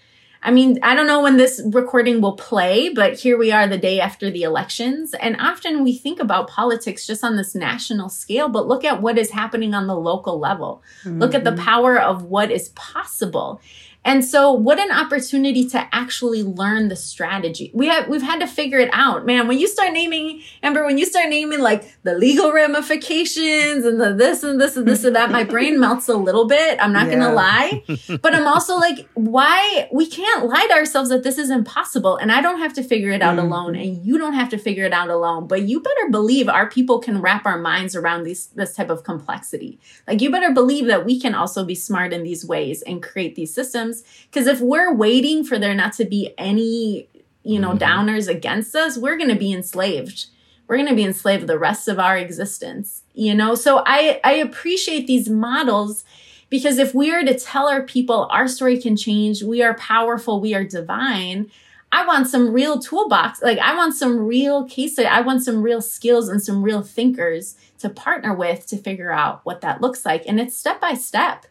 I 0.44 0.50
mean, 0.50 0.80
I 0.82 0.96
don't 0.96 1.06
know 1.06 1.22
when 1.22 1.38
this 1.38 1.62
recording 1.64 2.20
will 2.20 2.36
play, 2.36 2.90
but 2.90 3.20
here 3.20 3.38
we 3.38 3.52
are 3.52 3.68
the 3.68 3.78
day 3.78 4.00
after 4.00 4.32
the 4.32 4.42
elections. 4.42 5.14
And 5.14 5.40
often 5.40 5.84
we 5.84 5.96
think 5.96 6.20
about 6.20 6.48
politics 6.48 7.06
just 7.06 7.24
on 7.24 7.36
this 7.36 7.54
national 7.54 8.10
scale, 8.10 8.50
but 8.50 8.68
look 8.68 8.84
at 8.84 9.04
what 9.04 9.20
is 9.20 9.30
happening 9.30 9.76
on 9.76 9.86
the 9.86 9.96
local 9.96 10.40
level. 10.40 10.82
Mm-hmm. 11.04 11.20
Look 11.20 11.36
at 11.36 11.44
the 11.44 11.52
mm-hmm. 11.52 11.64
power 11.64 12.00
of 12.00 12.24
what 12.24 12.50
is 12.50 12.70
possible. 12.70 13.62
And 14.04 14.26
so 14.26 14.52
what 14.52 14.80
an 14.80 14.92
opportunity 14.92 15.68
to 15.70 15.88
actually 15.92 16.42
learn 16.42 16.88
the 16.88 16.96
strategy. 16.96 17.70
We 17.74 17.88
have 17.88 18.08
we've 18.08 18.24
had 18.24 18.40
to 18.40 18.48
figure 18.48 18.80
it 18.80 18.90
out. 18.94 19.28
Man, 19.28 19.48
when 19.48 19.60
you 19.60 19.68
start 19.68 19.94
naming 19.94 20.42
Amber, 20.64 20.84
when 20.84 20.98
you 20.98 21.06
start 21.06 21.30
naming 21.30 21.60
like 21.60 22.02
the 22.02 22.16
legal 22.16 22.52
ramifications 22.52 23.86
and 23.86 24.02
the 24.02 24.14
this 24.14 24.42
and 24.42 24.60
this 24.60 24.76
and 24.76 24.88
this 24.88 25.04
and 25.04 25.16
that, 25.16 25.30
my 25.32 25.44
brain 25.44 25.80
melts 25.80 26.08
a 26.08 26.16
little 26.16 26.48
bit. 26.48 26.80
I'm 26.82 26.92
not 26.92 27.08
yeah. 27.08 27.14
gonna 27.14 27.34
lie. 27.34 27.84
But 28.22 28.34
I'm 28.34 28.48
also 28.48 28.76
like, 28.76 29.08
why 29.14 29.88
we 29.92 30.08
can't 30.08 30.46
lie 30.46 30.66
to 30.68 30.74
ourselves 30.74 31.10
that 31.10 31.24
this 31.24 31.38
is 31.38 31.52
impossible. 31.52 32.18
And 32.18 32.32
I 32.32 32.42
don't 32.42 32.60
have 32.60 32.74
to 32.74 32.84
figure 32.84 33.12
it 33.12 33.22
out 33.22 33.38
mm. 33.38 33.44
alone, 33.44 33.76
and 33.76 34.04
you 34.04 34.18
don't 34.18 34.34
have 34.34 34.50
to 34.50 34.58
figure 34.58 34.86
it 34.86 34.94
out 34.94 35.10
alone. 35.10 35.48
But 35.48 35.64
you 35.64 35.80
better 35.80 36.10
believe 36.10 36.50
our 36.50 36.70
people 36.70 37.00
can 37.00 37.22
wrap 37.22 37.46
our 37.46 37.60
minds 37.60 37.96
around 37.96 38.24
these 38.24 38.48
this 38.48 38.76
type 38.76 38.90
of 38.90 39.04
complexity. 39.04 39.80
Like 40.08 40.22
you 40.22 40.32
better 40.32 40.52
believe 40.52 40.88
that 40.88 41.06
we 41.06 41.20
can 41.20 41.36
also 41.36 41.64
be 41.64 41.76
smart 41.76 42.14
in 42.14 42.24
these 42.24 42.44
ways 42.44 42.82
and 42.82 43.04
create 43.04 43.36
these 43.36 43.54
systems 43.54 43.91
because 44.30 44.48
if 44.48 44.60
we're 44.60 44.94
waiting 44.94 45.44
for 45.44 45.60
there 45.60 45.74
not 45.74 45.94
to 45.94 46.06
be 46.06 46.34
any, 46.38 47.08
you 47.44 47.60
know, 47.60 47.72
mm-hmm. 47.72 48.10
downers 48.10 48.28
against 48.28 48.76
us, 48.76 48.98
we're 48.98 49.18
going 49.18 49.30
to 49.30 49.36
be 49.36 49.54
enslaved. 49.54 50.28
We're 50.68 50.78
going 50.78 50.90
to 50.90 50.96
be 50.96 51.04
enslaved 51.04 51.48
the 51.48 51.60
rest 51.60 51.88
of 51.88 52.00
our 52.00 52.18
existence, 52.18 53.04
you 53.14 53.36
know? 53.36 53.56
So 53.56 53.84
I, 53.86 54.22
I 54.24 54.34
appreciate 54.34 55.06
these 55.06 55.30
models 55.30 56.06
because 56.50 56.78
if 56.78 56.94
we 56.94 57.14
are 57.14 57.24
to 57.24 57.38
tell 57.38 57.68
our 57.68 57.82
people 57.82 58.28
our 58.30 58.48
story 58.48 58.80
can 58.80 58.96
change, 58.96 59.44
we 59.44 59.62
are 59.64 59.74
powerful, 59.74 60.40
we 60.40 60.54
are 60.54 60.64
divine. 60.64 61.50
I 61.94 62.06
want 62.06 62.28
some 62.28 62.54
real 62.54 62.80
toolbox. 62.80 63.42
Like 63.42 63.58
I 63.60 63.76
want 63.76 63.96
some 63.96 64.20
real 64.20 64.66
case 64.66 64.94
study. 64.94 65.08
I 65.08 65.22
want 65.22 65.44
some 65.44 65.62
real 65.62 65.82
skills 65.82 66.30
and 66.30 66.42
some 66.42 66.64
real 66.64 66.82
thinkers 66.82 67.56
to 67.80 67.90
partner 67.90 68.34
with 68.34 68.66
to 68.68 68.78
figure 68.78 69.12
out 69.12 69.42
what 69.44 69.62
that 69.62 69.82
looks 69.82 70.06
like. 70.06 70.24
And 70.26 70.40
it's 70.40 70.56
step 70.56 70.80
by 70.80 70.94
step 70.94 71.46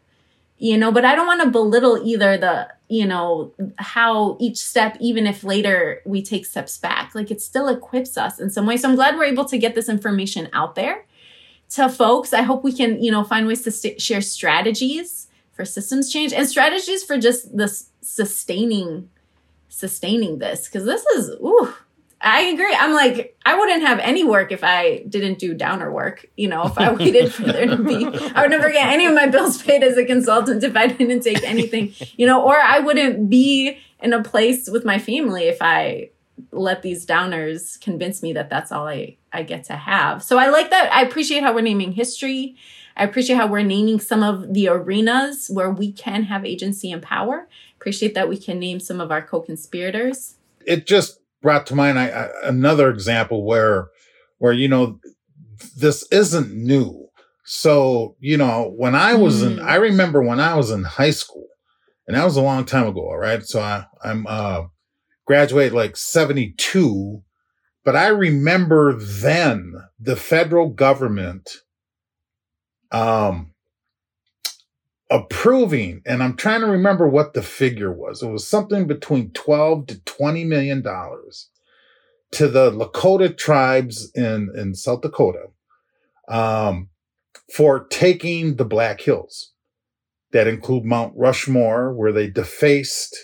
you 0.61 0.79
know 0.79 0.93
but 0.93 1.05
i 1.05 1.17
don't 1.17 1.27
want 1.27 1.43
to 1.43 1.51
belittle 1.51 2.01
either 2.05 2.37
the 2.37 2.69
you 2.89 3.05
know 3.05 3.53
how 3.79 4.37
each 4.39 4.59
step 4.59 4.97
even 5.01 5.27
if 5.27 5.43
later 5.43 6.01
we 6.05 6.23
take 6.23 6.47
steps 6.47 6.79
back 6.79 7.15
like 7.15 7.31
it 7.31 7.41
still 7.43 7.67
equips 7.69 8.17
us 8.17 8.39
in 8.39 8.49
some 8.49 8.67
way 8.67 8.77
so 8.77 8.89
i'm 8.89 8.95
glad 8.95 9.17
we're 9.17 9.25
able 9.25 9.45
to 9.45 9.59
get 9.59 9.75
this 9.75 9.89
information 9.89 10.49
out 10.53 10.75
there 10.77 11.05
to 11.71 11.89
folks. 11.89 12.33
I 12.33 12.43
hope 12.43 12.63
we 12.63 12.73
can 12.73 13.03
you 13.03 13.11
know 13.11 13.25
find 13.25 13.47
ways 13.47 13.63
to 13.63 13.71
st- 13.71 14.01
share 14.01 14.21
strategies 14.21 15.29
for 15.53 15.65
systems 15.65 16.13
change 16.13 16.33
and 16.33 16.49
strategies 16.49 17.03
for 17.03 17.19
just 17.19 17.57
this 17.57 17.91
sustaining 18.03 19.09
sustaining 19.69 20.39
this 20.39 20.67
because 20.67 20.85
this 20.85 21.05
is 21.07 21.31
ooh 21.41 21.73
I 22.23 22.43
agree. 22.43 22.75
I'm 22.79 22.93
like, 22.93 23.39
I 23.47 23.59
wouldn't 23.59 23.83
have 23.83 23.99
any 23.99 24.25
work 24.25 24.53
if 24.53 24.63
I 24.63 25.05
didn't 25.09 25.39
do 25.39 25.55
downer 25.55 25.91
work. 25.91 26.27
You 26.37 26.49
know, 26.49 26.67
if 26.67 26.77
I 26.77 26.93
waited 26.93 27.33
for 27.33 27.45
there 27.45 27.67
to 27.67 27.77
be, 27.79 28.05
I 28.05 28.43
would 28.43 28.51
never 28.51 28.71
get 28.71 28.89
any 28.89 29.07
of 29.07 29.15
my 29.15 29.27
bills 29.27 29.63
paid 29.63 29.83
as 29.83 29.97
a 29.97 30.05
consultant 30.05 30.63
if 30.63 30.77
I 30.77 30.89
didn't 30.89 31.21
take 31.21 31.43
anything, 31.43 31.95
you 32.17 32.27
know, 32.27 32.43
or 32.43 32.59
I 32.59 32.81
wouldn't 32.81 33.31
be 33.31 33.79
in 34.01 34.13
a 34.13 34.23
place 34.23 34.69
with 34.69 34.85
my 34.85 34.99
family 34.99 35.45
if 35.45 35.59
I 35.63 36.11
let 36.53 36.83
these 36.83 37.07
downers 37.07 37.81
convince 37.81 38.23
me 38.23 38.33
that 38.35 38.51
that's 38.51 38.71
all 38.71 38.87
I, 38.87 39.17
I 39.33 39.43
get 39.43 39.65
to 39.65 39.77
have. 39.77 40.23
So 40.23 40.39
I 40.39 40.49
like 40.49 40.71
that. 40.71 40.93
I 40.93 41.03
appreciate 41.03 41.43
how 41.43 41.55
we're 41.55 41.61
naming 41.63 41.93
history. 41.93 42.57
I 42.97 43.05
appreciate 43.05 43.37
how 43.37 43.47
we're 43.47 43.63
naming 43.63 43.99
some 44.01 44.23
of 44.23 44.53
the 44.53 44.69
arenas 44.69 45.49
where 45.49 45.71
we 45.71 45.93
can 45.93 46.25
have 46.25 46.45
agency 46.45 46.93
and 46.93 47.03
power. 47.03 47.49
Appreciate 47.77 48.15
that 48.15 48.29
we 48.29 48.37
can 48.37 48.59
name 48.59 48.79
some 48.79 49.01
of 49.01 49.11
our 49.11 49.23
co-conspirators. 49.23 50.35
It 50.67 50.87
just 50.87 51.20
brought 51.43 51.67
to 51.67 51.75
mind 51.75 51.99
I, 51.99 52.09
I, 52.09 52.29
another 52.45 52.91
example 52.91 53.45
where 53.45 53.89
where 54.39 54.53
you 54.53 54.69
know 54.69 54.99
this 55.77 56.07
isn't 56.11 56.53
new. 56.53 57.09
So 57.45 58.17
you 58.21 58.37
know 58.37 58.73
when 58.77 58.95
I 58.95 59.15
was 59.15 59.43
mm. 59.43 59.53
in, 59.53 59.61
I 59.61 59.77
remember 59.77 60.23
when 60.23 60.41
I 60.41 60.55
was 60.55 60.71
in 60.71 60.85
high 60.85 61.11
school, 61.11 61.49
and 62.07 62.17
that 62.17 62.25
was 62.25 62.37
a 62.37 62.43
long 62.43 62.65
time 62.65 62.87
ago. 62.87 63.01
All 63.01 63.19
right, 63.19 63.43
so 63.43 63.61
I, 63.61 63.87
I'm 64.03 64.27
uh, 64.29 64.63
graduated 65.27 65.73
like 65.73 65.97
seventy 65.97 66.55
two, 66.57 67.23
but 67.85 67.97
I 67.97 68.09
remember 68.09 68.99
then 68.99 69.75
the 69.99 70.17
federal 70.17 70.71
government 70.71 71.51
um 72.93 73.53
approving, 75.11 76.03
and 76.07 76.23
I'm 76.23 76.37
trying 76.37 76.61
to 76.61 76.67
remember 76.67 77.09
what 77.09 77.35
the 77.35 77.43
figure 77.43 77.93
was. 77.93 78.23
It 78.23 78.29
was 78.29 78.47
something 78.47 78.87
between 78.87 79.33
12 79.33 79.87
to 79.89 80.01
20 80.05 80.45
million 80.45 80.83
dollars 80.83 81.49
to 82.33 82.47
the 82.47 82.71
Lakota 82.71 83.37
tribes 83.37 84.11
in, 84.15 84.51
in 84.57 84.75
South 84.75 85.01
Dakota 85.01 85.47
um, 86.29 86.89
for 87.55 87.85
taking 87.87 88.57
the 88.57 88.65
Black 88.65 89.01
Hills. 89.01 89.53
That 90.33 90.47
include 90.47 90.85
Mount 90.85 91.13
Rushmore, 91.17 91.93
where 91.93 92.13
they 92.13 92.29
defaced 92.29 93.17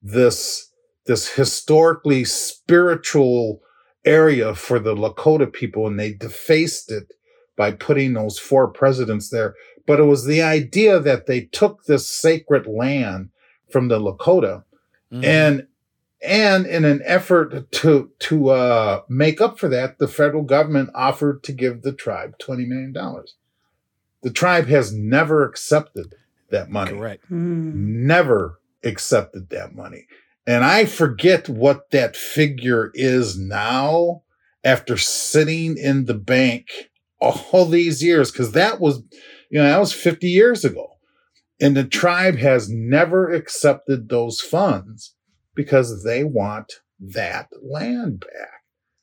this, 0.00 0.70
this 1.04 1.34
historically 1.34 2.24
spiritual 2.24 3.60
area 4.06 4.54
for 4.54 4.78
the 4.78 4.94
Lakota 4.94 5.52
people, 5.52 5.86
and 5.86 6.00
they 6.00 6.14
defaced 6.14 6.90
it 6.90 7.12
by 7.58 7.72
putting 7.72 8.14
those 8.14 8.38
four 8.38 8.68
presidents 8.68 9.28
there 9.28 9.54
but 9.86 10.00
it 10.00 10.04
was 10.04 10.24
the 10.24 10.42
idea 10.42 11.00
that 11.00 11.26
they 11.26 11.42
took 11.42 11.84
this 11.84 12.08
sacred 12.08 12.66
land 12.66 13.30
from 13.70 13.88
the 13.88 13.98
Lakota 13.98 14.64
mm-hmm. 15.12 15.24
and 15.24 15.66
and 16.22 16.66
in 16.66 16.84
an 16.84 17.02
effort 17.04 17.70
to 17.72 18.10
to 18.18 18.48
uh, 18.50 19.02
make 19.08 19.40
up 19.40 19.58
for 19.58 19.68
that, 19.68 19.98
the 19.98 20.08
federal 20.08 20.42
government 20.42 20.90
offered 20.94 21.42
to 21.44 21.52
give 21.52 21.82
the 21.82 21.92
tribe 21.92 22.38
twenty 22.38 22.64
million 22.64 22.92
dollars. 22.92 23.34
The 24.22 24.30
tribe 24.30 24.66
has 24.66 24.92
never 24.92 25.44
accepted 25.44 26.14
that 26.50 26.70
money. 26.70 26.92
Correct. 26.92 27.30
Mm. 27.30 27.74
Never 27.74 28.60
accepted 28.82 29.50
that 29.50 29.74
money. 29.74 30.06
And 30.46 30.64
I 30.64 30.84
forget 30.84 31.48
what 31.48 31.90
that 31.90 32.16
figure 32.16 32.90
is 32.94 33.38
now 33.38 34.22
after 34.64 34.96
sitting 34.96 35.76
in 35.76 36.06
the 36.06 36.14
bank 36.14 36.68
all 37.20 37.66
these 37.66 38.02
years, 38.02 38.30
because 38.30 38.52
that 38.52 38.80
was 38.80 39.02
you 39.50 39.58
know, 39.58 39.64
that 39.64 39.78
was 39.78 39.92
50 39.92 40.28
years 40.28 40.64
ago. 40.64 40.96
And 41.60 41.76
the 41.76 41.84
tribe 41.84 42.36
has 42.36 42.68
never 42.68 43.32
accepted 43.32 44.08
those 44.08 44.40
funds 44.40 45.14
because 45.54 46.04
they 46.04 46.22
want 46.22 46.80
that 47.00 47.48
land 47.62 48.20
back 48.20 48.62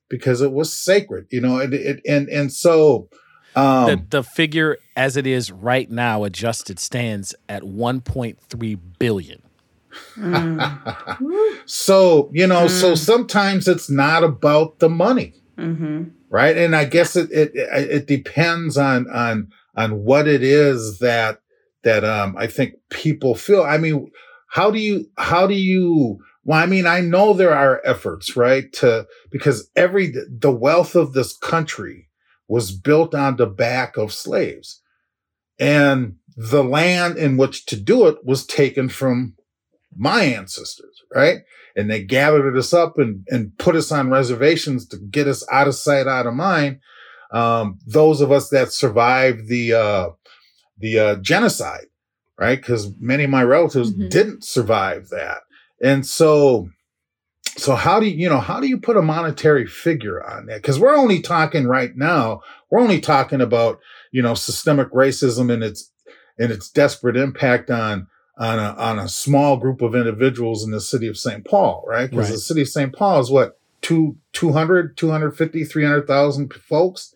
because 0.10 0.42
it 0.42 0.52
was 0.52 0.72
sacred, 0.72 1.26
you 1.32 1.42
know, 1.42 1.60
and 1.60 1.74
it, 1.74 2.02
and, 2.08 2.30
and 2.30 2.54
so, 2.54 3.10
um, 3.56 3.86
the, 3.88 4.06
the 4.10 4.24
figure 4.24 4.78
as 4.96 5.18
it 5.18 5.28
is 5.28 5.52
right 5.52 5.90
now 5.90 6.24
adjusted 6.24 6.80
stands 6.80 7.36
at 7.50 7.64
1.3 7.64 8.80
billion. 9.00 9.42
so, 11.66 12.30
you 12.34 12.48
know, 12.48 12.68
so 12.68 12.96
sometimes 12.96 13.68
it's 13.68 13.90
not 13.90 14.24
about 14.24 14.80
the 14.80 14.90
money. 14.90 15.34
Mm-hmm. 15.58 16.06
Right. 16.30 16.58
And 16.58 16.76
I 16.76 16.86
guess 16.86 17.16
it, 17.16 17.32
it, 17.32 17.52
it 17.56 18.08
depends 18.08 18.78
on, 18.78 19.10
on, 19.10 19.52
on 19.76 20.04
what 20.04 20.28
it 20.28 20.44
is 20.44 21.00
that, 21.00 21.40
that, 21.84 22.04
um, 22.04 22.36
I 22.38 22.48
think 22.48 22.76
people 22.90 23.36
feel. 23.36 23.64
I 23.64 23.78
mean, 23.78 24.12
how 24.50 24.72
do 24.72 24.80
you, 24.80 25.10
how 25.18 25.48
do 25.48 25.56
you, 25.56 26.20
well, 26.44 26.62
I 26.62 26.66
mean, 26.66 26.86
I 26.86 27.02
know 27.02 27.34
there 27.34 27.54
are 27.54 27.82
efforts, 27.86 28.36
right? 28.36 28.72
To, 28.74 29.08
because 29.32 29.70
every, 29.76 30.14
the 30.30 30.52
wealth 30.52 30.96
of 30.96 31.14
this 31.14 31.36
country 31.36 32.10
was 32.48 32.72
built 32.72 33.16
on 33.16 33.38
the 33.38 33.48
back 33.48 33.98
of 33.98 34.14
slaves 34.14 34.82
and 35.60 36.16
the 36.36 36.64
land 36.64 37.18
in 37.18 37.38
which 37.38 37.66
to 37.68 37.76
do 37.76 38.08
it 38.08 38.18
was 38.26 38.46
taken 38.46 38.90
from 38.90 39.36
my 39.96 40.24
ancestors, 40.24 41.02
right? 41.14 41.40
And 41.76 41.90
they 41.90 42.04
gathered 42.04 42.58
us 42.58 42.74
up 42.74 42.98
and, 42.98 43.26
and 43.30 43.58
put 43.58 43.76
us 43.76 43.92
on 43.92 44.10
reservations 44.10 44.88
to 44.88 44.98
get 44.98 45.28
us 45.28 45.46
out 45.52 45.68
of 45.68 45.76
sight, 45.76 46.08
out 46.08 46.28
of 46.28 46.34
mind. 46.34 46.80
Um, 47.34 47.80
those 47.88 48.22
of 48.22 48.32
us 48.32 48.50
that 48.50 48.72
survived 48.72 49.48
the, 49.48 49.74
uh, 49.74 50.10
the, 50.78 51.00
uh, 51.00 51.16
genocide, 51.16 51.88
right? 52.40 52.64
Cause 52.64 52.92
many 53.00 53.24
of 53.24 53.30
my 53.32 53.44
relatives 53.44 53.92
Mhm. 53.94 54.10
didn't 54.10 54.44
survive 54.44 55.10
that. 55.10 55.40
And 55.82 56.06
so, 56.06 56.70
so 57.58 57.76
how 57.76 58.00
do 58.00 58.06
you, 58.08 58.16
you 58.16 58.30
know, 58.30 58.40
how 58.40 58.60
do 58.60 58.68
you 58.68 58.78
put 58.80 58.98
a 58.98 59.02
monetary 59.02 59.66
figure 59.66 60.24
on 60.24 60.46
that? 60.46 60.62
Cause 60.64 60.80
we're 60.80 60.96
only 60.96 61.22
talking 61.22 61.66
right 61.68 61.96
now, 61.96 62.42
we're 62.70 62.80
only 62.80 63.02
talking 63.02 63.42
about, 63.42 63.80
you 64.12 64.22
know, 64.22 64.36
systemic 64.36 64.92
racism 64.92 65.52
and 65.52 65.64
its, 65.64 65.92
and 66.40 66.52
its 66.52 66.70
desperate 66.70 67.18
impact 67.18 67.70
on, 67.72 68.08
on 68.40 68.58
a, 68.60 68.74
on 68.78 68.98
a 69.00 69.08
small 69.10 69.58
group 69.58 69.82
of 69.82 69.94
individuals 69.96 70.64
in 70.64 70.72
the 70.72 70.82
city 70.82 71.08
of 71.08 71.18
St. 71.18 71.46
Paul, 71.46 71.84
right? 71.88 72.10
Because 72.10 72.28
Right. 72.30 72.34
the 72.36 72.40
city 72.42 72.62
of 72.62 72.70
St. 72.70 72.94
Paul 72.94 73.20
is 73.22 73.30
what, 73.32 73.60
two, 73.82 74.18
200, 74.34 74.96
250, 74.98 75.64
300,000 75.66 76.54
folks. 76.54 77.14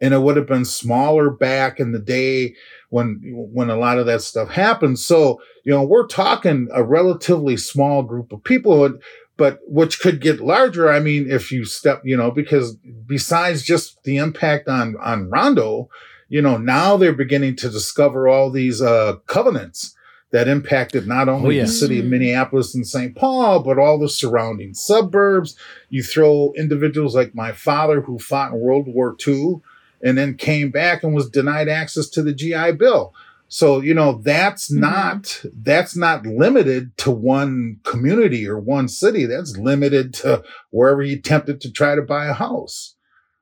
And 0.00 0.12
it 0.14 0.20
would 0.22 0.36
have 0.36 0.46
been 0.46 0.64
smaller 0.64 1.30
back 1.30 1.80
in 1.80 1.92
the 1.92 1.98
day 1.98 2.54
when, 2.90 3.20
when 3.24 3.70
a 3.70 3.76
lot 3.76 3.98
of 3.98 4.06
that 4.06 4.22
stuff 4.22 4.50
happened. 4.50 4.98
So, 4.98 5.40
you 5.64 5.72
know, 5.72 5.82
we're 5.82 6.06
talking 6.06 6.68
a 6.72 6.82
relatively 6.82 7.56
small 7.56 8.02
group 8.02 8.32
of 8.32 8.44
people, 8.44 8.98
but 9.36 9.60
which 9.66 10.00
could 10.00 10.20
get 10.20 10.40
larger. 10.40 10.90
I 10.90 11.00
mean, 11.00 11.30
if 11.30 11.50
you 11.50 11.64
step, 11.64 12.02
you 12.04 12.16
know, 12.16 12.30
because 12.30 12.76
besides 13.06 13.62
just 13.62 14.02
the 14.04 14.18
impact 14.18 14.68
on, 14.68 14.96
on 15.00 15.30
Rondo, 15.30 15.88
you 16.28 16.42
know, 16.42 16.56
now 16.56 16.96
they're 16.96 17.12
beginning 17.12 17.56
to 17.56 17.68
discover 17.68 18.28
all 18.28 18.50
these, 18.50 18.80
uh, 18.82 19.16
covenants 19.26 19.94
that 20.34 20.48
impacted 20.48 21.06
not 21.06 21.28
only 21.28 21.58
yeah. 21.58 21.62
the 21.62 21.68
city 21.68 22.00
of 22.00 22.06
Mhm. 22.06 22.10
Minneapolis 22.10 22.74
and 22.74 22.84
St. 22.84 23.14
Paul, 23.14 23.62
but 23.62 23.78
all 23.78 24.00
the 24.00 24.08
surrounding 24.08 24.74
suburbs. 24.74 25.56
You 25.90 26.02
throw 26.02 26.52
individuals 26.56 27.14
like 27.14 27.36
my 27.36 27.52
father 27.52 28.00
who 28.00 28.18
fought 28.18 28.52
in 28.52 28.58
World 28.58 28.86
War 28.88 29.16
II 29.24 29.60
and 30.04 30.16
then 30.16 30.36
came 30.36 30.70
back 30.70 31.02
and 31.02 31.14
was 31.14 31.28
denied 31.28 31.68
access 31.68 32.08
to 32.10 32.22
the 32.22 32.32
GI 32.32 32.72
Bill. 32.72 33.12
So, 33.48 33.80
you 33.80 33.94
know, 33.94 34.20
that's 34.22 34.70
Mhm. 34.72 34.78
not 34.80 35.42
that's 35.62 35.96
not 35.96 36.26
limited 36.26 36.96
to 36.98 37.10
one 37.10 37.78
community 37.84 38.46
or 38.48 38.58
one 38.58 38.88
city. 38.88 39.26
That's 39.26 39.56
limited 39.56 40.12
to 40.14 40.42
wherever 40.70 41.02
you 41.02 41.16
attempted 41.16 41.60
to 41.62 41.72
try 41.72 41.94
to 41.96 42.02
buy 42.02 42.26
a 42.26 42.32
house. 42.34 42.94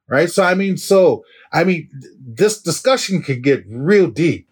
Right? 0.09 0.31
So 0.31 0.43
I 0.43 0.55
mean, 0.55 0.77
so 0.77 1.25
I 1.53 1.65
mean, 1.65 1.89
this 2.25 2.61
discussion 2.61 3.23
could 3.23 3.43
get 3.43 3.65
real 3.69 4.09
deep 4.09 4.47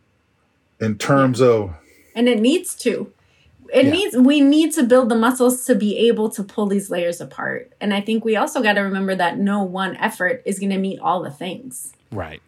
in 0.80 0.96
terms 0.98 1.40
of 1.40 1.70
and 2.14 2.28
it 2.28 2.40
needs 2.40 2.74
to 2.76 3.12
it 3.72 3.84
Yeah. 3.84 3.90
needs 3.92 4.16
we 4.16 4.40
need 4.40 4.72
to 4.74 4.82
build 4.82 5.10
the 5.10 5.14
muscles 5.14 5.64
to 5.66 5.74
be 5.74 5.96
able 6.08 6.28
to 6.30 6.42
pull 6.42 6.66
these 6.66 6.90
layers 6.90 7.20
apart 7.20 7.70
and 7.80 7.94
i 7.94 8.00
think 8.00 8.24
we 8.24 8.34
also 8.34 8.62
got 8.62 8.72
to 8.72 8.80
remember 8.80 9.14
that 9.14 9.38
no 9.38 9.62
one 9.62 9.94
effort 9.96 10.42
is 10.44 10.58
going 10.58 10.70
to 10.70 10.78
meet 10.78 10.98
all 10.98 11.22
the 11.22 11.30
things 11.30 11.92
Right. 12.12 12.42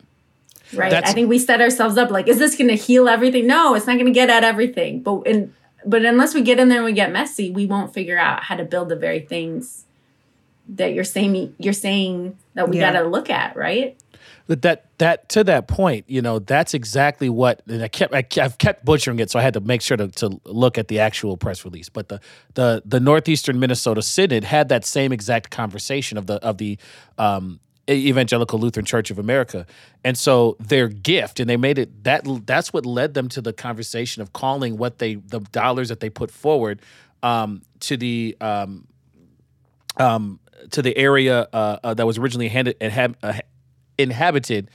right 0.75 0.91
That's- 0.91 1.11
i 1.11 1.15
think 1.15 1.29
we 1.29 1.39
set 1.39 1.61
ourselves 1.61 1.97
up 1.97 2.11
like 2.11 2.29
is 2.29 2.39
this 2.39 2.57
going 2.57 2.69
to 2.69 2.77
heal 2.77 3.09
everything 3.09 3.47
no 3.47 3.75
it's 3.75 3.87
not 3.87 3.95
going 3.95 4.07
to 4.07 4.13
get 4.13 4.31
at 4.31 4.45
everything 4.45 5.01
but 5.03 5.23
in 5.23 5.55
but 5.85 6.05
unless 6.05 6.35
we 6.35 6.43
get 6.43 6.59
in 6.61 6.69
there 6.69 6.79
and 6.79 6.85
we 6.87 6.93
get 6.93 7.11
messy 7.13 7.51
we 7.51 7.67
won't 7.67 7.93
figure 7.93 8.19
out 8.19 8.45
how 8.45 8.57
to 8.57 8.65
build 8.65 8.89
the 8.89 8.97
very 8.97 9.21
things 9.21 9.85
that 10.69 10.95
you're 10.95 11.05
saying 11.05 11.55
you're 11.59 11.73
saying 11.73 12.37
that 12.55 12.69
we 12.69 12.79
Yeah. 12.79 12.93
got 12.93 13.01
to 13.01 13.07
look 13.09 13.29
at 13.31 13.57
right 13.57 13.97
But 14.47 14.63
that 14.63 14.87
that 14.99 15.29
to 15.31 15.45
that 15.45 15.67
point, 15.69 16.05
you 16.09 16.21
know, 16.23 16.39
that's 16.39 16.75
exactly 16.75 17.29
what 17.29 17.63
and 17.69 17.83
I 17.83 17.89
kept 17.89 18.13
I, 18.15 18.25
have 18.41 18.59
kept 18.59 18.85
butchering 18.85 19.19
it, 19.21 19.31
so 19.31 19.39
I 19.39 19.43
had 19.43 19.55
to 19.55 19.61
make 19.61 19.81
sure 19.83 19.97
to, 19.97 20.09
to 20.09 20.41
look 20.45 20.79
at 20.79 20.89
the 20.89 20.99
actual 21.01 21.37
press 21.37 21.65
release. 21.65 21.89
But 21.89 22.09
the 22.09 22.21
the 22.55 22.83
the 22.85 23.01
northeastern 23.01 23.59
Minnesota 23.61 24.03
Synod 24.03 24.45
had 24.45 24.69
that 24.69 24.85
same 24.85 25.13
exact 25.13 25.51
conversation 25.51 26.19
of 26.19 26.27
the 26.27 26.35
of 26.45 26.59
the 26.59 26.77
um, 27.19 27.61
Evangelical 27.91 28.59
Lutheran 28.59 28.87
Church 28.87 29.11
of 29.11 29.19
America, 29.19 29.67
and 30.05 30.17
so 30.17 30.57
their 30.61 30.89
gift, 30.89 31.41
and 31.41 31.51
they 31.51 31.57
made 31.57 31.79
it 31.79 32.05
that 32.05 32.25
that's 32.47 32.73
what 32.73 32.87
led 32.87 33.15
them 33.15 33.29
to 33.31 33.41
the 33.41 33.53
conversation 33.53 34.23
of 34.23 34.33
calling 34.33 34.77
what 34.77 34.99
they 34.99 35.17
the 35.17 35.41
dollars 35.41 35.89
that 35.89 36.01
they 36.01 36.11
put 36.11 36.31
forward 36.31 36.81
um, 37.23 37.63
to 37.81 37.97
the 37.97 38.37
um, 38.41 38.87
um, 39.97 40.39
to 40.71 40.83
the 40.83 40.97
area 40.97 41.49
uh, 41.53 41.79
uh, 41.83 41.95
that 41.95 42.07
was 42.07 42.19
originally 42.19 42.49
handed, 42.49 42.79
inhab- 42.81 43.17
uh, 43.23 43.35
inhabited 43.99 44.71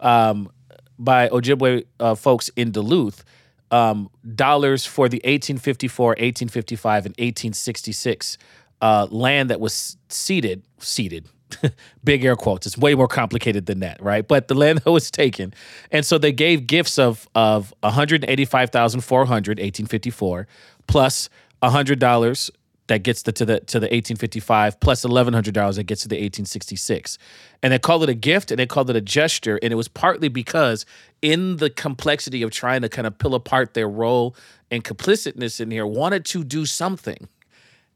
um, 0.00 0.50
by 0.98 1.28
Ojibwe 1.28 1.84
uh, 2.00 2.14
folks 2.14 2.50
in 2.56 2.70
Duluth. 2.70 3.24
Um, 3.70 4.10
dollars 4.34 4.84
for 4.84 5.08
the 5.08 5.16
1854, 5.24 6.08
1855, 6.08 7.06
and 7.06 7.12
1866 7.12 8.36
uh, 8.82 9.06
land 9.10 9.48
that 9.48 9.60
was 9.60 9.96
ceded, 10.10 10.62
ceded, 10.78 11.26
big 12.04 12.24
air 12.24 12.36
quotes. 12.36 12.66
It's 12.66 12.78
way 12.78 12.94
more 12.94 13.08
complicated 13.08 13.66
than 13.66 13.80
that, 13.80 14.02
right? 14.02 14.26
But 14.26 14.48
the 14.48 14.54
land 14.54 14.78
that 14.84 14.90
was 14.90 15.10
taken, 15.10 15.54
and 15.90 16.04
so 16.04 16.18
they 16.18 16.32
gave 16.32 16.66
gifts 16.66 16.98
of 16.98 17.28
of 17.34 17.74
185,400, 17.80 19.58
1854, 19.58 20.46
plus 20.86 21.28
hundred 21.62 21.98
dollars 21.98 22.50
that 22.88 23.02
gets 23.02 23.22
the, 23.22 23.32
to 23.32 23.44
the 23.44 23.60
to 23.60 23.78
the 23.78 23.86
1855 23.86 24.80
plus 24.80 25.04
$1100 25.04 25.76
that 25.76 25.84
gets 25.84 26.02
to 26.02 26.08
the 26.08 26.16
1866 26.16 27.16
and 27.62 27.72
they 27.72 27.78
called 27.78 28.02
it 28.02 28.08
a 28.08 28.14
gift 28.14 28.50
and 28.50 28.58
they 28.58 28.66
called 28.66 28.90
it 28.90 28.96
a 28.96 29.00
gesture 29.00 29.58
and 29.62 29.72
it 29.72 29.76
was 29.76 29.88
partly 29.88 30.28
because 30.28 30.84
in 31.22 31.56
the 31.56 31.70
complexity 31.70 32.42
of 32.42 32.50
trying 32.50 32.82
to 32.82 32.88
kind 32.88 33.06
of 33.06 33.16
pull 33.18 33.34
apart 33.34 33.74
their 33.74 33.88
role 33.88 34.34
and 34.70 34.84
complicitness 34.84 35.60
in 35.60 35.70
here 35.70 35.86
wanted 35.86 36.24
to 36.24 36.44
do 36.44 36.66
something 36.66 37.28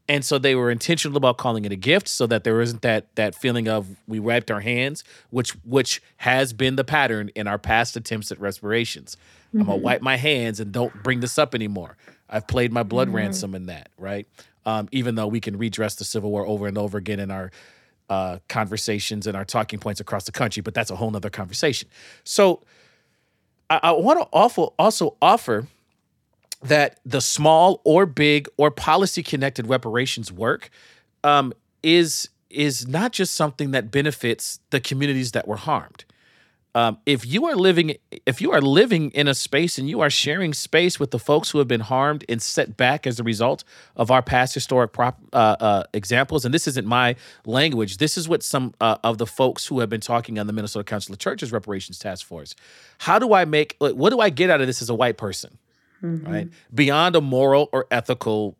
and 0.08 0.24
so 0.24 0.38
they 0.38 0.54
were 0.54 0.70
intentional 0.70 1.16
about 1.16 1.36
calling 1.36 1.64
it 1.64 1.72
a 1.72 1.76
gift 1.76 2.08
so 2.08 2.26
that 2.26 2.44
there 2.44 2.60
isn't 2.60 2.82
that 2.82 3.14
that 3.16 3.34
feeling 3.34 3.68
of 3.68 3.86
we 4.06 4.20
wiped 4.20 4.50
our 4.50 4.60
hands 4.60 5.04
which 5.30 5.50
which 5.64 6.02
has 6.18 6.52
been 6.52 6.76
the 6.76 6.84
pattern 6.84 7.30
in 7.34 7.46
our 7.46 7.58
past 7.58 7.96
attempts 7.96 8.30
at 8.30 8.40
reparations. 8.40 9.16
I'm 9.54 9.60
gonna 9.60 9.76
wipe 9.76 10.02
my 10.02 10.16
hands 10.16 10.60
and 10.60 10.70
don't 10.70 11.02
bring 11.02 11.20
this 11.20 11.38
up 11.38 11.54
anymore. 11.54 11.96
I've 12.28 12.46
played 12.46 12.72
my 12.72 12.82
blood 12.82 13.08
ransom 13.08 13.54
in 13.54 13.66
that 13.66 13.88
right? 13.98 14.26
Um, 14.64 14.88
even 14.92 15.14
though 15.14 15.28
we 15.28 15.40
can 15.40 15.56
redress 15.56 15.94
the 15.94 16.04
civil 16.04 16.30
war 16.30 16.46
over 16.46 16.66
and 16.66 16.76
over 16.76 16.98
again 16.98 17.20
in 17.20 17.30
our 17.30 17.50
uh, 18.08 18.38
conversations 18.48 19.26
and 19.26 19.36
our 19.36 19.44
talking 19.44 19.78
points 19.78 20.00
across 20.00 20.24
the 20.24 20.32
country 20.32 20.60
but 20.60 20.74
that's 20.74 20.90
a 20.90 20.96
whole 20.96 21.10
nother 21.10 21.30
conversation. 21.30 21.88
So 22.24 22.62
i, 23.70 23.80
I 23.82 23.90
want 23.92 24.20
to 24.20 24.26
also 24.78 25.16
offer 25.20 25.66
that 26.62 27.00
the 27.04 27.20
small 27.20 27.80
or 27.84 28.06
big 28.06 28.48
or 28.56 28.70
policy 28.70 29.22
connected 29.22 29.68
reparations 29.68 30.32
work 30.32 30.70
um, 31.24 31.52
is 31.82 32.28
is 32.48 32.86
not 32.86 33.12
just 33.12 33.34
something 33.34 33.72
that 33.72 33.90
benefits 33.90 34.60
the 34.70 34.80
communities 34.80 35.32
that 35.32 35.46
were 35.48 35.56
harmed. 35.56 36.04
Um, 36.76 36.98
if 37.06 37.24
you 37.24 37.46
are 37.46 37.56
living 37.56 37.96
if 38.26 38.42
you 38.42 38.52
are 38.52 38.60
living 38.60 39.10
in 39.12 39.28
a 39.28 39.34
space 39.34 39.78
and 39.78 39.88
you 39.88 40.02
are 40.02 40.10
sharing 40.10 40.52
space 40.52 41.00
with 41.00 41.10
the 41.10 41.18
folks 41.18 41.50
who 41.50 41.58
have 41.58 41.66
been 41.66 41.80
harmed 41.80 42.22
and 42.28 42.40
set 42.42 42.76
back 42.76 43.06
as 43.06 43.18
a 43.18 43.22
result 43.22 43.64
of 43.96 44.10
our 44.10 44.20
past 44.20 44.52
historic 44.52 44.92
prop, 44.92 45.18
uh, 45.32 45.56
uh, 45.58 45.84
examples, 45.94 46.44
and 46.44 46.52
this 46.52 46.68
isn't 46.68 46.86
my 46.86 47.16
language, 47.46 47.96
this 47.96 48.18
is 48.18 48.28
what 48.28 48.42
some 48.42 48.74
uh, 48.78 48.98
of 49.02 49.16
the 49.16 49.26
folks 49.26 49.66
who 49.66 49.80
have 49.80 49.88
been 49.88 50.02
talking 50.02 50.38
on 50.38 50.46
the 50.46 50.52
Minnesota 50.52 50.84
Council 50.84 51.14
of 51.14 51.18
Churches 51.18 51.50
Reparations 51.50 51.98
Task 51.98 52.26
Force. 52.26 52.54
How 52.98 53.18
do 53.18 53.32
I 53.32 53.46
make? 53.46 53.76
like, 53.80 53.94
What 53.94 54.10
do 54.10 54.20
I 54.20 54.28
get 54.28 54.50
out 54.50 54.60
of 54.60 54.66
this 54.66 54.82
as 54.82 54.90
a 54.90 54.94
white 54.94 55.16
person? 55.16 55.56
Mm-hmm. 56.06 56.32
right? 56.32 56.48
Beyond 56.74 57.16
a 57.16 57.20
moral 57.20 57.68
or 57.72 57.86
ethical 57.90 58.56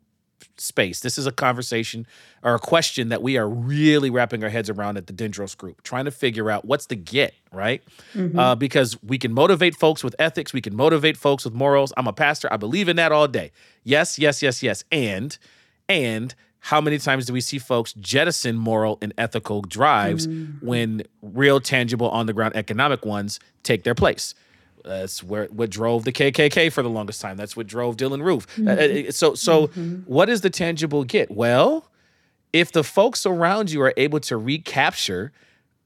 space. 0.59 1.01
This 1.01 1.17
is 1.17 1.27
a 1.27 1.31
conversation 1.31 2.07
or 2.43 2.55
a 2.55 2.59
question 2.59 3.09
that 3.09 3.21
we 3.21 3.37
are 3.37 3.47
really 3.47 4.09
wrapping 4.09 4.43
our 4.43 4.49
heads 4.49 4.69
around 4.69 4.97
at 4.97 5.07
the 5.07 5.13
Dendros 5.13 5.55
group, 5.55 5.83
trying 5.83 6.05
to 6.05 6.11
figure 6.11 6.49
out 6.49 6.65
what's 6.65 6.87
the 6.87 6.95
get, 6.95 7.33
right? 7.51 7.83
Mm-hmm. 8.13 8.37
Uh, 8.37 8.55
because 8.55 9.01
we 9.03 9.17
can 9.17 9.33
motivate 9.33 9.75
folks 9.75 10.03
with 10.03 10.15
ethics, 10.19 10.53
we 10.53 10.61
can 10.61 10.75
motivate 10.75 11.17
folks 11.17 11.45
with 11.45 11.53
morals. 11.53 11.93
I'm 11.97 12.07
a 12.07 12.13
pastor, 12.13 12.51
I 12.51 12.57
believe 12.57 12.89
in 12.89 12.95
that 12.97 13.11
all 13.11 13.27
day. 13.27 13.51
Yes, 13.83 14.17
yes, 14.17 14.41
yes, 14.41 14.63
yes. 14.63 14.83
And, 14.91 15.37
and, 15.87 16.33
how 16.59 16.81
many 16.81 16.97
times 16.97 17.27
do 17.27 17.33
we 17.33 17.39
see 17.39 17.59
folks 17.59 17.93
jettison 17.93 18.57
moral 18.57 18.97
and 19.01 19.13
ethical 19.17 19.61
drives 19.61 20.27
mm-hmm. 20.27 20.65
when 20.65 21.03
real, 21.21 21.61
tangible, 21.61 22.09
on 22.09 22.25
the 22.25 22.33
ground 22.33 22.57
economic 22.57 23.05
ones 23.05 23.39
take 23.63 23.83
their 23.83 23.95
place? 23.95 24.33
That's 24.87 25.23
where 25.23 25.45
what 25.45 25.69
drove 25.69 26.03
the 26.03 26.11
KKK 26.11 26.71
for 26.71 26.81
the 26.81 26.89
longest 26.89 27.21
time. 27.21 27.37
That's 27.37 27.55
what 27.55 27.67
drove 27.67 27.97
Dylann 27.97 28.23
Roof. 28.23 28.47
Mm-hmm. 28.55 29.07
Uh, 29.07 29.11
so, 29.11 29.35
so 29.35 29.67
mm-hmm. 29.67 29.95
what 30.05 30.29
is 30.29 30.41
the 30.41 30.49
tangible 30.49 31.03
get? 31.03 31.29
Well, 31.29 31.89
if 32.53 32.71
the 32.71 32.83
folks 32.83 33.25
around 33.25 33.71
you 33.71 33.81
are 33.81 33.93
able 33.97 34.19
to 34.21 34.37
recapture 34.37 35.31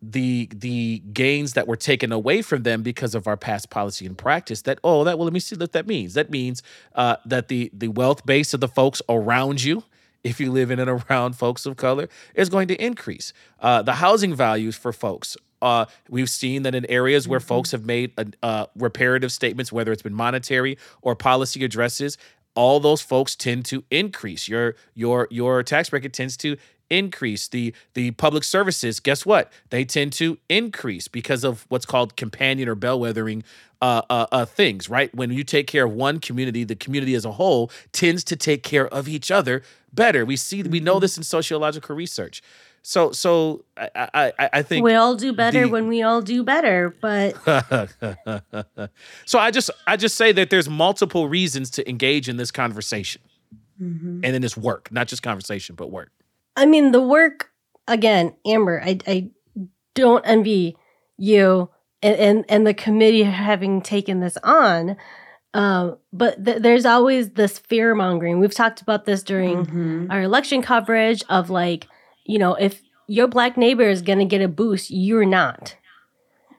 the 0.01 0.49
the 0.53 0.99
gains 1.13 1.53
that 1.53 1.67
were 1.67 1.75
taken 1.75 2.11
away 2.11 2.41
from 2.41 2.63
them 2.63 2.81
because 2.81 3.13
of 3.13 3.27
our 3.27 3.37
past 3.37 3.69
policy 3.69 4.05
and 4.05 4.17
practice 4.17 4.63
that 4.63 4.79
oh 4.83 5.03
that 5.03 5.17
well 5.17 5.25
let 5.25 5.33
me 5.33 5.39
see 5.39 5.55
what 5.55 5.73
that 5.73 5.85
means 5.85 6.15
that 6.15 6.31
means 6.31 6.63
uh, 6.95 7.17
that 7.25 7.49
the 7.49 7.69
the 7.71 7.87
wealth 7.87 8.25
base 8.25 8.53
of 8.53 8.61
the 8.61 8.67
folks 8.67 9.01
around 9.07 9.63
you 9.63 9.83
if 10.23 10.39
you 10.39 10.51
live 10.51 10.71
in 10.71 10.79
and 10.79 10.89
around 11.09 11.33
folks 11.33 11.67
of 11.67 11.77
color 11.77 12.09
is 12.33 12.49
going 12.49 12.67
to 12.67 12.83
increase 12.83 13.31
uh, 13.59 13.83
the 13.83 13.93
housing 13.93 14.33
values 14.33 14.75
for 14.75 14.91
folks 14.91 15.37
uh, 15.61 15.85
we've 16.09 16.29
seen 16.29 16.63
that 16.63 16.75
in 16.75 16.85
areas 16.85 17.27
where 17.27 17.39
mm-hmm. 17.39 17.47
folks 17.47 17.71
have 17.71 17.85
made 17.85 18.11
uh, 18.41 18.65
reparative 18.75 19.31
statements, 19.31 19.71
whether 19.71 19.91
it's 19.91 20.01
been 20.01 20.13
monetary 20.13 20.77
or 21.01 21.15
policy 21.15 21.63
addresses, 21.63 22.17
all 22.55 22.79
those 22.79 23.01
folks 23.01 23.35
tend 23.35 23.65
to 23.65 23.83
increase. 23.89 24.47
Your 24.47 24.75
your 24.93 25.27
your 25.31 25.63
tax 25.63 25.89
bracket 25.89 26.13
tends 26.13 26.35
to 26.37 26.57
increase. 26.89 27.47
The 27.47 27.73
the 27.93 28.11
public 28.11 28.43
services, 28.43 28.99
guess 28.99 29.25
what? 29.25 29.51
They 29.69 29.85
tend 29.85 30.13
to 30.13 30.37
increase 30.49 31.07
because 31.07 31.43
of 31.43 31.65
what's 31.69 31.85
called 31.85 32.15
companion 32.17 32.67
or 32.67 32.75
bellwethering 32.75 33.43
uh, 33.81 34.01
uh, 34.09 34.27
uh, 34.31 34.45
things, 34.45 34.89
right? 34.89 35.13
When 35.15 35.31
you 35.31 35.43
take 35.43 35.65
care 35.67 35.85
of 35.85 35.93
one 35.93 36.19
community, 36.19 36.63
the 36.63 36.75
community 36.75 37.15
as 37.15 37.25
a 37.25 37.31
whole 37.31 37.71
tends 37.91 38.23
to 38.25 38.35
take 38.35 38.63
care 38.63 38.87
of 38.87 39.07
each 39.07 39.31
other 39.31 39.63
better. 39.91 40.25
We 40.25 40.35
see 40.35 40.61
we 40.61 40.79
know 40.79 40.95
mm-hmm. 40.95 41.01
this 41.01 41.17
in 41.17 41.23
sociological 41.23 41.95
research. 41.95 42.43
So 42.83 43.11
so 43.11 43.63
I 43.77 44.31
I, 44.39 44.49
I 44.53 44.61
think 44.63 44.83
we 44.83 44.95
all 44.95 45.15
do 45.15 45.33
better 45.33 45.61
the, 45.61 45.69
when 45.69 45.87
we 45.87 46.01
all 46.01 46.21
do 46.21 46.43
better, 46.43 46.95
but 47.01 47.35
so 49.25 49.39
I 49.39 49.51
just 49.51 49.69
I 49.85 49.97
just 49.97 50.15
say 50.15 50.31
that 50.31 50.49
there's 50.49 50.69
multiple 50.69 51.27
reasons 51.27 51.69
to 51.71 51.87
engage 51.89 52.27
in 52.27 52.37
this 52.37 52.51
conversation. 52.51 53.21
Mm-hmm. 53.81 54.21
And 54.23 54.35
in 54.35 54.41
this 54.43 54.55
work, 54.55 54.91
not 54.91 55.07
just 55.07 55.23
conversation, 55.23 55.73
but 55.75 55.89
work. 55.89 56.11
I 56.55 56.67
mean, 56.67 56.91
the 56.91 57.01
work 57.01 57.51
again, 57.87 58.35
Amber. 58.45 58.81
I 58.83 58.99
I 59.07 59.31
don't 59.95 60.23
envy 60.25 60.77
you 61.17 61.69
and 62.01 62.15
and, 62.15 62.45
and 62.49 62.67
the 62.67 62.73
committee 62.73 63.23
having 63.23 63.81
taken 63.81 64.19
this 64.19 64.37
on. 64.43 64.97
Um, 65.53 65.97
but 66.13 66.43
th- 66.45 66.61
there's 66.61 66.85
always 66.85 67.31
this 67.31 67.59
fear 67.59 67.93
mongering. 67.93 68.39
We've 68.39 68.53
talked 68.53 68.81
about 68.81 69.05
this 69.05 69.23
during 69.23 69.65
mm-hmm. 69.65 70.07
our 70.09 70.21
election 70.21 70.61
coverage 70.61 71.23
of 71.29 71.49
like, 71.49 71.87
you 72.25 72.39
know, 72.39 72.55
if 72.55 72.81
your 73.07 73.27
black 73.27 73.57
neighbor 73.57 73.89
is 73.89 74.01
going 74.01 74.19
to 74.19 74.25
get 74.25 74.41
a 74.41 74.47
boost, 74.47 74.89
you're 74.89 75.25
not. 75.25 75.75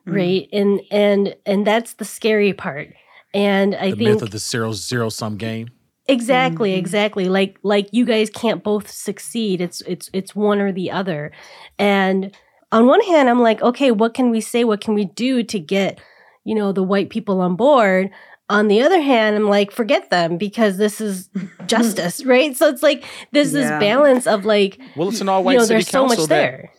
Mm-hmm. 0.06 0.14
Right? 0.14 0.48
And 0.52 0.80
and 0.90 1.36
and 1.46 1.66
that's 1.66 1.94
the 1.94 2.04
scary 2.04 2.52
part. 2.52 2.88
And 3.34 3.74
I 3.74 3.90
the 3.90 3.96
think 3.96 4.10
myth 4.10 4.22
of 4.22 4.30
the 4.30 4.38
zero 4.38 4.72
zero 4.72 5.08
sum 5.08 5.36
game. 5.36 5.68
Exactly, 6.06 6.70
mm-hmm. 6.70 6.80
exactly. 6.80 7.28
Like 7.28 7.58
like 7.62 7.88
you 7.92 8.04
guys 8.04 8.28
can't 8.28 8.62
both 8.62 8.90
succeed. 8.90 9.60
It's 9.60 9.80
it's 9.82 10.10
it's 10.12 10.34
one 10.34 10.60
or 10.60 10.72
the 10.72 10.90
other. 10.90 11.30
And 11.78 12.36
on 12.72 12.86
one 12.86 13.02
hand, 13.02 13.28
I'm 13.28 13.40
like, 13.40 13.62
okay, 13.62 13.90
what 13.90 14.14
can 14.14 14.30
we 14.30 14.40
say? 14.40 14.64
What 14.64 14.80
can 14.80 14.94
we 14.94 15.04
do 15.04 15.42
to 15.44 15.58
get, 15.60 16.00
you 16.44 16.54
know, 16.54 16.72
the 16.72 16.82
white 16.82 17.10
people 17.10 17.40
on 17.40 17.54
board? 17.54 18.10
On 18.52 18.68
the 18.68 18.82
other 18.82 19.00
hand, 19.00 19.36
I'm 19.36 19.48
like, 19.48 19.70
forget 19.70 20.10
them 20.10 20.36
because 20.36 20.76
this 20.76 21.00
is 21.00 21.28
justice, 21.66 22.24
right? 22.24 22.56
So 22.56 22.68
it's 22.68 22.82
like 22.82 23.04
there's 23.32 23.52
yeah. 23.52 23.60
this 23.60 23.70
balance 23.80 24.26
of 24.26 24.44
like, 24.44 24.80
well, 24.96 25.08
it's 25.08 25.20
an 25.20 25.28
all 25.28 25.42
white 25.42 25.54
you 25.54 25.58
know, 25.58 25.64
city 25.64 25.74
there's 25.74 25.90
council 25.90 26.08
so 26.08 26.22
much 26.22 26.28
that, 26.28 26.36
there. 26.36 26.70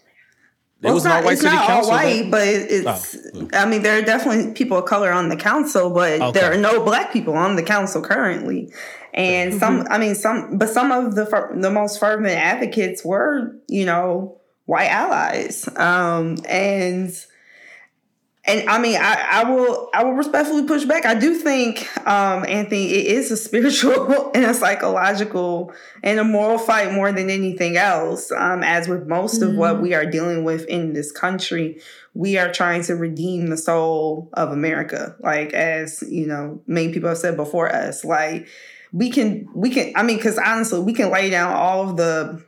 It 0.82 0.88
well, 0.88 0.96
was 0.96 1.06
not, 1.06 1.24
it's 1.26 1.42
not 1.42 1.70
all 1.70 1.88
white, 1.88 2.30
but 2.30 2.46
it's. 2.46 3.18
Oh. 3.34 3.48
I 3.54 3.66
mean, 3.66 3.84
there 3.84 3.98
are 3.98 4.02
definitely 4.02 4.54
people 4.54 4.78
of 4.78 4.86
color 4.86 5.14
on 5.14 5.30
the 5.30 5.38
council, 5.38 5.90
but 5.90 6.22
okay. 6.22 6.40
there 6.40 6.52
are 6.52 6.58
no 6.58 6.84
black 6.84 7.14
people 7.14 7.36
on 7.36 7.56
the 7.56 7.64
council 7.64 8.02
currently. 8.02 8.70
And 9.14 9.52
mm-hmm. 9.52 9.60
some, 9.60 9.88
I 9.90 9.98
mean, 9.98 10.14
some, 10.14 10.58
but 10.58 10.70
some 10.70 10.92
of 10.92 11.16
the 11.16 11.26
the 11.56 11.72
most 11.72 12.00
fervent 12.00 12.38
advocates 12.38 13.06
were, 13.06 13.56
you 13.70 13.86
know, 13.86 14.42
white 14.66 14.90
allies. 14.90 15.70
Um, 15.78 16.38
and 16.50 17.14
and 18.46 18.70
I 18.70 18.78
mean, 18.78 18.98
I, 19.00 19.26
I 19.32 19.44
will 19.50 19.90
I 19.94 20.04
will 20.04 20.14
respectfully 20.14 20.66
push 20.66 20.84
back. 20.84 21.06
I 21.06 21.16
do 21.16 21.34
think, 21.34 21.88
um, 22.06 22.46
Anthony, 22.46 22.92
it 22.92 23.08
is 23.08 23.32
a 23.32 23.38
spiritual 23.48 24.32
and 24.36 24.44
a 24.44 24.54
psychological 24.54 25.74
and 26.04 26.20
a 26.20 26.26
moral 26.26 26.58
fight 26.58 26.92
more 26.92 27.14
than 27.14 27.30
anything 27.30 27.78
else. 27.78 28.32
Um, 28.34 28.62
as 28.62 28.90
with 28.90 29.08
most 29.08 29.40
mm-hmm. 29.40 29.52
of 29.52 29.58
what 29.58 29.74
mm-hmm. 29.76 29.84
we 29.84 29.94
are 29.94 30.06
dealing 30.06 30.44
with 30.44 30.66
in 30.66 30.92
this 30.92 31.12
country, 31.12 31.80
we 32.14 32.38
are 32.38 32.52
trying 32.52 32.84
to 32.84 32.96
redeem 32.96 33.48
the 33.48 33.58
soul 33.58 34.30
of 34.34 34.52
America. 34.52 35.16
Like 35.20 35.54
as 35.54 36.04
you 36.10 36.28
know, 36.28 36.62
many 36.68 36.92
people 36.92 37.10
have 37.10 37.20
said 37.20 37.38
before 37.38 37.74
us, 37.74 38.04
like 38.04 38.50
we 38.92 39.10
can 39.10 39.50
we 39.56 39.72
can 39.72 39.92
i 39.96 40.04
mean 40.04 40.18
because 40.18 40.38
honestly 40.38 40.80
we 40.80 40.94
can 40.94 41.10
lay 41.10 41.32
down 41.32 41.52
all 41.52 41.90
of 41.90 41.98
the 41.98 42.46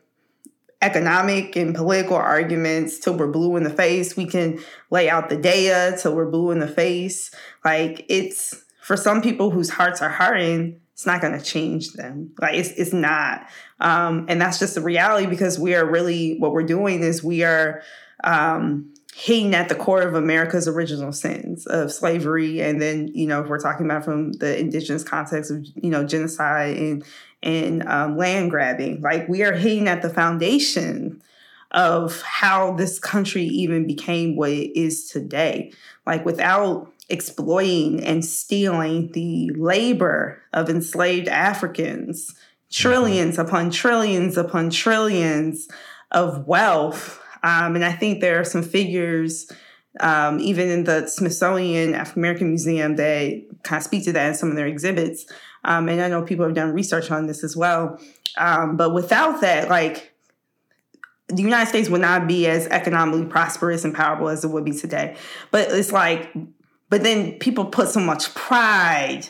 economic 0.82 1.56
and 1.56 1.74
political 1.74 2.18
arguments 2.18 3.00
till 3.00 3.18
we're 3.18 3.32
blue 3.32 3.56
in 3.56 3.64
the 3.64 3.70
face. 3.70 4.16
We 4.16 4.26
can 4.26 4.60
lay 4.92 5.10
out 5.10 5.30
the 5.30 5.38
data 5.38 5.98
till 6.00 6.16
we're 6.16 6.30
blue 6.30 6.52
in 6.52 6.60
the 6.60 6.68
face. 6.68 7.32
Like 7.64 8.06
it's 8.10 8.64
for 8.82 8.98
some 8.98 9.22
people 9.22 9.52
whose 9.52 9.70
hearts 9.70 10.02
are 10.02 10.10
hardened 10.10 10.80
it's 10.96 11.06
not 11.06 11.20
going 11.20 11.38
to 11.38 11.44
change 11.44 11.92
them. 11.92 12.32
Like 12.40 12.56
it's, 12.56 12.70
it's 12.70 12.94
not. 12.94 13.48
Um, 13.82 14.28
and 14.30 14.40
that's 14.40 14.60
just 14.60 14.76
the 14.76 14.82
reality 14.82 15.28
because 15.28 15.60
we 15.60 15.76
are 15.76 15.86
really 15.86 16.38
what 16.40 16.54
we're 16.54 16.64
doing 16.64 17.04
is 17.04 17.22
we 17.22 17.44
are 17.44 17.82
um, 18.24 18.94
hitting 19.14 19.54
at 19.54 19.68
the 19.68 19.76
core 19.76 20.02
of 20.02 20.16
America's 20.16 20.70
original 20.70 21.12
sins 21.12 21.66
of 21.68 21.92
slavery, 21.92 22.62
and 22.62 22.82
then 22.82 23.10
you 23.14 23.28
know 23.28 23.42
if 23.42 23.50
we're 23.50 23.60
talking 23.60 23.86
about 23.86 24.06
from 24.06 24.32
the 24.34 24.58
indigenous 24.58 25.04
context 25.04 25.52
of 25.52 25.66
you 25.76 25.90
know 25.90 26.06
genocide 26.06 26.78
and 26.78 27.04
and 27.46 27.88
um, 27.88 28.18
land 28.18 28.50
grabbing, 28.50 29.02
like 29.02 29.28
we 29.30 29.44
are 29.44 29.54
hitting 29.54 29.88
at 29.88 30.02
the 30.02 30.10
foundation 30.10 31.22
of 31.72 32.22
how 32.22 32.74
this 32.74 33.00
country 33.00 33.44
even 33.44 33.86
became 33.86 34.36
what 34.36 34.52
it 34.52 34.78
is 34.78 35.10
today. 35.10 35.72
Like 36.06 36.26
without 36.26 36.92
exploiting 37.10 38.04
and 38.04 38.26
stealing 38.26 39.12
the 39.12 39.52
labor 39.56 40.42
of 40.54 40.70
enslaved 40.70 41.28
Africans, 41.28 42.34
trillions 42.72 43.38
upon 43.38 43.70
trillions 43.70 44.38
upon 44.38 44.70
trillions 44.70 45.68
of 46.12 46.48
wealth 46.48 47.22
um, 47.46 47.76
and 47.76 47.86
I 47.86 47.92
think 47.92 48.22
there 48.22 48.40
are 48.40 48.44
some 48.44 48.64
figures, 48.64 49.52
um, 50.00 50.40
even 50.40 50.68
in 50.68 50.84
the 50.86 51.06
Smithsonian 51.06 51.94
African 51.94 52.22
American 52.22 52.48
Museum, 52.50 52.96
that 52.96 53.46
kind 53.64 53.80
of 53.80 53.84
speak 53.84 54.04
to 54.06 54.14
that 54.14 54.30
in 54.30 54.34
some 54.34 54.50
of 54.50 54.56
their 54.56 54.66
exhibits. 54.66 55.28
Um, 55.66 55.90
and 55.90 56.02
I 56.02 56.08
know 56.08 56.22
people 56.22 56.46
have 56.46 56.56
done 56.56 56.72
research 56.72 57.12
on 57.12 57.28
this 57.28 57.44
as 57.44 57.58
well. 57.58 58.00
Um, 58.38 58.78
but 58.78 58.94
without 58.94 59.42
that, 59.42 59.70
like, 59.70 60.14
the 61.28 61.42
United 61.42 61.68
States 61.68 61.90
would 61.90 62.02
not 62.02 62.28
be 62.28 62.48
as 62.48 62.68
economically 62.68 63.26
prosperous 63.26 63.84
and 63.84 63.94
powerful 63.94 64.30
as 64.30 64.44
it 64.44 64.50
would 64.50 64.64
be 64.64 64.74
today. 64.74 65.18
But 65.52 65.72
it's 65.72 65.92
like, 65.92 66.32
but 66.90 67.04
then 67.04 67.34
people 67.40 67.66
put 67.66 67.90
so 67.90 68.00
much 68.00 68.34
pride 68.36 69.28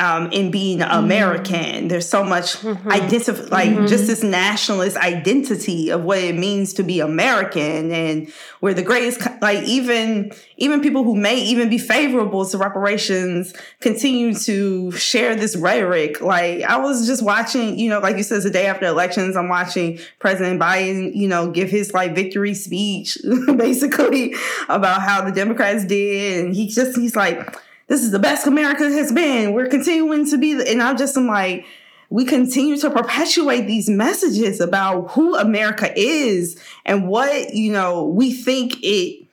um, 0.00 0.32
in 0.32 0.50
being 0.50 0.78
mm-hmm. 0.78 1.04
American. 1.04 1.88
There's 1.88 2.08
so 2.08 2.24
much 2.24 2.56
mm-hmm. 2.56 2.88
like 2.88 3.70
mm-hmm. 3.70 3.86
just 3.86 4.06
this 4.06 4.22
nationalist 4.22 4.96
identity 4.96 5.90
of 5.90 6.02
what 6.02 6.18
it 6.18 6.34
means 6.34 6.72
to 6.74 6.82
be 6.82 7.00
American, 7.00 7.92
and 7.92 8.32
we're 8.62 8.74
the 8.74 8.82
greatest. 8.82 9.20
Like 9.42 9.62
even 9.64 10.32
even 10.56 10.80
people 10.80 11.04
who 11.04 11.14
may 11.14 11.36
even 11.36 11.68
be 11.68 11.78
favorable 11.78 12.46
to 12.46 12.56
reparations 12.58 13.52
continue 13.80 14.34
to 14.34 14.90
share 14.92 15.36
this 15.36 15.54
rhetoric. 15.54 16.22
Like 16.22 16.62
I 16.62 16.78
was 16.78 17.06
just 17.06 17.22
watching, 17.22 17.78
you 17.78 17.90
know, 17.90 18.00
like 18.00 18.16
you 18.16 18.22
said, 18.22 18.42
the 18.42 18.50
day 18.50 18.66
after 18.66 18.86
elections, 18.86 19.36
I'm 19.36 19.48
watching 19.48 19.98
President 20.18 20.58
Biden, 20.58 21.14
you 21.14 21.28
know, 21.28 21.50
give 21.50 21.68
his 21.68 21.92
like 21.92 22.14
victory 22.14 22.54
speech, 22.54 23.18
basically 23.56 24.34
about 24.70 25.02
how 25.02 25.22
the 25.22 25.30
Democrats 25.30 25.84
did, 25.84 26.44
and 26.44 26.56
he 26.56 26.68
just 26.68 26.96
he's 26.96 27.14
like 27.14 27.54
this 27.90 28.04
is 28.04 28.12
the 28.12 28.20
best 28.20 28.46
America 28.46 28.84
has 28.84 29.10
been. 29.10 29.52
We're 29.52 29.66
continuing 29.66 30.24
to 30.30 30.38
be, 30.38 30.52
and 30.52 30.80
I'm 30.80 30.96
just 30.96 31.16
I'm 31.16 31.26
like, 31.26 31.66
we 32.08 32.24
continue 32.24 32.76
to 32.76 32.88
perpetuate 32.88 33.66
these 33.66 33.90
messages 33.90 34.60
about 34.60 35.10
who 35.10 35.36
America 35.36 35.92
is 35.98 36.56
and 36.86 37.08
what 37.08 37.52
you 37.52 37.72
know 37.72 38.06
we 38.06 38.32
think 38.32 38.76
it 38.84 39.26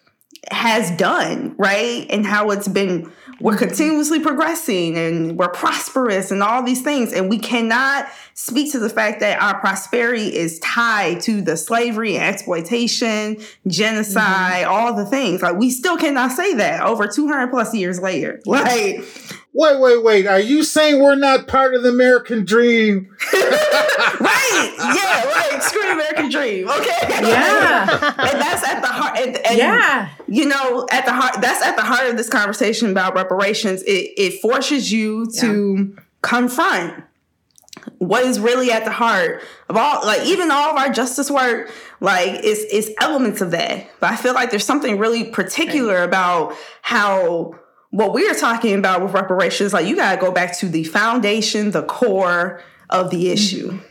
has 0.50 0.90
done, 0.98 1.54
right? 1.60 2.08
And 2.10 2.26
how 2.26 2.50
it's 2.50 2.68
been 2.68 3.12
we're 3.40 3.58
continuously 3.58 4.20
progressing 4.20 4.98
and 4.98 5.38
we're 5.38 5.50
prosperous 5.50 6.32
and 6.32 6.42
all 6.42 6.64
these 6.64 6.82
things. 6.82 7.14
And 7.14 7.30
we 7.30 7.38
cannot 7.38 8.08
speak 8.34 8.72
to 8.72 8.80
the 8.80 8.90
fact 8.90 9.20
that 9.20 9.42
our 9.42 9.60
prosperity 9.60 10.36
is 10.36 10.60
tied 10.60 11.22
to 11.22 11.42
the 11.42 11.58
slavery 11.58 12.16
and 12.16 12.24
exploitation, 12.24 13.38
genocide, 13.68 14.64
mm-hmm. 14.64 14.72
all 14.72 14.94
the 14.94 15.06
things. 15.06 15.42
Like 15.42 15.58
we 15.58 15.70
still 15.70 15.98
cannot 15.98 16.32
say 16.32 16.56
that 16.56 16.82
over 16.82 17.08
200 17.08 17.50
plus 17.50 17.74
years 17.74 18.00
later. 18.00 18.42
Like 18.46 19.04
Wait, 19.58 19.80
wait, 19.80 20.04
wait. 20.04 20.28
Are 20.28 20.40
you 20.40 20.64
saying 20.64 21.02
we're 21.02 21.16
not 21.16 21.48
part 21.48 21.74
of 21.74 21.82
the 21.82 21.90
American 21.90 22.46
dream? 22.46 23.10
right. 23.34 24.76
Yeah, 24.78 25.24
right. 25.26 25.64
Screw 25.64 25.82
the 25.82 25.94
American 25.94 26.30
dream. 26.30 26.70
Okay. 26.70 27.08
Yeah. 27.10 28.14
and 28.20 28.40
that's 28.40 28.64
at 28.64 28.82
the 28.82 28.88
heart. 28.88 29.18
And, 29.18 29.36
and, 29.38 29.58
yeah. 29.58 30.10
You 30.28 30.46
know, 30.46 30.86
at 30.92 31.06
the 31.06 31.12
heart, 31.12 31.42
that's 31.42 31.66
at 31.66 31.76
the 31.76 31.82
heart 31.82 32.08
of 32.08 32.18
this 32.18 32.30
conversation 32.30 32.92
about 32.92 33.16
reparations. 33.16 33.82
It, 33.82 34.12
it 34.16 34.42
forces 34.42 34.92
you 34.92 35.26
to 35.40 35.76
yeah. 35.96 36.02
confront 36.22 37.04
what 37.98 38.26
is 38.26 38.40
really 38.40 38.72
at 38.72 38.86
the 38.86 38.92
heart 38.92 39.42
of 39.70 39.78
all 39.78 40.06
like 40.06 40.24
even 40.26 40.52
all 40.52 40.72
of 40.72 40.78
our 40.78 40.90
justice 40.90 41.32
work 41.32 41.72
like 42.02 42.44
is 42.44 42.60
is 42.66 42.94
elements 43.00 43.40
of 43.40 43.52
that 43.52 43.88
but 44.02 44.12
i 44.12 44.16
feel 44.16 44.34
like 44.34 44.50
there's 44.50 44.66
something 44.66 44.98
really 44.98 45.24
particular 45.24 46.00
right. 46.00 46.04
about 46.04 46.54
how 46.82 47.58
what 47.98 48.14
we 48.14 48.30
are 48.30 48.36
talking 48.36 48.76
about 48.76 49.02
with 49.02 49.12
reparations 49.12 49.74
like 49.74 49.88
you 49.88 49.96
got 49.96 50.14
to 50.14 50.22
go 50.22 50.32
back 50.32 50.56
to 50.56 50.70
the 50.70 50.84
foundation 50.84 51.72
the 51.72 51.82
core 51.84 52.62
of 52.92 53.10
the 53.10 53.32
issue 53.32 53.72
mm-hmm. 53.72 53.86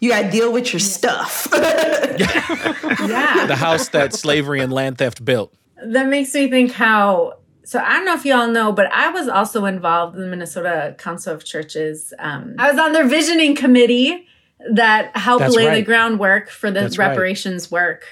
you 0.00 0.08
got 0.08 0.22
to 0.22 0.30
deal 0.30 0.50
with 0.50 0.72
your 0.72 0.80
stuff 0.80 1.46
yeah 1.52 3.44
the 3.46 3.56
house 3.56 3.90
that 3.90 4.14
slavery 4.14 4.60
and 4.60 4.72
land 4.72 4.96
theft 4.96 5.22
built 5.22 5.52
that 5.84 6.08
makes 6.08 6.32
me 6.32 6.48
think 6.48 6.72
how 6.72 7.34
so 7.64 7.78
I 7.80 7.96
don't 7.96 8.06
know 8.06 8.14
if 8.14 8.24
you 8.24 8.32
all 8.32 8.48
know, 8.48 8.72
but 8.72 8.90
I 8.92 9.10
was 9.10 9.28
also 9.28 9.66
involved 9.66 10.16
in 10.16 10.22
the 10.22 10.26
Minnesota 10.26 10.94
Council 10.96 11.34
of 11.34 11.44
Churches. 11.44 12.14
Um, 12.18 12.54
I 12.58 12.70
was 12.70 12.80
on 12.80 12.92
their 12.92 13.06
visioning 13.06 13.54
committee 13.54 14.26
that 14.72 15.14
helped 15.14 15.40
That's 15.40 15.54
lay 15.54 15.66
right. 15.66 15.74
the 15.74 15.82
groundwork 15.82 16.48
for 16.48 16.70
the 16.70 16.80
That's 16.80 16.96
reparations 16.96 17.64
right. 17.64 17.72
work 17.72 18.04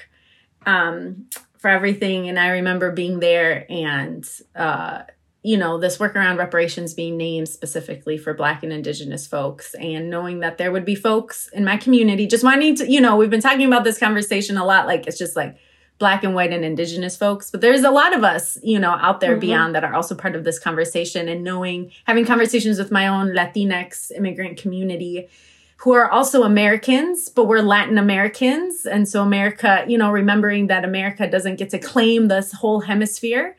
um, 0.67 1.25
for 1.67 1.71
everything. 1.71 2.29
And 2.29 2.39
I 2.39 2.47
remember 2.51 2.93
being 2.93 3.19
there 3.19 3.65
and, 3.69 4.25
uh, 4.55 5.01
you 5.43 5.57
know, 5.57 5.77
this 5.77 5.99
work 5.99 6.15
around 6.15 6.37
reparations 6.37 6.93
being 6.93 7.17
named 7.17 7.49
specifically 7.49 8.17
for 8.17 8.33
Black 8.33 8.63
and 8.63 8.71
Indigenous 8.71 9.27
folks, 9.27 9.73
and 9.73 10.09
knowing 10.09 10.39
that 10.39 10.57
there 10.57 10.71
would 10.71 10.85
be 10.85 10.95
folks 10.95 11.49
in 11.51 11.65
my 11.65 11.75
community 11.75 12.25
just 12.25 12.41
wanting 12.41 12.75
to, 12.75 12.89
you 12.89 13.01
know, 13.01 13.17
we've 13.17 13.29
been 13.29 13.41
talking 13.41 13.67
about 13.67 13.83
this 13.83 13.99
conversation 13.99 14.55
a 14.55 14.63
lot. 14.63 14.87
Like, 14.87 15.07
it's 15.07 15.17
just 15.17 15.35
like, 15.35 15.57
black 15.99 16.23
and 16.23 16.35
white 16.35 16.53
and 16.53 16.63
indigenous 16.63 17.17
folks 17.17 17.49
but 17.49 17.59
there's 17.59 17.81
a 17.81 17.89
lot 17.89 18.15
of 18.15 18.23
us 18.23 18.59
you 18.61 18.77
know 18.77 18.91
out 18.91 19.19
there 19.19 19.31
mm-hmm. 19.31 19.39
beyond 19.39 19.73
that 19.73 19.83
are 19.83 19.95
also 19.95 20.13
part 20.13 20.35
of 20.35 20.43
this 20.43 20.59
conversation 20.59 21.27
and 21.27 21.43
knowing 21.43 21.91
having 22.03 22.23
conversations 22.23 22.77
with 22.77 22.91
my 22.91 23.07
own 23.07 23.29
latinx 23.29 24.11
immigrant 24.11 24.57
community 24.59 25.27
who 25.77 25.93
are 25.93 26.09
also 26.09 26.43
americans 26.43 27.29
but 27.29 27.45
we're 27.45 27.61
latin 27.61 27.97
americans 27.97 28.85
and 28.85 29.07
so 29.07 29.21
america 29.21 29.83
you 29.87 29.97
know 29.97 30.11
remembering 30.11 30.67
that 30.67 30.83
america 30.83 31.29
doesn't 31.29 31.55
get 31.55 31.69
to 31.69 31.79
claim 31.79 32.27
this 32.27 32.51
whole 32.51 32.81
hemisphere 32.81 33.55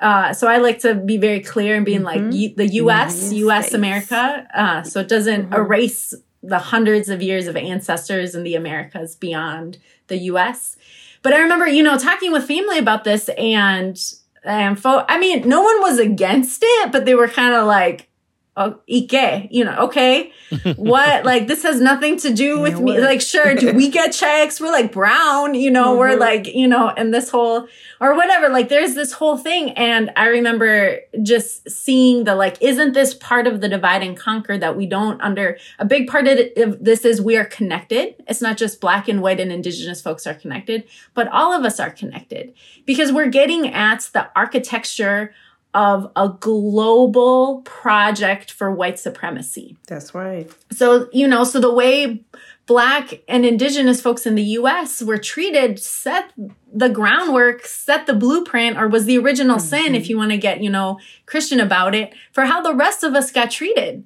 uh, 0.00 0.32
so 0.32 0.46
I 0.46 0.58
like 0.58 0.80
to 0.80 0.94
be 0.94 1.16
very 1.16 1.40
clear 1.40 1.74
and 1.74 1.86
being 1.86 2.02
mm-hmm. 2.02 2.30
like 2.30 2.56
the 2.56 2.66
U.S. 2.74 3.32
U.S. 3.32 3.72
America, 3.72 4.46
uh, 4.54 4.82
so 4.82 5.00
it 5.00 5.08
doesn't 5.08 5.44
mm-hmm. 5.44 5.54
erase 5.54 6.12
the 6.42 6.58
hundreds 6.58 7.08
of 7.08 7.22
years 7.22 7.46
of 7.46 7.56
ancestors 7.56 8.34
in 8.34 8.42
the 8.42 8.54
Americas 8.54 9.16
beyond 9.16 9.78
the 10.08 10.18
U.S. 10.18 10.76
But 11.22 11.32
I 11.32 11.38
remember, 11.38 11.66
you 11.66 11.82
know, 11.82 11.98
talking 11.98 12.30
with 12.30 12.46
family 12.46 12.78
about 12.78 13.04
this 13.04 13.28
and 13.38 13.98
and 14.44 14.78
fo- 14.78 15.04
I 15.08 15.18
mean, 15.18 15.48
no 15.48 15.62
one 15.62 15.80
was 15.80 15.98
against 15.98 16.60
it, 16.62 16.92
but 16.92 17.04
they 17.04 17.16
were 17.16 17.26
kind 17.26 17.54
of 17.54 17.66
like, 17.66 18.08
oh, 18.56 18.80
Ike, 18.90 19.48
you 19.50 19.64
know, 19.64 19.76
okay, 19.84 20.32
what? 20.76 21.24
like, 21.24 21.46
this 21.46 21.62
has 21.62 21.80
nothing 21.80 22.16
to 22.18 22.32
do 22.32 22.58
with 22.60 22.80
me. 22.80 22.98
Like, 22.98 23.20
sure, 23.20 23.54
do 23.54 23.72
we 23.72 23.90
get 23.90 24.12
checks? 24.12 24.60
We're 24.60 24.72
like 24.72 24.92
brown, 24.92 25.54
you 25.54 25.70
know, 25.70 25.90
mm-hmm. 25.90 25.98
we're 25.98 26.16
like, 26.16 26.46
you 26.46 26.66
know, 26.66 26.88
and 26.88 27.12
this 27.12 27.30
whole, 27.30 27.68
or 28.00 28.14
whatever. 28.14 28.48
Like, 28.48 28.68
there's 28.68 28.94
this 28.94 29.12
whole 29.12 29.36
thing. 29.36 29.70
And 29.72 30.10
I 30.16 30.26
remember 30.26 31.00
just 31.22 31.70
seeing 31.70 32.24
the, 32.24 32.34
like, 32.34 32.60
isn't 32.62 32.94
this 32.94 33.14
part 33.14 33.46
of 33.46 33.60
the 33.60 33.68
divide 33.68 34.02
and 34.02 34.16
conquer 34.16 34.56
that 34.56 34.76
we 34.76 34.86
don't 34.86 35.20
under, 35.20 35.58
a 35.78 35.84
big 35.84 36.08
part 36.08 36.26
of 36.26 36.38
this 36.80 37.04
is 37.04 37.20
we 37.20 37.36
are 37.36 37.44
connected. 37.44 38.14
It's 38.26 38.40
not 38.40 38.56
just 38.56 38.80
black 38.80 39.08
and 39.08 39.20
white 39.20 39.40
and 39.40 39.52
indigenous 39.52 40.00
folks 40.00 40.26
are 40.26 40.34
connected, 40.34 40.84
but 41.14 41.28
all 41.28 41.52
of 41.52 41.64
us 41.64 41.78
are 41.78 41.90
connected 41.90 42.54
because 42.86 43.12
we're 43.12 43.28
getting 43.28 43.72
at 43.72 44.08
the 44.12 44.30
architecture 44.34 45.34
of 45.76 46.10
a 46.16 46.30
global 46.40 47.60
project 47.66 48.50
for 48.50 48.70
white 48.70 48.98
supremacy. 48.98 49.76
That's 49.86 50.14
right. 50.14 50.50
So, 50.72 51.10
you 51.12 51.28
know, 51.28 51.44
so 51.44 51.60
the 51.60 51.72
way 51.72 52.24
black 52.64 53.20
and 53.28 53.44
indigenous 53.44 54.00
folks 54.00 54.24
in 54.24 54.36
the 54.36 54.42
US 54.42 55.02
were 55.02 55.18
treated 55.18 55.78
set 55.78 56.32
the 56.72 56.88
groundwork, 56.88 57.66
set 57.66 58.06
the 58.06 58.14
blueprint, 58.14 58.78
or 58.78 58.88
was 58.88 59.04
the 59.04 59.18
original 59.18 59.58
mm-hmm. 59.58 59.66
sin, 59.66 59.94
if 59.94 60.08
you 60.08 60.16
want 60.16 60.30
to 60.30 60.38
get, 60.38 60.62
you 60.62 60.70
know, 60.70 60.98
Christian 61.26 61.60
about 61.60 61.94
it, 61.94 62.14
for 62.32 62.46
how 62.46 62.62
the 62.62 62.74
rest 62.74 63.04
of 63.04 63.14
us 63.14 63.30
got 63.30 63.50
treated 63.50 64.02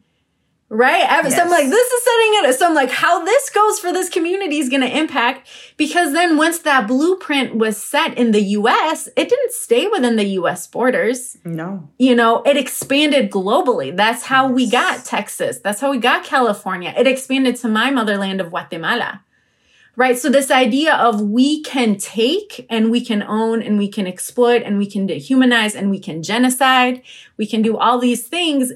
right? 0.70 1.00
Yes. 1.00 1.34
So 1.34 1.42
I'm 1.42 1.50
like, 1.50 1.68
this 1.68 1.90
is 1.90 2.04
setting 2.04 2.50
it. 2.50 2.58
So 2.58 2.66
I'm 2.66 2.74
like, 2.74 2.90
how 2.90 3.24
this 3.24 3.50
goes 3.50 3.80
for 3.80 3.92
this 3.92 4.08
community 4.08 4.58
is 4.58 4.68
going 4.68 4.82
to 4.82 4.98
impact 4.98 5.48
because 5.76 6.12
then 6.12 6.36
once 6.36 6.60
that 6.60 6.86
blueprint 6.86 7.56
was 7.56 7.76
set 7.76 8.16
in 8.16 8.30
the 8.30 8.40
US, 8.40 9.08
it 9.16 9.28
didn't 9.28 9.52
stay 9.52 9.88
within 9.88 10.14
the 10.14 10.24
US 10.24 10.68
borders. 10.68 11.36
No. 11.44 11.90
You 11.98 12.14
know, 12.14 12.42
it 12.42 12.56
expanded 12.56 13.30
globally. 13.30 13.94
That's 13.94 14.22
how 14.22 14.46
yes. 14.46 14.54
we 14.54 14.70
got 14.70 15.04
Texas. 15.04 15.58
That's 15.58 15.80
how 15.80 15.90
we 15.90 15.98
got 15.98 16.24
California. 16.24 16.94
It 16.96 17.08
expanded 17.08 17.56
to 17.56 17.68
my 17.68 17.90
motherland 17.90 18.40
of 18.40 18.50
Guatemala. 18.50 19.24
Right. 19.96 20.16
So 20.16 20.30
this 20.30 20.52
idea 20.52 20.94
of 20.94 21.20
we 21.20 21.62
can 21.62 21.98
take 21.98 22.64
and 22.70 22.92
we 22.92 23.04
can 23.04 23.24
own 23.24 23.60
and 23.60 23.76
we 23.76 23.88
can 23.88 24.06
exploit 24.06 24.62
and 24.62 24.78
we 24.78 24.86
can 24.86 25.06
dehumanize 25.06 25.74
and 25.74 25.90
we 25.90 25.98
can 25.98 26.22
genocide. 26.22 27.02
We 27.36 27.46
can 27.46 27.60
do 27.60 27.76
all 27.76 27.98
these 27.98 28.26
things 28.26 28.72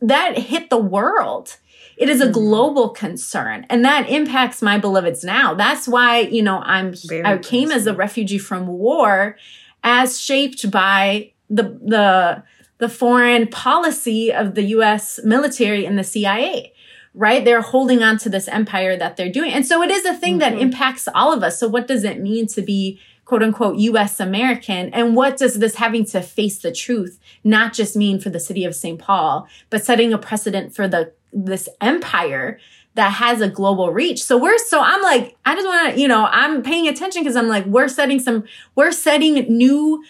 that 0.00 0.38
hit 0.38 0.70
the 0.70 0.78
world. 0.78 1.56
It 1.96 2.08
is 2.08 2.20
a 2.20 2.24
mm-hmm. 2.24 2.32
global 2.32 2.90
concern 2.90 3.66
and 3.68 3.84
that 3.84 4.08
impacts 4.08 4.62
my 4.62 4.78
beloveds 4.78 5.24
now. 5.24 5.54
That's 5.54 5.88
why, 5.88 6.20
you 6.20 6.42
know, 6.42 6.58
I'm, 6.58 6.94
Very 7.06 7.24
I 7.24 7.38
came 7.38 7.72
as 7.72 7.86
a 7.88 7.94
refugee 7.94 8.38
from 8.38 8.68
war 8.68 9.36
as 9.82 10.20
shaped 10.20 10.70
by 10.70 11.32
the, 11.50 11.64
the, 11.84 12.44
the 12.78 12.88
foreign 12.88 13.48
policy 13.48 14.32
of 14.32 14.54
the 14.54 14.62
US 14.62 15.18
military 15.24 15.84
and 15.84 15.98
the 15.98 16.04
CIA 16.04 16.72
right? 17.14 17.44
They're 17.44 17.62
holding 17.62 18.02
on 18.02 18.16
to 18.18 18.28
this 18.28 18.46
empire 18.46 18.96
that 18.96 19.16
they're 19.16 19.32
doing. 19.32 19.52
And 19.52 19.66
so 19.66 19.82
it 19.82 19.90
is 19.90 20.04
a 20.04 20.14
thing 20.14 20.38
mm-hmm. 20.38 20.54
that 20.54 20.62
impacts 20.62 21.08
all 21.12 21.32
of 21.32 21.42
us. 21.42 21.58
So 21.58 21.66
what 21.66 21.88
does 21.88 22.04
it 22.04 22.20
mean 22.20 22.46
to 22.48 22.62
be 22.62 23.00
quote 23.28 23.42
unquote 23.42 23.76
US 23.76 24.20
American? 24.20 24.88
And 24.94 25.14
what 25.14 25.36
does 25.36 25.58
this 25.58 25.74
having 25.74 26.06
to 26.06 26.22
face 26.22 26.58
the 26.58 26.72
truth 26.72 27.20
not 27.44 27.74
just 27.74 27.94
mean 27.94 28.18
for 28.18 28.30
the 28.30 28.40
city 28.40 28.64
of 28.64 28.74
St. 28.74 28.98
Paul, 28.98 29.46
but 29.68 29.84
setting 29.84 30.14
a 30.14 30.18
precedent 30.18 30.74
for 30.74 30.88
the 30.88 31.12
this 31.30 31.68
empire 31.82 32.58
that 32.94 33.12
has 33.12 33.42
a 33.42 33.48
global 33.48 33.92
reach. 33.92 34.24
So 34.24 34.38
we're 34.38 34.56
so 34.56 34.80
I'm 34.80 35.02
like, 35.02 35.36
I 35.44 35.54
just 35.54 35.66
want 35.66 35.94
to, 35.94 36.00
you 36.00 36.08
know, 36.08 36.26
I'm 36.30 36.62
paying 36.62 36.88
attention 36.88 37.22
because 37.22 37.36
I'm 37.36 37.48
like, 37.48 37.66
we're 37.66 37.86
setting 37.86 38.18
some, 38.18 38.44
we're 38.74 38.92
setting 38.92 39.34
new 39.34 40.02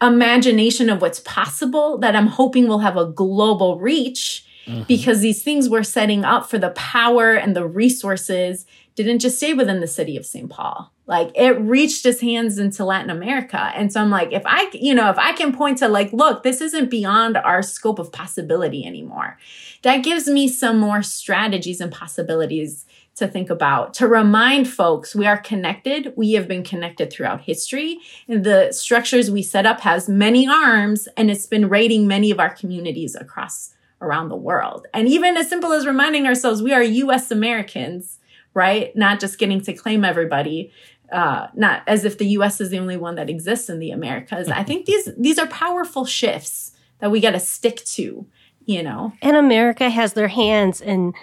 imagination 0.00 0.88
of 0.88 1.02
what's 1.02 1.20
possible 1.20 1.98
that 1.98 2.14
I'm 2.14 2.28
hoping 2.28 2.68
will 2.68 2.78
have 2.78 2.96
a 2.96 3.04
global 3.04 3.80
reach 3.80 4.46
mm-hmm. 4.64 4.84
because 4.84 5.20
these 5.20 5.42
things 5.42 5.68
we're 5.68 5.82
setting 5.82 6.24
up 6.24 6.48
for 6.48 6.56
the 6.56 6.70
power 6.70 7.34
and 7.34 7.56
the 7.56 7.66
resources 7.66 8.64
didn't 8.94 9.20
just 9.20 9.36
stay 9.36 9.54
within 9.54 9.80
the 9.80 9.86
city 9.86 10.16
of 10.16 10.26
St. 10.26 10.50
Paul. 10.50 10.92
Like 11.06 11.32
it 11.34 11.60
reached 11.60 12.06
its 12.06 12.20
hands 12.20 12.58
into 12.58 12.84
Latin 12.84 13.10
America. 13.10 13.72
And 13.74 13.92
so 13.92 14.00
I'm 14.00 14.10
like, 14.10 14.32
if 14.32 14.42
I, 14.44 14.70
you 14.72 14.94
know, 14.94 15.10
if 15.10 15.18
I 15.18 15.32
can 15.32 15.52
point 15.52 15.78
to 15.78 15.88
like, 15.88 16.12
look, 16.12 16.42
this 16.42 16.60
isn't 16.60 16.90
beyond 16.90 17.36
our 17.36 17.62
scope 17.62 17.98
of 17.98 18.12
possibility 18.12 18.84
anymore, 18.84 19.38
that 19.82 20.04
gives 20.04 20.28
me 20.28 20.46
some 20.48 20.78
more 20.78 21.02
strategies 21.02 21.80
and 21.80 21.90
possibilities 21.90 22.86
to 23.16 23.28
think 23.28 23.50
about 23.50 23.92
to 23.92 24.08
remind 24.08 24.68
folks 24.68 25.14
we 25.14 25.26
are 25.26 25.36
connected 25.36 26.12
we 26.16 26.32
have 26.32 26.48
been 26.48 26.62
connected 26.62 27.12
throughout 27.12 27.42
history 27.42 27.98
and 28.28 28.44
the 28.44 28.72
structures 28.72 29.30
we 29.30 29.42
set 29.42 29.66
up 29.66 29.80
has 29.80 30.08
many 30.08 30.48
arms 30.48 31.06
and 31.16 31.30
it's 31.30 31.44
been 31.44 31.68
raiding 31.68 32.06
many 32.06 32.30
of 32.30 32.40
our 32.40 32.48
communities 32.48 33.14
across 33.14 33.74
around 34.00 34.30
the 34.30 34.36
world 34.36 34.86
and 34.94 35.06
even 35.06 35.36
as 35.36 35.48
simple 35.48 35.72
as 35.72 35.86
reminding 35.86 36.24
ourselves 36.26 36.62
we 36.62 36.72
are 36.72 36.82
us 36.82 37.30
americans 37.30 38.19
right 38.54 38.94
not 38.96 39.20
just 39.20 39.38
getting 39.38 39.60
to 39.60 39.72
claim 39.72 40.04
everybody 40.04 40.72
uh, 41.12 41.48
not 41.54 41.82
as 41.86 42.04
if 42.04 42.18
the 42.18 42.26
U.S. 42.26 42.60
is 42.60 42.70
the 42.70 42.78
only 42.78 42.96
one 42.96 43.16
that 43.16 43.28
exists 43.28 43.68
in 43.68 43.78
the 43.78 43.90
Americas. 43.90 44.48
I 44.48 44.62
think 44.62 44.86
these 44.86 45.08
these 45.18 45.38
are 45.38 45.46
powerful 45.46 46.04
shifts 46.04 46.72
that 47.00 47.10
we 47.10 47.20
got 47.20 47.32
to 47.32 47.40
stick 47.40 47.84
to. 47.84 48.26
You 48.66 48.82
know, 48.82 49.12
and 49.20 49.36
America 49.36 49.90
has 49.90 50.12
their 50.12 50.28
hands 50.28 50.80
and 50.80 51.14